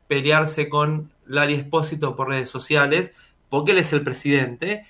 [0.09, 3.15] pelearse con Lali Espósito por redes sociales,
[3.49, 4.87] porque él es el presidente,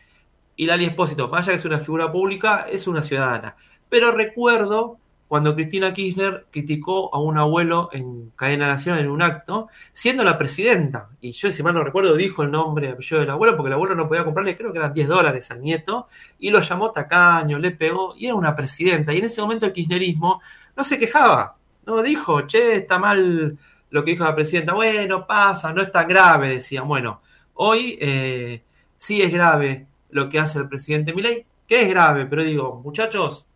[0.56, 3.56] y Lali Espósito, más allá que es una figura pública, es una ciudadana.
[3.88, 4.98] Pero recuerdo
[5.28, 10.36] cuando Cristina Kirchner criticó a un abuelo en Cadena Nacional en un acto, siendo la
[10.36, 11.08] presidenta.
[11.22, 13.94] Y yo, si mal no recuerdo, dijo el nombre apellido del abuelo, porque el abuelo
[13.94, 16.08] no podía comprarle, creo que eran 10 dólares al nieto,
[16.38, 19.14] y lo llamó tacaño, le pegó, y era una presidenta.
[19.14, 20.42] Y en ese momento el kirchnerismo
[20.76, 21.56] no se quejaba,
[21.86, 23.56] no dijo, che, está mal
[23.92, 26.88] lo que dijo la presidenta, bueno, pasa, no es tan grave, decían.
[26.88, 27.20] Bueno,
[27.54, 28.62] hoy eh,
[28.96, 33.46] sí es grave lo que hace el presidente Milei, que es grave, pero digo, muchachos,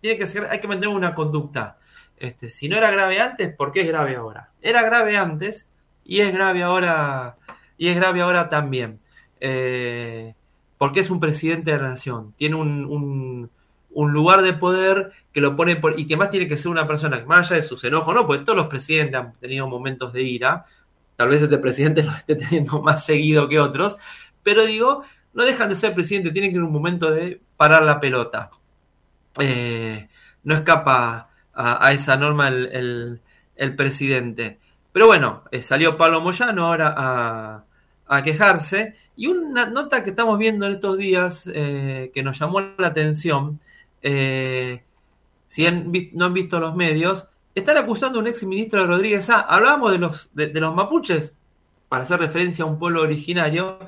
[0.00, 1.78] tiene que ser, hay que mantener una conducta.
[2.16, 4.50] Este, si no era grave antes, ¿por qué es grave ahora?
[4.60, 5.68] Era grave antes
[6.04, 7.36] y es grave ahora
[7.78, 8.98] y es grave ahora también.
[9.40, 10.34] Eh,
[10.76, 12.34] porque es un presidente de la nación.
[12.36, 13.50] Tiene un, un,
[13.94, 16.86] un lugar de poder que lo pone por, y que más tiene que ser una
[16.86, 20.12] persona que más allá de sus enojos, no, porque todos los presidentes han tenido momentos
[20.12, 20.66] de ira.
[21.16, 23.96] Tal vez este presidente lo esté teniendo más seguido que otros,
[24.42, 25.02] pero digo,
[25.32, 28.50] no dejan de ser presidente, tienen que en un momento de parar la pelota.
[29.40, 30.08] Eh,
[30.44, 33.20] no escapa a, esa norma el,
[33.56, 34.60] el, presidente.
[34.92, 37.64] Pero bueno, eh, salió Pablo Moyano ahora a,
[38.06, 38.96] a, quejarse.
[39.16, 43.60] Y una nota que estamos viendo en estos días eh, que nos llamó la atención,
[44.04, 44.84] eh,
[45.48, 45.66] si
[46.12, 49.40] no han visto los medios, están acusando a un ex ministro de Rodríguez A.
[49.40, 51.32] Hablábamos de los, de los mapuches,
[51.88, 53.78] para hacer referencia a un pueblo originario,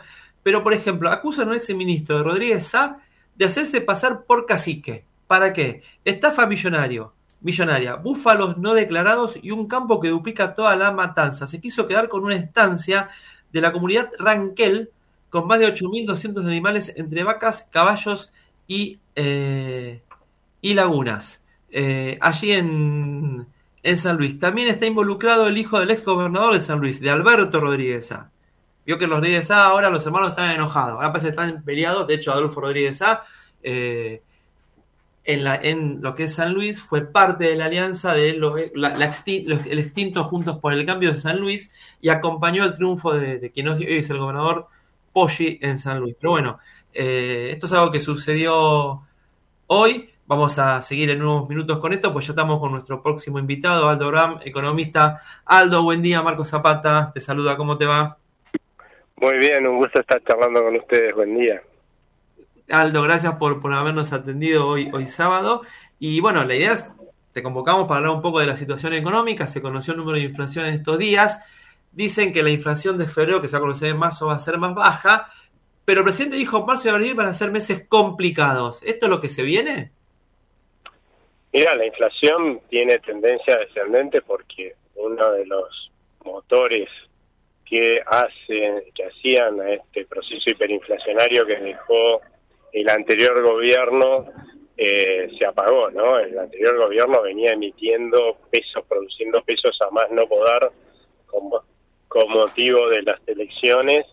[0.43, 2.99] pero por ejemplo, acusan a un ex ministro de Rodríguez A
[3.35, 5.05] de hacerse pasar por cacique.
[5.27, 5.83] ¿Para qué?
[6.05, 11.47] Estafa millonario, millonaria, búfalos no declarados y un campo que duplica toda la matanza.
[11.47, 13.11] Se quiso quedar con una estancia
[13.53, 14.91] de la comunidad Ranquel
[15.31, 18.31] con más de 8.200 animales entre vacas, caballos
[18.69, 20.03] y, eh,
[20.67, 21.45] y lagunas.
[21.71, 23.47] Eh, allí en,
[23.85, 24.41] en, San Luis.
[24.41, 28.33] También está involucrado el hijo del ex gobernador de San Luis, de Alberto Rodríguez A.
[28.85, 30.95] Vio que los Rodríguez A ahora los hermanos están enojados.
[30.95, 32.09] Ahora parece están peleados.
[32.09, 33.25] De hecho, Adolfo Rodríguez A.
[33.63, 34.23] Eh,
[35.23, 38.57] en, la, en, lo que es San Luis, fue parte de la alianza de lo,
[38.75, 41.71] la, los, el extinto Juntos por el Cambio de San Luis
[42.01, 44.67] y acompañó el triunfo de, de quien hoy es el gobernador
[45.13, 46.17] Poggi en San Luis.
[46.21, 46.59] Pero bueno,
[46.93, 49.07] eh, esto es algo que sucedió
[49.69, 50.11] hoy.
[50.29, 53.89] Vamos a seguir en unos minutos con esto, pues ya estamos con nuestro próximo invitado,
[53.89, 55.23] Aldo Bram, economista.
[55.45, 58.19] Aldo, buen día, Marco Zapata, te saluda, ¿cómo te va?
[59.19, 61.63] Muy bien, un gusto estar charlando con ustedes, buen día.
[62.69, 65.63] Aldo, gracias por, por habernos atendido hoy, hoy sábado.
[66.01, 66.91] Y bueno, la idea es,
[67.33, 69.47] te convocamos para hablar un poco de la situación económica.
[69.47, 71.41] Se conoció el número de inflación en estos días.
[71.93, 74.41] Dicen que la inflación de febrero, que se va a conocer en marzo, va a
[74.41, 75.29] ser más baja.
[75.85, 78.83] Pero el presidente dijo marzo y abril van a ser meses complicados.
[78.83, 79.93] ¿Esto es lo que se viene?
[81.57, 85.91] Mira, la inflación tiene tendencia descendente porque uno de los
[86.23, 86.87] motores
[87.65, 92.21] que hacen, que hacían a este proceso hiperinflacionario que dejó
[92.75, 94.27] el anterior gobierno
[94.77, 96.19] eh, se apagó, ¿no?
[96.19, 100.69] El anterior gobierno venía emitiendo pesos, produciendo pesos a más no poder
[101.25, 101.49] con,
[102.07, 104.05] con motivo de las elecciones.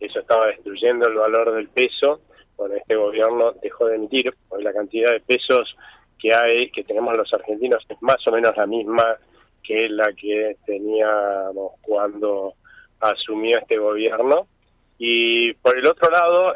[0.00, 2.22] Eso estaba destruyendo el valor del peso.
[2.56, 5.76] Bueno, este gobierno dejó de emitir, porque la cantidad de pesos
[6.18, 9.16] que hay, que tenemos los argentinos, es más o menos la misma
[9.62, 12.54] que la que teníamos cuando
[13.00, 14.46] asumió este gobierno.
[14.98, 16.54] Y por el otro lado,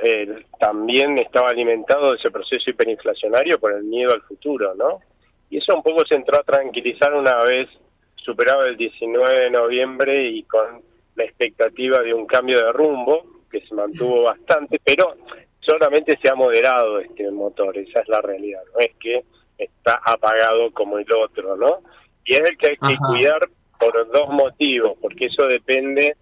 [0.58, 5.00] también estaba alimentado ese proceso hiperinflacionario por el miedo al futuro, ¿no?
[5.48, 7.68] Y eso un poco se entró a tranquilizar una vez
[8.16, 10.82] superado el 19 de noviembre y con
[11.14, 15.14] la expectativa de un cambio de rumbo, que se mantuvo bastante, pero
[15.60, 19.22] solamente se ha moderado este motor, esa es la realidad, no es que
[19.58, 21.78] está apagado como el otro, ¿no?
[22.24, 23.06] Y es el que hay que Ajá.
[23.08, 23.48] cuidar
[23.78, 26.14] por dos motivos, porque eso depende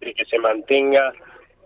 [0.00, 1.12] de que se mantenga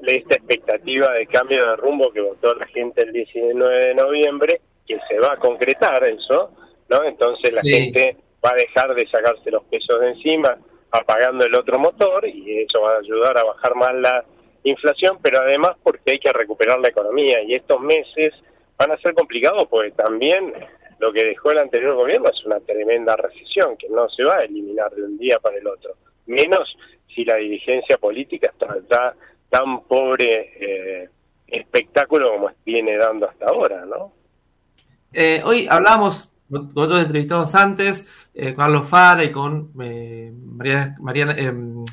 [0.07, 4.99] esta expectativa de cambio de rumbo que votó la gente el 19 de noviembre, que
[5.09, 6.51] se va a concretar eso,
[6.89, 7.05] ¿no?
[7.05, 7.73] Entonces la sí.
[7.73, 10.57] gente va a dejar de sacarse los pesos de encima
[10.91, 14.25] apagando el otro motor y eso va a ayudar a bajar más la
[14.65, 18.33] inflación, pero además porque hay que recuperar la economía y estos meses
[18.77, 20.55] van a ser complicados porque también
[20.99, 24.45] lo que dejó el anterior gobierno es una tremenda recesión que no se va a
[24.45, 25.95] eliminar de un día para el otro,
[26.27, 26.77] menos
[27.15, 29.15] si la dirigencia política está,
[29.49, 31.09] tan pobre eh,
[31.47, 34.13] espectáculo como viene dando hasta ahora, ¿no?
[35.13, 41.35] Eh, hoy hablábamos con otros entrevistados antes, eh, Carlos Fara y con eh, Mariana, Mariana,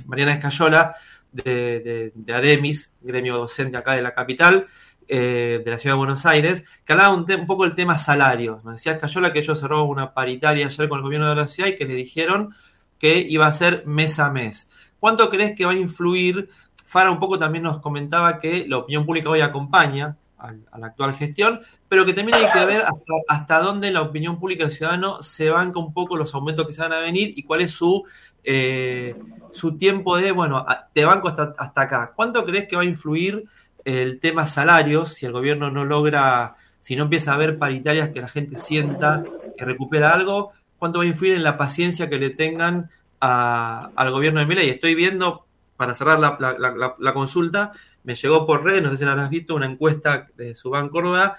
[0.06, 0.96] Mariana Escayola,
[1.32, 4.68] de ADEMIS, gremio docente acá de la capital,
[5.08, 8.64] eh, de la ciudad de Buenos Aires, que hablaba un, poco del tema salarios.
[8.64, 11.70] Nos decía Cayola que ellos cerró una paritaria ayer con el gobierno de la ciudad
[11.70, 12.56] y que le dijeron
[13.00, 14.70] que iba a ser mes a mes.
[15.00, 16.50] ¿Cuánto crees que va a influir?
[16.86, 21.14] Fara un poco también nos comentaba que la opinión pública hoy acompaña a, la actual
[21.14, 25.22] gestión, pero que también hay que ver hasta, hasta dónde la opinión pública del ciudadano
[25.22, 28.06] se banca un poco los aumentos que se van a venir y cuál es su,
[28.44, 29.16] eh,
[29.52, 32.14] su tiempo de, bueno, te banco hasta acá.
[32.16, 33.46] ¿Cuánto crees que va a influir
[33.86, 38.22] el tema salarios si el gobierno no logra, si no empieza a haber paritarias que
[38.22, 39.24] la gente sienta
[39.58, 40.52] que recupera algo?
[40.78, 42.90] ¿Cuánto va a influir en la paciencia que le tengan
[43.22, 44.70] a, al gobierno de Milei?
[44.70, 45.46] Estoy viendo,
[45.78, 47.72] para cerrar la, la, la, la consulta,
[48.04, 51.38] me llegó por red, no sé si la habrás visto, una encuesta de Subán Córdoba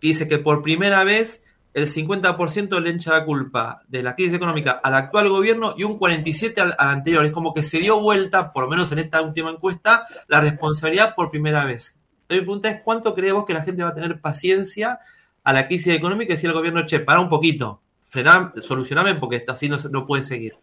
[0.00, 1.44] que dice que por primera vez
[1.78, 5.98] el 50% le echa la culpa de la crisis económica al actual gobierno y un
[5.98, 7.24] 47% al, al, anterior.
[7.24, 11.14] Es como que se dio vuelta, por lo menos en esta última encuesta, la responsabilidad
[11.14, 11.98] por primera vez.
[12.22, 14.98] Entonces, mi pregunta es, ¿cuánto creemos que la gente va a tener paciencia
[15.44, 19.44] a la crisis económica y decir al gobierno, che, para un poquito, frená, solucioname porque
[19.48, 20.56] así no, no puede seguir?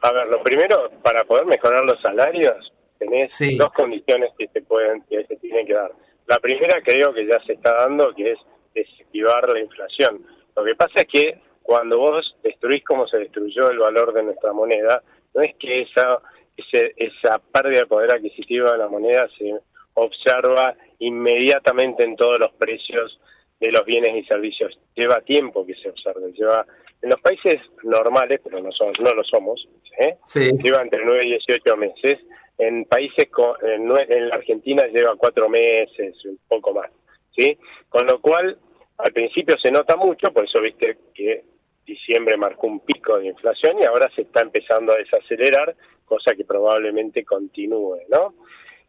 [0.00, 3.56] A ver, lo primero, para poder mejorar los salarios, tenés sí.
[3.56, 5.92] dos condiciones que se pueden que se tienen que dar.
[6.26, 8.38] La primera creo que ya se está dando, que es
[8.80, 10.24] desactivar la inflación.
[10.56, 14.52] Lo que pasa es que cuando vos destruís como se destruyó el valor de nuestra
[14.52, 15.02] moneda,
[15.34, 16.20] no es que esa
[16.58, 19.54] ese, esa pérdida de poder adquisitivo de la moneda se
[19.94, 23.20] observa inmediatamente en todos los precios
[23.60, 24.78] de los bienes y servicios.
[24.94, 26.66] Lleva tiempo que se observe, lleva
[27.02, 29.68] en los países normales, pero no, son, no lo somos,
[29.98, 30.16] ¿eh?
[30.24, 30.50] sí.
[30.62, 32.18] lleva entre 9 y 18 meses.
[32.58, 36.90] En países, con, en, en la Argentina lleva cuatro meses, un poco más.
[37.36, 37.56] ¿sí?
[37.88, 38.58] Con lo cual,
[38.98, 41.44] al principio se nota mucho, por eso viste que
[41.86, 46.44] diciembre marcó un pico de inflación y ahora se está empezando a desacelerar, cosa que
[46.44, 48.34] probablemente continúe, ¿no?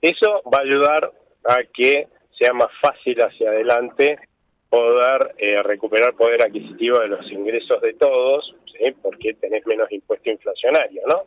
[0.02, 1.12] Eso va a ayudar
[1.46, 2.08] a que
[2.38, 4.18] sea más fácil hacia adelante
[4.70, 8.92] poder eh, recuperar poder adquisitivo de los ingresos de todos, ¿sí?
[9.02, 11.24] porque tenés menos impuesto inflacionario, ¿no?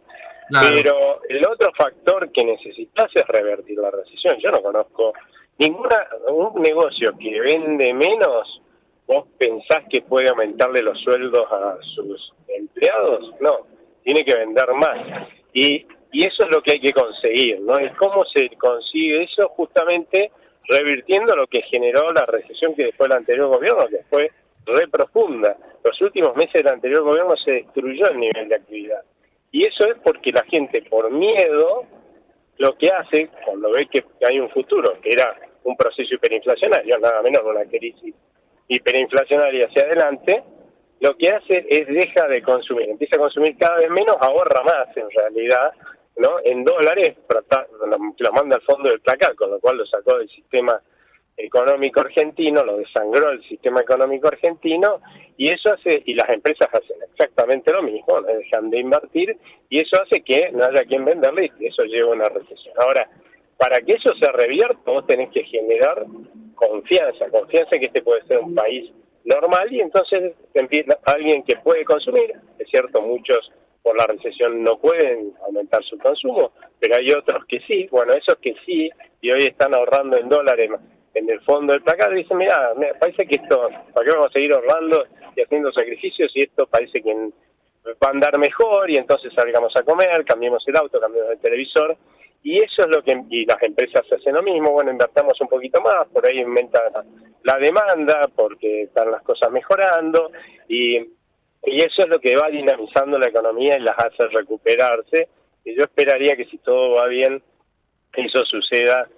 [0.48, 0.74] Claro.
[0.74, 4.36] Pero el otro factor que necesitas es revertir la recesión.
[4.38, 5.12] Yo no conozco
[5.58, 8.60] ninguna un negocio que vende menos,
[9.06, 13.66] vos pensás que puede aumentarle los sueldos a sus empleados, no,
[14.02, 15.28] tiene que vender más.
[15.52, 17.80] Y, y eso es lo que hay que conseguir, ¿no?
[17.80, 19.48] ¿Y cómo se consigue eso?
[19.50, 20.30] Justamente
[20.68, 24.30] revirtiendo lo que generó la recesión que después el anterior gobierno, que fue
[24.66, 25.56] re profunda.
[25.84, 29.02] Los últimos meses del anterior gobierno se destruyó el nivel de actividad.
[29.50, 31.84] Y eso es porque la gente, por miedo,
[32.58, 37.22] lo que hace, cuando ve que hay un futuro, que era un proceso hiperinflacionario, nada
[37.22, 38.14] menos una crisis
[38.74, 40.42] hiperinflacionaria hacia adelante,
[41.00, 44.96] lo que hace es deja de consumir, empieza a consumir cada vez menos, ahorra más
[44.96, 45.72] en realidad,
[46.16, 46.36] ¿no?
[46.44, 47.16] En dólares,
[48.18, 50.80] lo manda al fondo del placar, con lo cual lo sacó del sistema
[51.36, 55.00] económico argentino, lo desangró el sistema económico argentino
[55.36, 59.36] y eso hace, y las empresas hacen exactamente lo mismo, dejan de invertir
[59.68, 62.74] y eso hace que no haya quien venderle y eso lleva a una recesión.
[62.78, 63.08] Ahora,
[63.56, 66.04] para que eso se revierta, vos tenés que generar
[66.54, 68.90] confianza, confianza que este puede ser un país
[69.24, 73.50] normal y entonces empieza alguien que puede consumir, es cierto, muchos
[73.82, 78.38] por la recesión no pueden aumentar su consumo, pero hay otros que sí, bueno, esos
[78.38, 80.70] que sí, y hoy están ahorrando en dólares
[81.14, 84.32] en el fondo del placar, dicen, mira, me parece que esto, ¿para qué vamos a
[84.32, 85.04] seguir ahorrando
[85.36, 87.12] y haciendo sacrificios y esto parece que
[87.84, 91.96] va a andar mejor y entonces salgamos a comer, cambiemos el auto, cambiemos el televisor
[92.42, 95.80] y eso es lo que y las empresas hacen lo mismo, bueno, invertamos un poquito
[95.80, 96.80] más, por ahí aumenta
[97.44, 100.30] la demanda porque están las cosas mejorando
[100.68, 100.98] y
[101.64, 105.28] y eso es lo que va dinamizando la economía y las hace recuperarse.
[105.64, 107.40] Y yo esperaría que si todo va bien,
[108.14, 109.08] eso suceda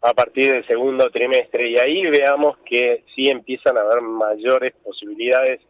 [0.00, 5.60] a partir del segundo trimestre y ahí veamos que sí empiezan a haber mayores posibilidades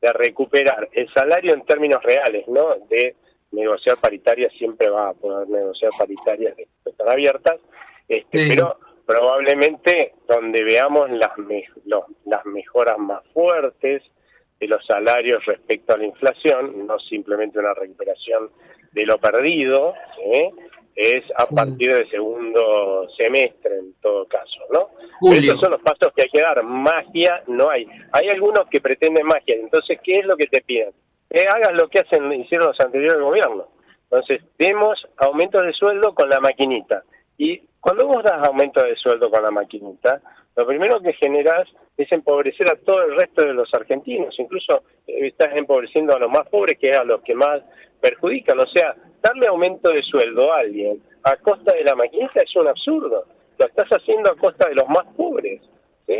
[0.00, 2.74] de recuperar el salario en términos reales, ¿no?
[2.88, 3.14] De
[3.52, 7.60] negociar paritarias siempre va a poder negociar paritarias que están abiertas,
[8.08, 8.48] este, sí.
[8.48, 11.64] pero probablemente donde veamos las, me
[12.24, 14.02] las mejoras más fuertes
[14.58, 18.50] de los salarios respecto a la inflación, no simplemente una recuperación
[18.92, 19.94] de lo perdido,
[20.24, 20.50] ¿eh?
[20.96, 21.54] es a sí.
[21.54, 24.88] partir del segundo semestre en todo caso, ¿no?
[25.30, 26.62] Esos son los pasos que hay que dar.
[26.62, 27.86] Magia no hay.
[28.12, 29.56] Hay algunos que pretenden magia.
[29.56, 30.92] Entonces, ¿qué es lo que te piden?
[31.30, 33.66] Que hagas lo que hacen hicieron los anteriores gobiernos.
[34.04, 37.02] Entonces, demos aumentos de sueldo con la maquinita.
[37.38, 40.20] Y cuando vos das aumento de sueldo con la maquinita,
[40.56, 44.34] lo primero que generas es empobrecer a todo el resto de los argentinos.
[44.38, 47.62] Incluso eh, estás empobreciendo a los más pobres, que es a los que más
[48.00, 48.58] perjudican.
[48.60, 52.68] O sea, darle aumento de sueldo a alguien a costa de la maquinita es un
[52.68, 53.24] absurdo.
[53.58, 55.60] Lo estás haciendo a costa de los más pobres.
[56.06, 56.14] ¿sí?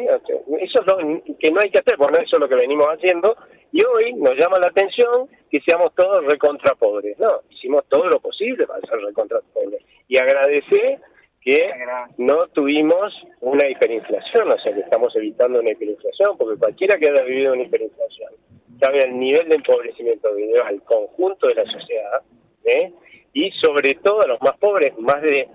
[0.60, 0.98] Eso es lo
[1.38, 3.36] que no hay que hacer, bueno, eso es lo que venimos haciendo.
[3.76, 7.18] Y hoy nos llama la atención que seamos todos recontra pobres.
[7.18, 9.82] No, hicimos todo lo posible para ser recontra pobres.
[10.08, 10.98] Y agradecer
[11.42, 11.74] que
[12.16, 17.22] no tuvimos una hiperinflación, o sea que estamos evitando una hiperinflación, porque cualquiera que haya
[17.22, 18.32] vivido una hiperinflación
[18.80, 22.22] sabe el nivel de empobrecimiento que lleva al conjunto de la sociedad,
[22.64, 22.92] ¿eh?
[23.34, 25.48] y sobre todo a los más pobres, más de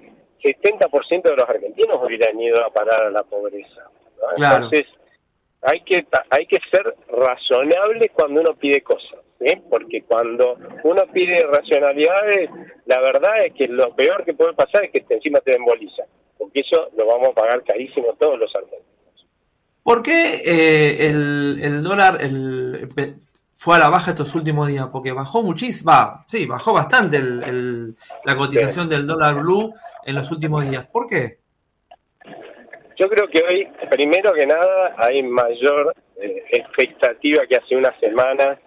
[0.43, 3.81] 70% de los argentinos hubieran ido a parar a la pobreza.
[4.19, 4.35] ¿no?
[4.35, 4.65] Claro.
[4.65, 4.87] Entonces,
[5.63, 9.19] hay que, hay que ser razonable cuando uno pide cosas.
[9.71, 12.49] porque cuando uno pide racionalidades,
[12.85, 16.03] la verdad es que lo peor que puede pasar es que te- encima te emboliza,
[16.37, 18.85] porque eso lo vamos a pagar carísimo todos los argentinos.
[19.83, 22.87] ¿Por qué eh, el, el dólar el-
[23.53, 24.87] fue a la baja estos últimos días?
[24.91, 29.73] Porque bajó muchísimo, va, sí, bajó bastante el- el- la cotización del dólar blue
[30.05, 30.85] en los últimos días.
[30.85, 31.37] ¿Por qué?
[33.01, 38.59] Yo creo que hoy, primero que nada, hay mayor eh, expectativa que hace unas semanas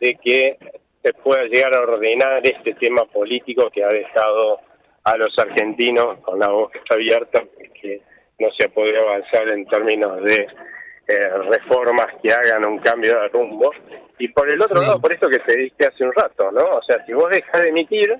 [0.00, 0.56] de que
[1.02, 4.58] se pueda llegar a ordenar este tema político que ha dejado
[5.04, 8.00] a los argentinos con la boca abierta porque
[8.40, 10.48] no se ha podido avanzar en términos de
[11.06, 13.70] eh, reformas que hagan un cambio de rumbo.
[14.18, 14.84] Y por el otro Sí.
[14.84, 16.78] lado, por esto que te dije hace un rato, ¿no?
[16.78, 18.16] O sea, si vos dejas de emitir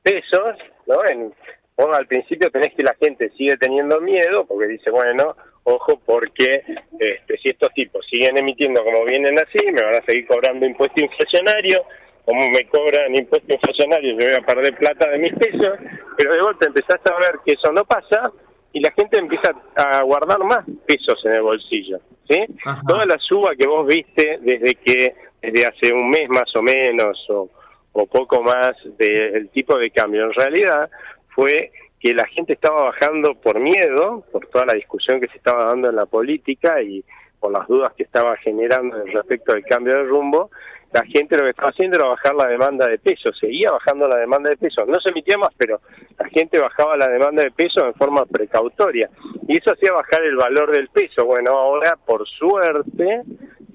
[0.00, 0.54] pesos,
[0.86, 1.04] ¿no?
[1.04, 1.34] En,
[1.78, 6.62] vos al principio tenés que la gente sigue teniendo miedo porque dice, bueno, ojo, porque
[6.98, 11.00] este, si estos tipos siguen emitiendo como vienen así, me van a seguir cobrando impuesto
[11.00, 11.84] inflacionario,
[12.24, 15.78] como me cobran impuesto inflacionario, yo voy a perder plata de mis pesos,
[16.16, 18.32] pero de golpe empezás a ver que eso no pasa
[18.72, 21.98] y la gente empieza a guardar más pesos en el bolsillo,
[22.28, 22.44] ¿sí?
[22.66, 22.82] Ajá.
[22.88, 27.24] Toda la suba que vos viste desde que, desde hace un mes más o menos,
[27.30, 27.48] o,
[27.92, 30.90] o poco más del tipo de cambio, en realidad
[31.38, 31.70] fue
[32.00, 35.88] que la gente estaba bajando por miedo, por toda la discusión que se estaba dando
[35.88, 37.04] en la política y
[37.38, 40.50] por las dudas que estaba generando respecto al cambio de rumbo,
[40.92, 44.16] la gente lo que estaba haciendo era bajar la demanda de pesos, seguía bajando la
[44.16, 45.80] demanda de pesos, no se emitía más, pero
[46.18, 49.08] la gente bajaba la demanda de pesos en forma precautoria
[49.46, 51.24] y eso hacía bajar el valor del peso.
[51.24, 53.22] Bueno, ahora por suerte,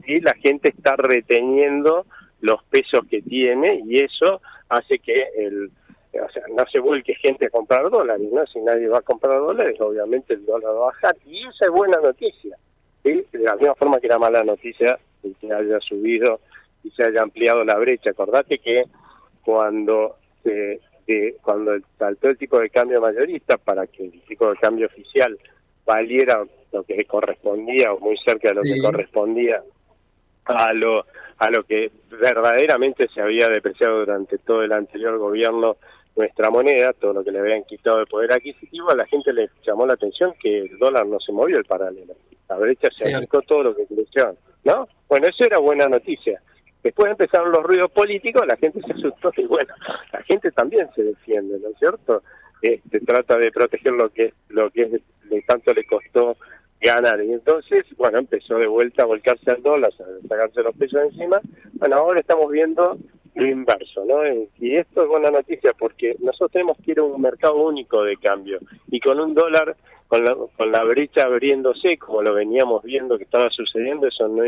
[0.06, 2.07] sí, la gente está reteniendo
[2.41, 5.72] los pesos que tiene y eso hace que el
[6.22, 8.45] o sea, no se vuelque gente a comprar dólares, ¿no?
[8.48, 11.15] Si nadie va a comprar dólares, obviamente el dólar va a bajar.
[11.26, 12.56] Y esa es buena noticia,
[13.03, 13.26] ¿sí?
[13.31, 16.40] De la misma forma que era mala noticia el que haya subido
[16.84, 18.11] y se haya ampliado la brecha.
[18.11, 18.84] Acordate que
[19.44, 24.57] cuando se, de- cuando saltó el tipo de cambio mayorista para que el tipo de
[24.57, 25.38] cambio oficial
[25.85, 28.73] valiera lo que correspondía o muy cerca de lo Sí.
[28.76, 29.61] que correspondía
[30.45, 31.06] a lo
[31.40, 35.77] a lo que verdaderamente se había depreciado durante todo el anterior gobierno
[36.15, 39.49] nuestra moneda, todo lo que le habían quitado de poder adquisitivo, a la gente le
[39.65, 42.14] llamó la atención que el dólar no se movió el paralelo.
[42.49, 44.88] La brecha se achicó todo lo que creció, ¿no?
[45.07, 46.41] Bueno, eso era buena noticia.
[46.84, 49.73] Después empezaron los ruidos políticos, la gente se asustó y bueno,
[50.11, 52.22] la gente también se defiende, ¿no es cierto?
[52.61, 56.38] Este, trata de proteger lo que lo que es de tanto le costó
[56.81, 57.23] ganar.
[57.23, 61.40] Y entonces, bueno, empezó de vuelta a volcarse al dólar, a sacarse los pesos encima.
[61.73, 62.98] Bueno, ahora estamos viendo
[63.35, 64.23] lo inverso, ¿no?
[64.60, 68.18] Y esto es buena noticia porque nosotros tenemos que ir a un mercado único de
[68.18, 69.76] cambio y con un dólar,
[70.07, 74.43] con la, con la brecha abriéndose, como lo veníamos viendo que estaba sucediendo, eso no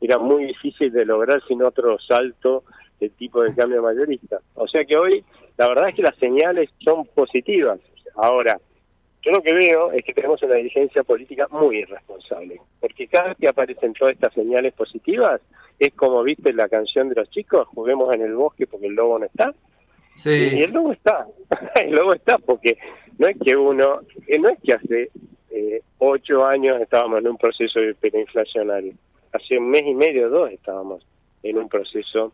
[0.00, 2.64] era muy difícil de lograr sin otro salto
[3.00, 4.40] de tipo de cambio mayorista.
[4.54, 5.24] O sea que hoy,
[5.56, 7.80] la verdad es que las señales son positivas.
[8.14, 8.58] Ahora,
[9.28, 13.36] yo lo que veo es que tenemos una dirigencia política muy irresponsable, porque cada vez
[13.36, 15.42] que aparecen todas estas señales positivas,
[15.78, 19.18] es como viste la canción de los chicos, juguemos en el bosque porque el lobo
[19.18, 19.52] no está.
[20.24, 21.26] Y el lobo está,
[21.74, 22.78] el lobo está porque
[23.18, 25.10] no es que uno, eh, no es que hace
[25.50, 28.94] eh, ocho años estábamos en un proceso hiperinflacionario,
[29.34, 31.06] hace un mes y medio, dos estábamos
[31.42, 32.32] en un proceso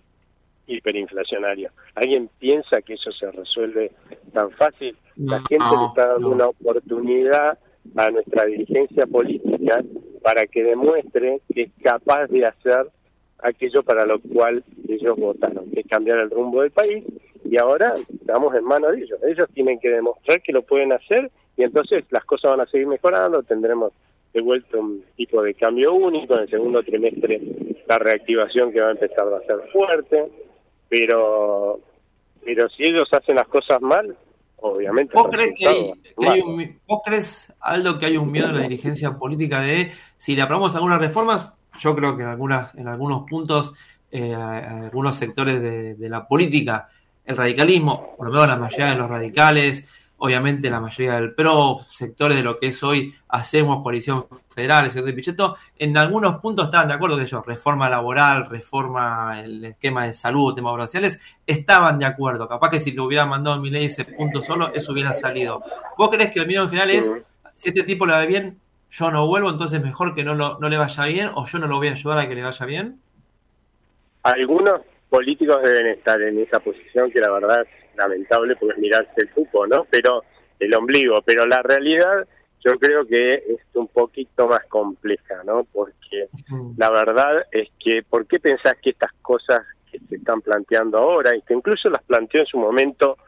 [0.67, 1.71] hiperinflacionario.
[1.95, 3.93] ¿Alguien piensa que eso se resuelve
[4.33, 4.97] tan fácil?
[5.17, 7.59] La gente le está dando una oportunidad
[7.97, 9.83] a nuestra dirigencia política
[10.23, 12.87] para que demuestre que es capaz de hacer
[13.41, 17.05] aquello para lo cual ellos votaron, que es cambiar el rumbo del país,
[17.45, 19.19] y ahora estamos en manos de ellos.
[19.23, 22.87] Ellos tienen que demostrar que lo pueden hacer y entonces las cosas van a seguir
[22.87, 23.93] mejorando, tendremos
[24.33, 27.41] de vuelta un tipo de cambio único, en el segundo trimestre
[27.87, 30.25] la reactivación que va a empezar va a ser fuerte,
[30.95, 31.81] pero
[32.45, 34.17] pero si ellos hacen las cosas mal,
[34.59, 35.15] obviamente.
[35.15, 38.57] ¿Vos crees, que hay, que hay un, ¿Vos crees, Aldo, que hay un miedo en
[38.57, 41.55] la dirigencia política de si le aprobamos algunas reformas?
[41.81, 43.73] Yo creo que en, algunas, en algunos puntos,
[44.13, 46.89] eh, algunos sectores de, de, la política,
[47.25, 49.89] el radicalismo, por lo menos la mayoría de los radicales,
[50.25, 54.91] obviamente la mayoría del PRO, sectores de lo que es hoy Hacemos, Coalición Federal, el
[54.91, 59.63] sector de Pichetto, en algunos puntos estaban de acuerdo que ellos, reforma laboral, reforma el
[59.67, 62.49] esquema de salud, temas sociales, estaban de acuerdo.
[62.49, 65.63] Capaz que si lo hubiera mandado mi ley ese punto solo, eso hubiera salido.
[65.99, 67.13] ¿Vos crees que el miedo en general es,
[67.55, 70.71] si este tipo le va bien, yo no vuelvo, entonces mejor que no, lo, no
[70.71, 72.99] le vaya bien o yo no lo voy a ayudar a que le vaya bien?
[74.23, 74.81] Algunos
[75.11, 79.67] políticos deben estar en esa posición que la verdad lamentable porque es mirarse el cupo,
[79.67, 79.87] ¿no?
[79.91, 80.23] Pero
[80.59, 82.27] el ombligo, pero la realidad
[82.65, 85.65] yo creo que es un poquito más compleja, ¿no?
[85.71, 86.29] Porque
[86.79, 91.37] la verdad es que, ¿por qué pensás que estas cosas que se están planteando ahora,
[91.37, 93.19] y que incluso las planteó en su momento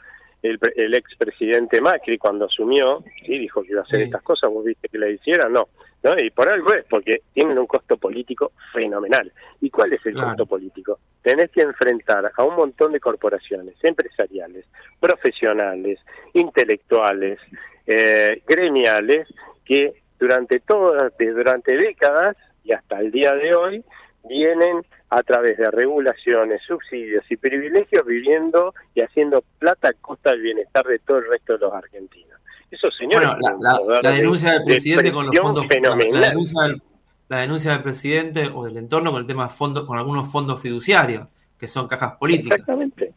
[0.43, 4.64] el, el expresidente Macri cuando asumió, sí, dijo que iba a hacer estas cosas, vos
[4.64, 5.68] viste que le hiciera, no,
[6.06, 6.16] ¿no?
[6.20, 9.32] Y por algo es, porque tienen un costo político fenomenal.
[9.60, 10.28] ¿Y cuál es el claro.
[10.28, 11.00] costo político?
[11.20, 14.66] Tenés que enfrentar a un montón de corporaciones empresariales,
[15.00, 15.98] profesionales,
[16.34, 17.40] intelectuales,
[17.88, 19.26] eh, gremiales,
[19.64, 23.84] que durante todas, durante décadas y hasta el día de hoy,
[24.28, 30.42] vienen a través de regulaciones, subsidios y privilegios viviendo y haciendo plata a costa del
[30.42, 32.40] bienestar de todo el resto de los argentinos.
[32.70, 36.20] Eso, señores, bueno, la, la, la, denuncia del presidente con los fondos fenomenal.
[36.20, 36.82] La denuncia, del,
[37.28, 41.28] la denuncia del presidente o del entorno con el tema fondos, con algunos fondos fiduciarios,
[41.59, 42.59] que son cajas políticas.
[42.59, 43.12] Exactamente.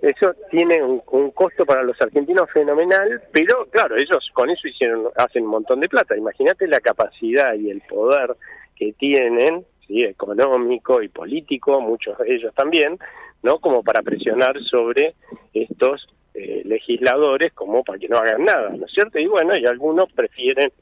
[0.00, 5.08] Eso tiene un, un, costo para los argentinos fenomenal, pero claro, ellos con eso hicieron
[5.16, 6.16] hacen un montón de plata.
[6.16, 8.36] Imagínate la capacidad y el poder
[8.76, 10.04] que tienen ¿sí?
[10.04, 12.98] económico y político, muchos de ellos también,
[13.42, 13.58] ¿no?
[13.58, 15.14] Como para presionar sobre
[15.52, 19.18] estos eh, legisladores como para que no hagan nada, ¿no es cierto?
[19.18, 20.72] Y bueno, y algunos prefieren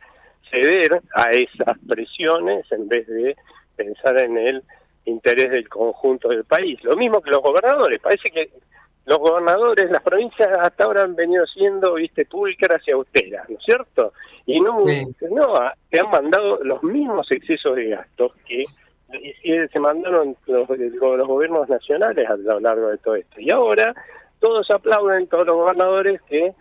[0.50, 3.36] ceder a esas presiones en vez de
[3.76, 4.62] pensar en el
[5.04, 6.82] interés del conjunto del país.
[6.84, 8.50] Lo mismo que los gobernadores, parece que
[9.04, 13.64] los gobernadores, las provincias hasta ahora han venido siendo, viste, públicas y austeras, ¿no es
[13.64, 14.12] cierto?
[14.46, 15.06] Y no, sí.
[15.30, 15.58] no,
[15.90, 18.64] te han mandado los mismos excesos de gastos que
[19.70, 23.40] se mandaron los, los gobiernos nacionales a lo largo de todo esto.
[23.40, 23.94] Y ahora
[24.42, 26.52] todos aplauden, todos los gobernadores, que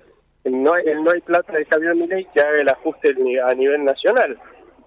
[0.46, 3.10] no hay, no hay plata de Javier Milei que haga el ajuste
[3.44, 4.38] a nivel nacional.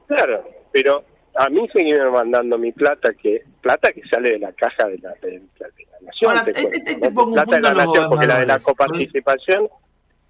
[0.06, 1.04] Claro, pero
[1.34, 5.12] a mí seguirme mandando mi plata, que plata que sale de la caja de la,
[5.20, 6.30] de, de la nación.
[6.30, 9.68] Ahora, te, te, te, te pongo plata de la nación, porque la de la coparticipación,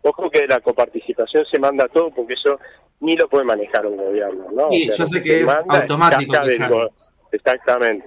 [0.03, 2.59] ojo que de la coparticipación se manda todo, porque eso
[3.01, 4.71] ni lo puede manejar un gobierno, ¿no?
[4.71, 6.33] Sí, o sea, yo sé que es automático.
[6.43, 8.07] Que Exactamente.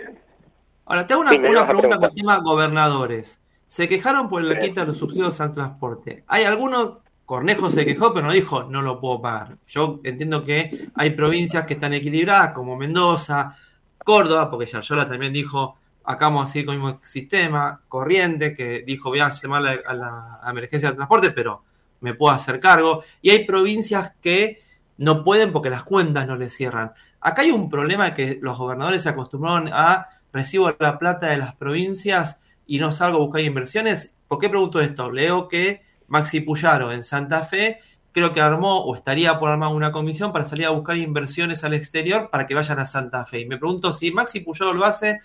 [0.85, 3.39] Ahora, te hago una, sí, una pregunta con el tema gobernadores.
[3.67, 6.23] Se quejaron por la quita de los subsidios al transporte.
[6.27, 9.57] Hay algunos, Cornejo se quejó, pero no dijo no lo puedo pagar.
[9.67, 13.55] Yo entiendo que hay provincias que están equilibradas, como Mendoza,
[13.97, 15.77] Córdoba, porque Yaryola también dijo
[16.07, 19.75] acá vamos a seguir con el mismo sistema, Corriente, que dijo voy a llamar a
[19.75, 21.63] la, a la emergencia de transporte, pero
[21.99, 23.03] me puedo hacer cargo.
[23.21, 24.63] Y hay provincias que
[24.97, 26.93] no pueden porque las cuentas no les cierran.
[27.19, 31.55] Acá hay un problema que los gobernadores se acostumbraron a recibo la plata de las
[31.55, 34.13] provincias y no salgo a buscar inversiones.
[34.27, 35.09] ¿Por qué pregunto esto?
[35.09, 37.79] Leo que Maxi Puyaro en Santa Fe
[38.11, 41.73] creo que armó o estaría por armar una comisión para salir a buscar inversiones al
[41.73, 43.41] exterior para que vayan a Santa Fe.
[43.41, 45.21] Y me pregunto si Maxi Puyaro lo hace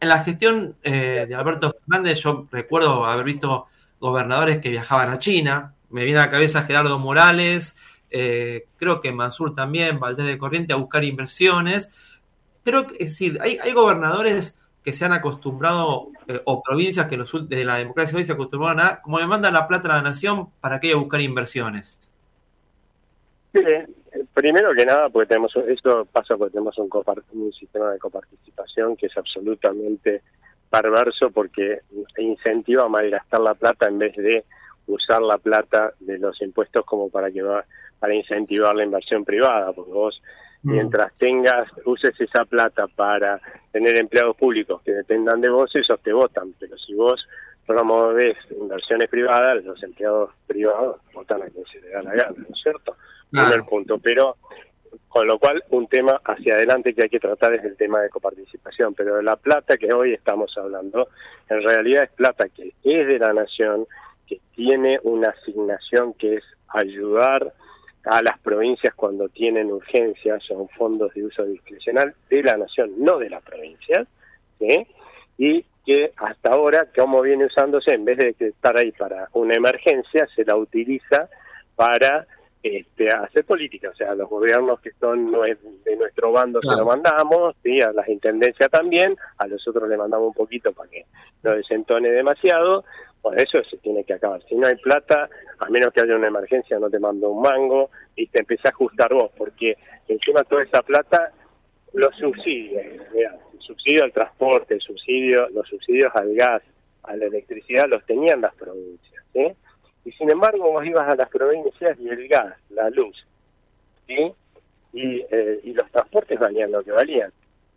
[0.00, 2.20] en la gestión eh, de Alberto Fernández.
[2.20, 3.66] Yo recuerdo haber visto
[4.00, 5.74] gobernadores que viajaban a China.
[5.90, 7.76] Me viene a la cabeza Gerardo Morales,
[8.10, 11.90] eh, creo que Mansur también, Valdés de Corriente, a buscar inversiones.
[12.64, 17.16] Creo que, es decir, hay, hay gobernadores que se han acostumbrado, eh, o provincias que
[17.16, 20.02] los, desde la democracia hoy se acostumbraron a, como me mandan la plata a la
[20.02, 22.12] nación, ¿para qué ir a buscar inversiones?
[23.54, 23.60] Sí,
[24.34, 26.90] primero que nada, porque tenemos esto pasa porque tenemos un,
[27.32, 30.22] un sistema de coparticipación que es absolutamente
[30.68, 31.80] perverso porque
[32.18, 34.44] incentiva a malgastar la plata en vez de
[34.86, 37.64] usar la plata de los impuestos como para que va,
[37.98, 40.20] para incentivar la inversión privada, porque vos
[40.64, 46.12] mientras tengas, uses esa plata para tener empleados públicos que dependan de vos, esos te
[46.12, 47.24] votan, pero si vos
[47.66, 52.54] promoves inversiones privadas, los empleados privados votan a quien se le da la gana, ¿no
[52.54, 52.96] es cierto?
[53.30, 53.48] Claro.
[53.48, 54.36] Primer punto, pero
[55.08, 58.10] con lo cual un tema hacia adelante que hay que tratar es el tema de
[58.10, 61.04] coparticipación, pero la plata que hoy estamos hablando,
[61.48, 63.86] en realidad es plata que es de la nación,
[64.26, 67.52] que tiene una asignación que es ayudar
[68.04, 73.18] a las provincias cuando tienen urgencias, son fondos de uso discrecional de la nación, no
[73.18, 74.06] de las provincias,
[74.58, 74.86] ¿sí?
[75.38, 80.26] y que hasta ahora, como viene usándose, en vez de estar ahí para una emergencia,
[80.34, 81.28] se la utiliza
[81.76, 82.26] para
[82.64, 83.90] este, hacer política.
[83.90, 87.80] O sea, los gobiernos que son de nuestro bando se lo mandamos, ¿sí?
[87.82, 91.04] a las intendencias también, a los otros le mandamos un poquito para que
[91.42, 92.84] no desentone demasiado.
[93.24, 94.42] Por eso se tiene que acabar.
[94.46, 97.88] Si no hay plata, a menos que haya una emergencia, no te mando un mango
[98.14, 99.78] y te empecé a ajustar vos, porque
[100.08, 101.32] encima toda esa plata
[101.94, 102.84] los subsidios,
[103.14, 106.62] el subsidio al transporte, el subsidio, los subsidios al gas,
[107.02, 109.46] a la electricidad los tenían las provincias, ¿sí?
[110.04, 113.16] Y sin embargo vos ibas a las provincias y el gas, la luz,
[114.06, 114.34] ¿sí?
[114.92, 117.32] Y, eh, y los transportes valían lo que valían.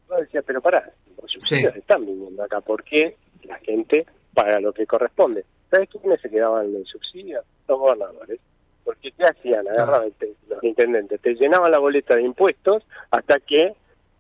[0.10, 0.92] Vos decías, pero pará,
[1.22, 3.16] los subsidios están viniendo acá, ¿por qué
[3.46, 4.06] la gente
[4.38, 5.46] paga lo que corresponde?
[5.72, 7.42] ¿Sabes quiénes se quedaban en el subsidio?
[7.68, 8.40] Los gobernadores.
[8.86, 9.68] Porque ¿qué hacían?
[9.68, 10.14] Agarraban
[10.48, 13.74] los intendentes, te llenaban la boleta de impuestos hasta que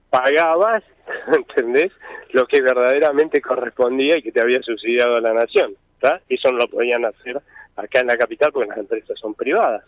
[0.09, 0.83] pagabas,
[1.35, 1.91] ¿entendés?
[2.31, 5.75] Lo que verdaderamente correspondía y que te había subsidiado la nación.
[5.93, 6.19] ¿está?
[6.27, 7.39] Eso no lo podían hacer
[7.75, 9.83] acá en la capital porque las empresas son privadas,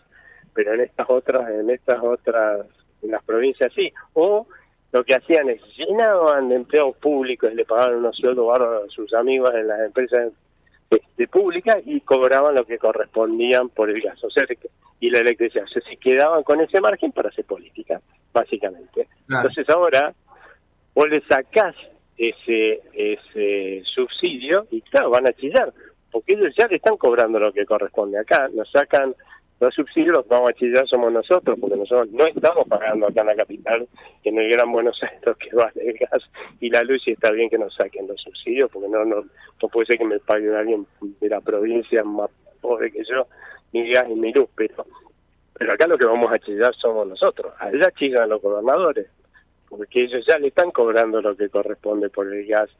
[0.54, 2.66] pero en estas otras, en estas otras,
[3.02, 3.92] en las provincias sí.
[4.12, 4.46] O
[4.92, 8.92] lo que hacían es llenaban de empleados públicos y le pagaban unos sueldos bárbaros a
[8.92, 10.32] sus amigos en las empresas
[10.90, 14.44] este, públicas y cobraban lo que correspondían por el gas, o sea,
[14.98, 15.64] y la electricidad.
[15.64, 18.00] O sea, se quedaban con ese margen para hacer política,
[18.32, 19.06] básicamente.
[19.28, 20.12] Entonces ahora
[20.94, 21.76] vos le sacás
[22.18, 25.72] ese, ese subsidio y claro, van a chillar,
[26.10, 29.14] porque ellos ya le están cobrando lo que corresponde acá, nos sacan
[29.60, 33.26] los subsidios, los vamos a chillar somos nosotros, porque nosotros no estamos pagando acá en
[33.26, 33.86] la capital,
[34.24, 36.22] en el Gran Buenos Aires, que vale el gas
[36.60, 39.22] y la luz, y está bien que nos saquen los subsidios, porque no, no,
[39.62, 42.30] no puede ser que me pague alguien de la provincia más
[42.62, 43.26] pobre que yo,
[43.72, 44.86] mi gas y mi luz, pero,
[45.52, 49.08] pero acá lo que vamos a chillar somos nosotros, allá chillan los gobernadores,
[49.68, 52.70] porque ellos ya le están cobrando lo que corresponde por el gas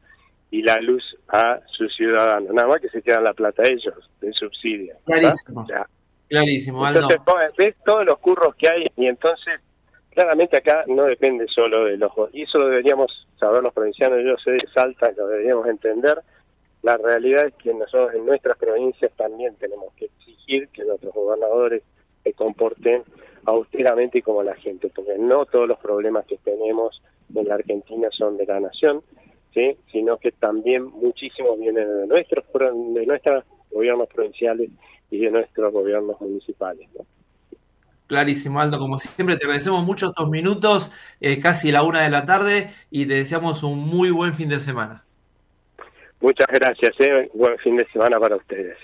[0.49, 4.33] y la luz a sus ciudadanos, nada más que se quedan la plata ellos, del
[4.33, 4.95] subsidio.
[5.05, 5.65] Clarísimo.
[6.31, 7.09] Clarísimo, Aldo.
[7.09, 9.59] Entonces, ves todos los curros que hay y entonces,
[10.11, 12.09] claramente acá no depende solo de los...
[12.31, 16.21] Y eso lo deberíamos saber los provincianos, yo sé de Salta, lo deberíamos entender.
[16.83, 21.83] La realidad es que nosotros en nuestras provincias también tenemos que exigir que nuestros gobernadores
[22.23, 23.03] se comporten
[23.43, 27.01] austeramente y como la gente, porque no todos los problemas que tenemos
[27.35, 29.01] en la Argentina son de la nación,
[29.53, 29.75] ¿sí?
[29.91, 34.69] sino que también muchísimos vienen de nuestros, de nuestros gobiernos provinciales
[35.11, 36.87] y de nuestros gobiernos municipales.
[38.07, 38.79] Clarísimo, Aldo.
[38.79, 43.05] Como siempre, te agradecemos mucho estos minutos, eh, casi la una de la tarde, y
[43.05, 45.05] te deseamos un muy buen fin de semana.
[46.19, 47.29] Muchas gracias, eh.
[47.33, 48.77] buen fin de semana para ustedes.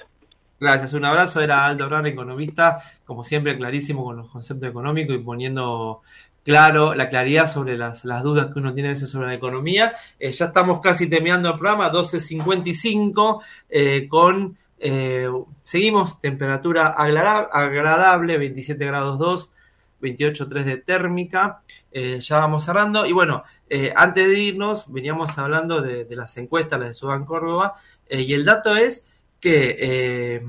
[0.59, 1.41] Gracias, un abrazo.
[1.41, 6.01] Era Aldo Brown, economista, como siempre, clarísimo con los conceptos económicos y poniendo
[6.43, 9.93] claro la claridad sobre las, dudas que uno tiene a veces sobre la economía.
[10.17, 15.27] Eh, ya estamos casi terminando el programa, 12.55, eh, con eh,
[15.63, 19.51] seguimos, temperatura agradable, 27 grados 2,
[20.01, 21.61] 28.3 de térmica.
[21.91, 23.05] Eh, ya vamos cerrando.
[23.05, 27.73] Y bueno, eh, antes de irnos, veníamos hablando de, las encuestas, las de Suban Córdoba,
[28.09, 29.05] y el dato es
[29.39, 30.41] que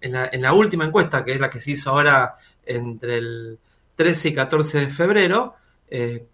[0.00, 2.36] en, la, última encuesta, que es la que se hizo ahora
[2.66, 3.58] entre el
[3.96, 5.54] 13 y 14 de febrero,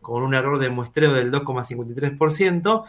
[0.00, 2.84] con un error de muestreo del 2,53%,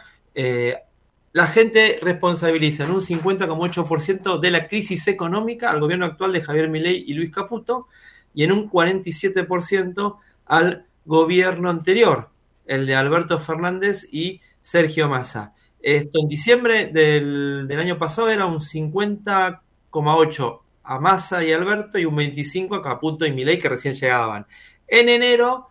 [1.36, 6.70] la gente responsabiliza en un 50,8% de la crisis económica al gobierno actual de Javier
[6.70, 7.88] Milei y Luis Caputo
[8.32, 12.30] y en un 47% al gobierno anterior,
[12.64, 15.52] el de Alberto Fernández y Sergio Massa.
[15.82, 22.16] Esto en diciembre del, año pasado era un 50,8% a Massa y Alberto y un
[22.16, 24.46] 25% a Caputo y Milei que recién llegaban.
[24.88, 25.68] En enero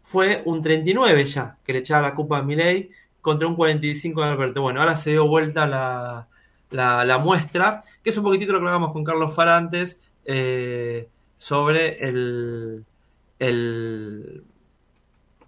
[0.00, 2.88] fue un 39 ya, que le echaba la culpa a Milei
[3.22, 4.60] contra un 45 de Alberto.
[4.60, 6.28] Bueno, ahora se dio vuelta la,
[6.70, 11.08] la, muestra, que es un poquitito lo que hablamos con Carlos Farantes eh,
[11.38, 12.84] sobre el,
[13.38, 14.44] el,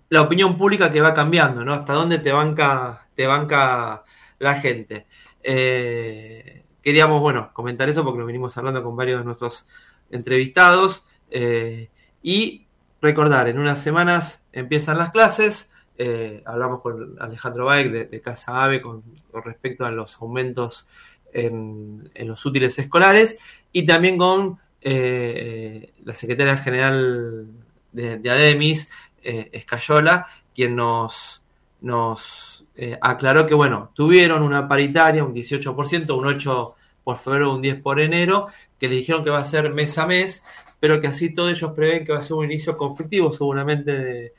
[0.09, 1.75] la opinión pública que va cambiando, ¿no?
[1.75, 4.05] Hasta dónde te banca, te banca
[4.39, 5.07] la gente.
[5.43, 9.67] Eh, queríamos, bueno, comentar eso porque lo venimos hablando con varios de nuestros
[10.11, 11.07] entrevistados.
[11.31, 11.91] Eh,
[12.23, 12.67] y
[13.03, 15.71] recordar, en unas semanas empiezan las clases.
[15.97, 19.05] Eh, hablamos con Alejandro Baek de, Casa Ave con,
[19.45, 20.89] respecto a los aumentos
[21.33, 23.39] en, los útiles escolares
[23.71, 27.47] y también con eh, la secretaria general
[27.93, 28.91] de, ADEMIS,
[29.23, 31.43] eh, Escayola, quien nos,
[31.81, 32.65] nos
[33.01, 38.01] aclaró que, bueno, tuvieron una paritaria, un 18%, un 8% por febrero, un 10% por
[38.01, 38.49] enero,
[38.81, 40.45] que le dijeron que va a ser mes a mes,
[40.81, 44.33] pero que así todos ellos prevén que va a ser un inicio conflictivo seguramente de,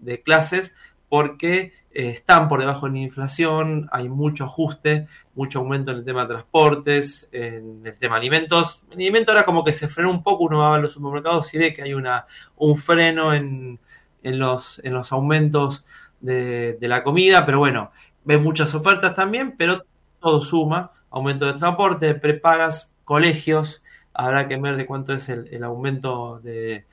[0.00, 0.74] de clases,
[1.10, 6.04] porque eh, están por debajo de la inflación, hay mucho ajuste, mucho aumento en el
[6.04, 8.80] tema de transportes, en el tema de alimentos.
[8.92, 11.58] El alimento ahora como que se frenó un poco, uno va a los supermercados y
[11.58, 12.26] ve que hay una,
[12.56, 13.80] un freno en,
[14.22, 15.84] en, los, en los aumentos
[16.20, 17.90] de, de la comida, pero bueno,
[18.24, 19.84] ve muchas ofertas también, pero
[20.20, 23.82] todo suma, aumento de transporte, prepagas, colegios,
[24.12, 26.86] habrá que ver de cuánto es el, el aumento de,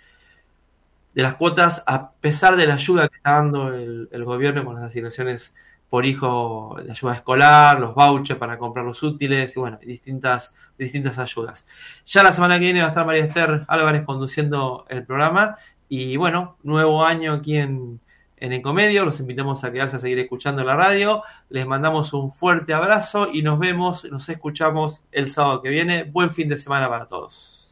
[1.17, 4.83] de las cuotas, a pesar de la ayuda que está dando el, gobierno con las
[4.83, 5.55] asignaciones
[5.89, 11.17] por hijo de ayuda escolar, los vouchers para comprar los útiles y bueno, distintas, distintas
[11.17, 11.65] ayudas.
[12.05, 15.57] Ya la semana que viene va a estar María Esther Álvarez conduciendo el programa
[15.89, 17.99] y bueno, nuevo año aquí en,
[18.35, 22.75] en Encomedio, los invitamos a quedarse a seguir escuchando la radio, les mandamos un fuerte
[22.75, 26.03] abrazo y nos vemos, nos escuchamos el sábado que viene.
[26.03, 27.66] Buen fin de semana para todos.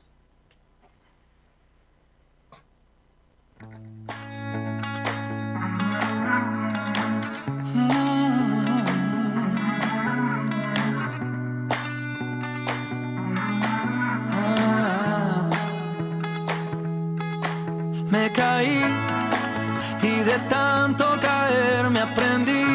[18.12, 18.82] Me caí
[20.02, 22.66] y de tanto caer me aprendí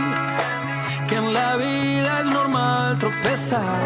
[1.09, 3.79] que en la vida es normal tropezar,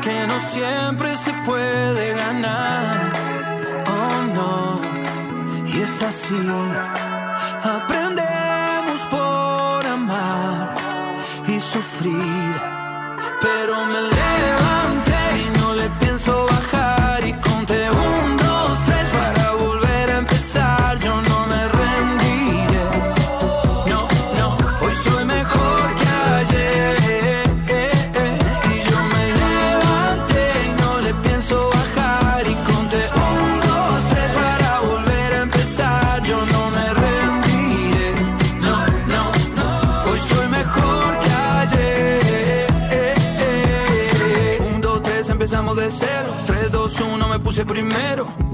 [0.00, 3.12] que no siempre se puede ganar.
[3.86, 4.80] Oh no,
[5.74, 6.34] y es así.
[7.62, 10.74] Aprendemos por amar
[11.46, 12.60] y sufrir,
[13.40, 14.73] pero me levanté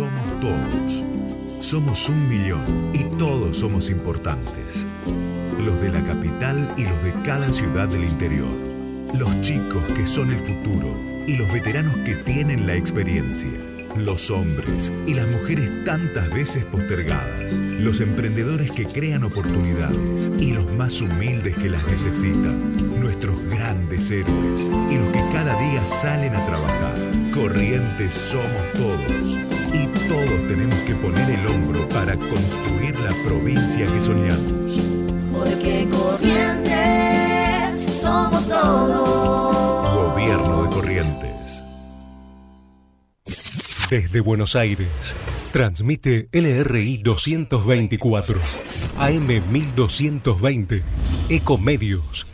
[0.00, 1.04] Somos todos.
[1.60, 2.64] Somos un millón
[2.94, 4.86] y todos somos importantes.
[5.62, 8.48] Los de la capital y los de cada ciudad del interior.
[9.12, 10.96] Los chicos que son el futuro
[11.26, 13.50] y los veteranos que tienen la experiencia.
[13.94, 17.52] Los hombres y las mujeres tantas veces postergadas.
[17.78, 22.98] Los emprendedores que crean oportunidades y los más humildes que las necesitan.
[23.02, 26.94] Nuestros grandes héroes y los que cada día salen a trabajar.
[27.34, 29.39] Corrientes somos todos
[29.72, 34.80] y todos tenemos que poner el hombro para construir la provincia que soñamos.
[35.32, 40.12] Porque corrientes somos todos.
[40.12, 41.62] Gobierno de Corrientes.
[43.90, 45.14] Desde Buenos Aires,
[45.52, 48.38] transmite LRI 224,
[48.98, 50.82] AM 1220,
[51.28, 52.26] Ecomedios